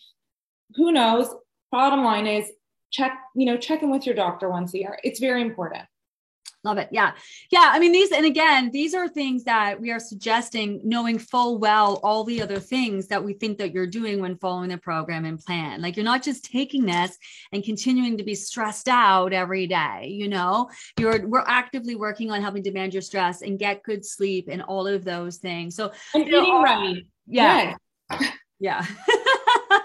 Who 0.76 0.92
knows? 0.92 1.28
Bottom 1.70 2.02
line 2.02 2.26
is 2.26 2.50
check, 2.90 3.18
you 3.36 3.44
know, 3.44 3.56
check 3.56 3.82
in 3.82 3.90
with 3.90 4.06
your 4.06 4.14
doctor 4.14 4.48
once 4.48 4.72
a 4.74 4.78
year. 4.78 4.98
It's 5.04 5.20
very 5.20 5.42
important. 5.42 5.84
Love 6.62 6.76
it. 6.76 6.88
Yeah. 6.92 7.12
Yeah. 7.50 7.70
I 7.72 7.78
mean, 7.78 7.92
these, 7.92 8.12
and 8.12 8.26
again, 8.26 8.70
these 8.70 8.94
are 8.94 9.08
things 9.08 9.44
that 9.44 9.80
we 9.80 9.90
are 9.90 9.98
suggesting 9.98 10.80
knowing 10.84 11.18
full 11.18 11.58
well 11.58 12.00
all 12.02 12.22
the 12.22 12.42
other 12.42 12.58
things 12.58 13.06
that 13.06 13.24
we 13.24 13.32
think 13.32 13.56
that 13.58 13.72
you're 13.72 13.86
doing 13.86 14.20
when 14.20 14.36
following 14.36 14.68
the 14.68 14.76
program 14.76 15.24
and 15.24 15.38
plan. 15.38 15.80
Like 15.80 15.96
you're 15.96 16.04
not 16.04 16.22
just 16.22 16.44
taking 16.44 16.84
this 16.84 17.16
and 17.52 17.64
continuing 17.64 18.18
to 18.18 18.24
be 18.24 18.34
stressed 18.34 18.88
out 18.88 19.32
every 19.32 19.66
day, 19.66 20.08
you 20.10 20.28
know, 20.28 20.68
you're, 20.98 21.26
we're 21.26 21.44
actively 21.46 21.94
working 21.94 22.30
on 22.30 22.42
helping 22.42 22.62
to 22.64 22.72
manage 22.72 22.94
your 22.94 23.02
stress 23.02 23.40
and 23.40 23.58
get 23.58 23.82
good 23.82 24.04
sleep 24.04 24.48
and 24.50 24.60
all 24.62 24.86
of 24.86 25.02
those 25.02 25.38
things. 25.38 25.76
So, 25.76 25.92
and 26.14 26.28
eating 26.28 26.62
right. 26.62 27.06
Yeah. 27.26 27.76
yeah. 28.10 28.30
Yeah. 28.62 28.84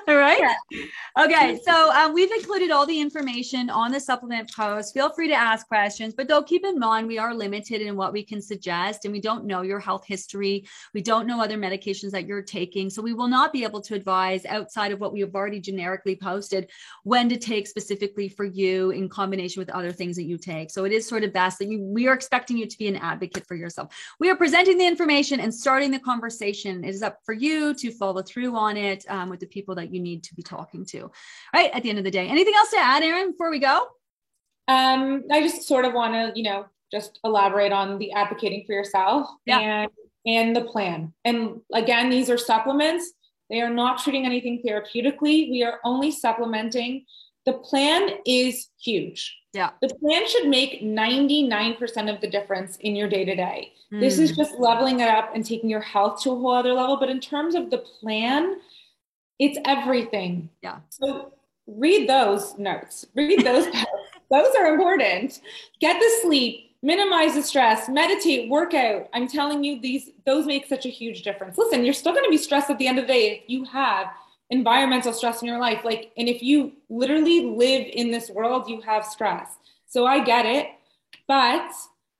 right? 0.14 0.40
Yeah. 0.40 1.26
Okay. 1.26 1.60
So 1.64 1.92
um, 1.92 2.14
we've 2.14 2.32
included 2.32 2.70
all 2.70 2.86
the 2.86 3.00
information 3.00 3.70
on 3.70 3.92
the 3.92 4.00
supplement 4.00 4.54
post. 4.54 4.94
Feel 4.94 5.10
free 5.10 5.28
to 5.28 5.34
ask 5.34 5.68
questions, 5.68 6.14
but 6.14 6.28
though 6.28 6.44
keep 6.44 6.64
in 6.64 6.78
mind 6.78 7.08
we 7.08 7.18
are 7.18 7.34
limited 7.34 7.82
in 7.82 7.96
what 7.96 8.14
we 8.14 8.24
can 8.24 8.42
suggest 8.42 9.06
and 9.06 9.12
we 9.12 9.20
don't 9.20 9.46
know 9.46 9.62
your 9.62 9.80
health 9.80 10.06
history. 10.06 10.66
We 10.94 11.02
don't 11.02 11.26
know 11.26 11.42
other 11.42 11.58
medications 11.58 12.12
that 12.12 12.28
you're 12.28 12.42
taking. 12.42 12.90
So 12.90 13.02
we 13.02 13.14
will 13.14 13.28
not 13.28 13.52
be 13.52 13.64
able 13.64 13.82
to 13.82 13.96
advise 13.96 14.46
outside 14.46 14.92
of 14.92 15.00
what 15.00 15.14
we 15.14 15.22
have 15.22 15.34
already 15.34 15.60
generically 15.60 16.16
posted 16.16 16.70
when 17.04 17.28
to 17.30 17.38
take 17.38 17.68
specifically 17.68 18.30
for 18.30 18.46
you 18.46 18.92
in 18.92 19.10
combination 19.10 19.60
with 19.60 19.70
other 19.70 19.92
things 19.92 20.16
that 20.18 20.26
you 20.26 20.38
take. 20.38 20.70
So 20.70 20.86
it 20.86 20.92
is 20.92 21.08
sort 21.08 21.24
of 21.24 21.34
best 21.34 21.60
that 21.60 21.68
you, 21.68 21.82
we 21.82 22.08
are 22.08 22.14
expecting 22.14 22.58
you 22.58 22.68
to 22.68 22.78
be 22.78 22.88
an 22.88 22.96
advocate 22.98 23.48
for 23.48 23.56
yourself. 23.56 23.96
We 24.20 24.30
are 24.30 24.36
presenting 24.36 24.78
the 24.78 24.86
information 24.86 25.40
and 25.40 25.54
starting 25.54 25.92
the 25.92 26.00
conversation. 26.00 26.84
It 26.84 26.90
is 26.90 27.02
up 27.02 27.20
for 27.26 27.34
you 27.34 27.74
to 27.74 27.92
follow 27.92 28.22
through 28.22 28.56
on 28.56 28.78
it 28.78 29.06
um, 29.10 29.30
with 29.30 29.40
the 29.40 29.48
people 29.48 29.76
that 29.76 29.94
you 29.94 29.95
need 30.00 30.24
to 30.24 30.36
be 30.36 30.44
talking 30.44 30.86
to, 30.88 31.12
right? 31.54 31.72
At 31.74 31.84
the 31.84 31.90
end 31.90 31.98
of 31.98 32.04
the 32.04 32.12
day. 32.12 32.28
Anything 32.28 32.54
else 32.56 32.72
to 32.72 32.78
add, 32.78 33.04
Erin, 33.04 33.32
before 33.32 33.50
we 33.50 33.60
go? 33.60 33.88
Um, 34.68 35.24
I 35.32 35.42
just 35.42 35.68
sort 35.68 35.86
of 35.86 35.94
want 35.94 36.14
to, 36.14 36.32
you 36.36 36.44
know, 36.44 36.66
just 36.92 37.20
elaborate 37.24 37.72
on 37.72 37.98
the 37.98 38.12
advocating 38.14 38.64
for 38.66 38.74
yourself 38.74 39.28
yeah. 39.46 39.60
and 39.60 39.92
and 40.26 40.56
the 40.56 40.62
plan. 40.62 41.14
And 41.24 41.62
again, 41.74 42.10
these 42.10 42.30
are 42.30 42.38
supplements. 42.38 43.14
They 43.50 43.62
are 43.62 43.70
not 43.70 44.00
treating 44.00 44.26
anything 44.26 44.64
therapeutically. 44.66 45.52
We 45.52 45.64
are 45.64 45.80
only 45.84 46.10
supplementing. 46.12 47.06
The 47.46 47.54
plan 47.54 48.10
is 48.26 48.70
huge. 48.82 49.38
Yeah. 49.54 49.70
The 49.82 49.94
plan 50.02 50.28
should 50.28 50.50
make 50.50 50.82
99% 50.82 52.14
of 52.14 52.22
the 52.22 52.30
difference 52.30 52.78
in 52.78 52.96
your 52.96 53.08
day 53.08 53.24
to 53.24 53.36
day. 53.36 53.72
This 53.92 54.18
is 54.18 54.32
hmm. 54.32 54.36
just 54.36 54.56
leveling 54.60 55.00
it 55.00 55.08
up 55.08 55.32
and 55.34 55.46
taking 55.46 55.70
your 55.70 55.82
health 55.82 56.22
to 56.24 56.32
a 56.32 56.36
whole 56.36 56.52
other 56.52 56.74
level. 56.74 56.98
But 56.98 57.10
in 57.10 57.20
terms 57.20 57.56
of 57.56 57.70
the 57.70 57.78
plan, 57.78 58.58
it's 59.40 59.60
everything. 59.66 60.50
Yeah. 60.62 60.78
So 60.90 61.34
read 61.68 62.10
those 62.10 62.58
notes, 62.58 63.06
read 63.16 63.46
those 63.46 63.66
those 64.32 64.56
are 64.58 64.68
important. 64.68 65.42
Get 65.80 66.00
the 66.00 66.10
sleep, 66.22 66.76
minimize 66.82 67.36
the 67.36 67.44
stress, 67.44 67.90
meditate, 67.90 68.50
workout. 68.50 69.10
I'm 69.14 69.28
telling 69.28 69.64
you, 69.64 69.80
these 69.80 70.12
those 70.26 70.46
make 70.46 70.68
such 70.68 70.86
a 70.86 70.90
huge 70.90 71.24
difference. 71.24 71.58
Listen, 71.58 71.84
you're 71.84 71.94
still 71.94 72.14
going 72.14 72.26
to 72.26 72.30
be 72.30 72.38
stressed 72.38 72.70
at 72.70 72.78
the 72.78 72.88
end 72.88 73.00
of 73.00 73.08
the 73.08 73.14
day 73.14 73.32
if 73.32 73.50
you 73.50 73.66
have 73.66 74.08
environmental 74.50 75.14
stress 75.14 75.42
in 75.42 75.48
your 75.48 75.60
life. 75.60 75.84
Like, 75.84 76.12
and 76.18 76.30
if 76.30 76.44
you 76.44 76.74
literally 76.90 77.46
live 77.46 77.88
in 77.92 78.12
this 78.12 78.30
world, 78.30 78.70
you 78.70 78.82
have 78.82 79.06
stress. 79.06 79.58
So 79.88 80.06
I 80.06 80.24
get 80.24 80.46
it, 80.46 80.68
but 81.28 81.72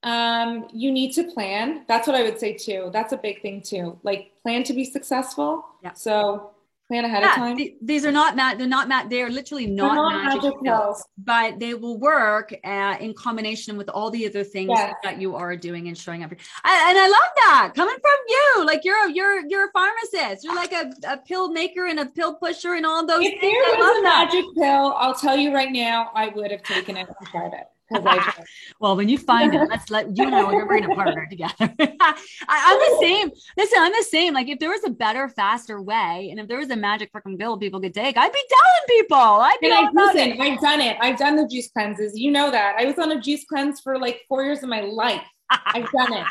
um, 0.04 0.68
you 0.74 0.92
need 0.92 1.14
to 1.14 1.24
plan. 1.24 1.84
That's 1.88 2.08
what 2.08 2.16
I 2.16 2.24
would 2.24 2.40
say 2.40 2.54
too. 2.54 2.90
That's 2.94 3.14
a 3.14 3.18
big 3.18 3.42
thing 3.42 3.62
too. 3.62 4.00
Like, 4.04 4.32
plan 4.42 4.64
to 4.64 4.74
be 4.74 4.86
successful. 4.86 5.66
Yeah. 5.84 5.94
So 5.94 6.52
plan 6.88 7.06
ahead 7.06 7.22
yeah, 7.22 7.30
of 7.30 7.36
time. 7.36 7.58
Th- 7.58 7.74
these 7.82 8.06
are 8.06 8.12
not 8.12 8.36
mat. 8.36 8.58
They're 8.58 8.68
not 8.68 8.88
mat. 8.88 9.10
They 9.10 9.22
are 9.22 9.30
literally 9.30 9.68
not, 9.68 9.96
not 9.96 10.24
magic, 10.24 10.44
magic 10.44 10.64
pills, 10.64 10.64
pills, 10.64 11.06
but 11.18 11.60
they 11.60 11.74
will 11.74 11.98
work 11.98 12.54
uh, 12.64 12.98
in 13.00 13.14
combination 13.14 13.78
with 13.78 13.90
all 13.90 14.12
the 14.12 14.26
other 14.28 14.44
things 14.44 14.72
yes. 14.74 14.94
that 15.04 15.20
you 15.20 15.36
are 15.36 15.56
doing 15.56 15.88
and 15.88 15.98
showing 15.98 16.24
up. 16.24 16.32
I, 16.64 16.90
and 16.90 16.98
I 16.98 17.08
love 17.08 17.32
that 17.38 17.72
coming 17.76 17.96
from 17.96 18.18
you. 18.28 18.66
Like 18.66 18.86
you're 18.86 19.08
a, 19.08 19.12
you're 19.12 19.46
you're 19.48 19.68
a 19.68 19.72
pharmacist. 19.72 20.44
You're 20.44 20.56
like 20.56 20.74
a, 20.74 20.92
a 21.08 21.18
pill 21.18 21.52
maker 21.52 21.88
and 21.88 22.00
a 22.00 22.06
pill 22.06 22.36
pusher 22.36 22.74
and 22.74 22.86
all 22.86 23.06
those 23.06 23.24
if 23.24 23.40
things. 23.40 23.58
If 23.58 23.72
there 23.72 23.80
was 23.80 24.00
a 24.00 24.04
magic 24.04 24.46
pill, 24.56 24.94
I'll 24.98 25.16
tell 25.16 25.38
you 25.38 25.54
right 25.54 25.72
now, 25.72 26.12
I 26.14 26.30
would 26.30 26.52
have 26.52 26.64
taken 26.64 26.98
it 26.98 27.08
and 27.08 27.28
tried 27.28 27.54
it. 27.54 27.68
well, 28.80 28.96
when 28.96 29.10
you 29.10 29.18
find 29.18 29.54
it, 29.54 29.70
let's 29.70 29.90
let 29.92 30.18
you 30.18 30.26
and 30.26 30.36
I 30.36 30.44
we're 30.44 30.66
going 30.66 30.84
to 30.84 30.96
partner 30.96 31.28
together. 31.30 31.54
I, 31.60 32.16
am 32.50 32.80
the 32.80 32.98
same. 33.00 33.32
Listen, 33.58 33.78
I'm 33.80 33.92
the 33.92 34.08
same. 34.10 34.34
Like 34.34 34.48
if 34.48 34.60
there 34.60 34.70
was 34.70 34.84
a 34.86 34.90
better, 34.90 35.30
faster 35.30 35.82
way, 35.82 36.30
and 36.32 36.40
if 36.40 36.48
there 36.48 36.58
was 36.58 36.70
a 36.70 36.76
magic 36.76 37.12
freaking 37.14 37.38
pill 37.38 37.58
people 37.58 37.80
could 37.80 37.94
take, 37.94 38.18
I'd 38.18 38.34
be 38.34 38.44
telling 38.50 39.02
people. 39.02 39.18
I'd 39.18 39.58
be 39.62 39.72
I, 39.72 39.90
listen. 39.94 40.32
It. 40.32 40.40
I've 40.40 40.60
done 40.60 40.82
it. 40.82 40.98
I've 41.00 41.18
done 41.18 41.36
the 41.36 41.48
juice 41.48 41.70
cleanses. 41.70 42.18
You 42.18 42.32
know 42.32 42.50
that. 42.52 42.76
I 42.80 42.86
was 42.86 42.98
on 42.98 43.12
a 43.12 43.22
juice 43.22 43.46
cleanse 43.46 43.82
for 43.82 44.00
like 44.00 44.22
four 44.28 44.44
years 44.44 44.64
of 44.64 44.70
my 44.70 44.82
life. 44.82 45.24
I've 45.50 45.92
done 45.92 46.14
it. 46.14 46.26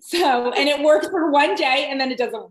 So, 0.00 0.52
and 0.52 0.68
it 0.68 0.82
works 0.82 1.06
for 1.08 1.30
one 1.30 1.54
day, 1.54 1.86
and 1.88 2.00
then 2.00 2.10
it 2.10 2.18
doesn't. 2.18 2.50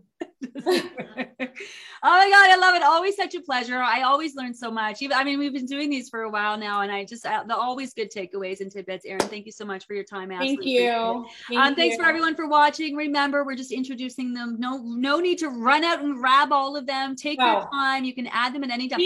Oh 2.04 2.10
my 2.10 2.28
God, 2.28 2.50
I 2.50 2.56
love 2.56 2.74
it. 2.74 2.82
Always 2.82 3.14
such 3.14 3.36
a 3.36 3.40
pleasure. 3.40 3.78
I 3.78 4.02
always 4.02 4.34
learn 4.34 4.54
so 4.54 4.72
much. 4.72 5.02
Even, 5.02 5.16
I 5.16 5.22
mean, 5.22 5.38
we've 5.38 5.52
been 5.52 5.66
doing 5.66 5.88
these 5.88 6.08
for 6.08 6.22
a 6.22 6.30
while 6.30 6.58
now, 6.58 6.80
and 6.80 6.90
I 6.90 7.04
just, 7.04 7.24
uh, 7.24 7.44
the 7.46 7.56
always 7.56 7.94
good 7.94 8.10
takeaways 8.10 8.60
and 8.60 8.72
tidbits. 8.72 9.04
Erin, 9.04 9.20
thank 9.28 9.46
you 9.46 9.52
so 9.52 9.64
much 9.64 9.86
for 9.86 9.94
your 9.94 10.02
time. 10.02 10.30
Thank 10.30 10.64
you. 10.64 11.26
Thank 11.48 11.60
um, 11.60 11.74
thanks 11.76 11.96
you. 11.96 12.02
for 12.02 12.08
everyone 12.08 12.34
for 12.34 12.48
watching. 12.48 12.96
Remember, 12.96 13.44
we're 13.44 13.54
just 13.54 13.70
introducing 13.70 14.34
them. 14.34 14.56
No, 14.58 14.78
no 14.78 15.20
need 15.20 15.38
to 15.38 15.48
run 15.48 15.84
out 15.84 16.02
and 16.02 16.16
grab 16.16 16.52
all 16.52 16.76
of 16.76 16.86
them. 16.86 17.14
Take 17.14 17.38
your 17.40 17.68
time. 17.72 18.04
You 18.04 18.14
can 18.14 18.26
add 18.26 18.52
them 18.52 18.64
at 18.64 18.70
any 18.70 18.88
time. 18.88 19.00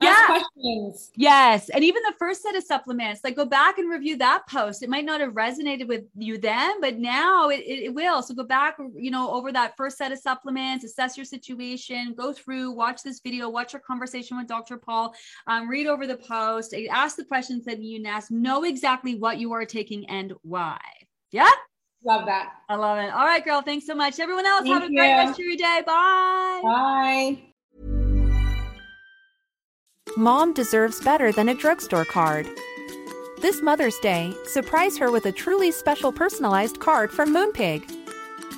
Ask 0.00 0.26
questions. 0.26 1.10
Yes. 1.16 1.68
And 1.70 1.84
even 1.84 2.02
the 2.02 2.14
first 2.18 2.42
set 2.42 2.56
of 2.56 2.64
supplements, 2.64 3.22
like 3.24 3.36
go 3.36 3.44
back 3.44 3.78
and 3.78 3.90
review 3.90 4.16
that 4.18 4.46
post. 4.48 4.82
It 4.82 4.88
might 4.88 5.04
not 5.04 5.20
have 5.20 5.32
resonated 5.32 5.86
with 5.88 6.04
you 6.16 6.38
then, 6.38 6.80
but 6.80 6.98
now 6.98 7.48
it, 7.48 7.60
it, 7.60 7.84
it, 7.84 7.94
will. 7.94 8.22
So 8.22 8.34
go 8.34 8.44
back, 8.44 8.76
you 8.94 9.10
know, 9.10 9.30
over 9.32 9.52
that 9.52 9.76
first 9.76 9.98
set 9.98 10.12
of 10.12 10.18
supplements, 10.18 10.84
assess 10.84 11.16
your 11.16 11.24
situation, 11.24 12.13
go 12.14 12.32
through, 12.32 12.72
watch 12.72 13.02
this 13.02 13.20
video, 13.20 13.48
watch 13.48 13.74
our 13.74 13.80
conversation 13.80 14.36
with 14.36 14.46
Dr. 14.46 14.76
Paul, 14.76 15.14
um, 15.46 15.68
read 15.68 15.86
over 15.86 16.06
the 16.06 16.16
post, 16.16 16.74
ask 16.90 17.16
the 17.16 17.24
questions 17.24 17.64
that 17.64 17.82
you 17.82 18.04
ask, 18.06 18.30
know 18.30 18.64
exactly 18.64 19.14
what 19.16 19.38
you 19.38 19.52
are 19.52 19.64
taking 19.64 20.08
and 20.08 20.32
why. 20.42 20.80
Yeah. 21.30 21.50
Love 22.04 22.26
that. 22.26 22.52
I 22.68 22.76
love 22.76 22.98
it. 22.98 23.10
All 23.10 23.24
right, 23.24 23.44
girl. 23.44 23.62
Thanks 23.62 23.86
so 23.86 23.94
much. 23.94 24.20
Everyone 24.20 24.44
else, 24.44 24.62
Thank 24.64 24.74
have 24.74 24.82
a 24.82 24.92
you. 24.92 24.98
great 24.98 25.14
rest 25.14 25.38
of 25.40 25.46
your 25.46 25.56
day. 25.56 25.82
Bye. 25.86 26.60
Bye. 26.62 27.42
Mom 30.16 30.52
deserves 30.52 31.00
better 31.00 31.32
than 31.32 31.48
a 31.48 31.54
drugstore 31.54 32.04
card. 32.04 32.46
This 33.40 33.62
Mother's 33.62 33.98
Day, 33.98 34.32
surprise 34.46 34.96
her 34.98 35.10
with 35.10 35.26
a 35.26 35.32
truly 35.32 35.70
special 35.70 36.12
personalized 36.12 36.78
card 36.78 37.10
from 37.10 37.34
Moonpig. 37.34 38.03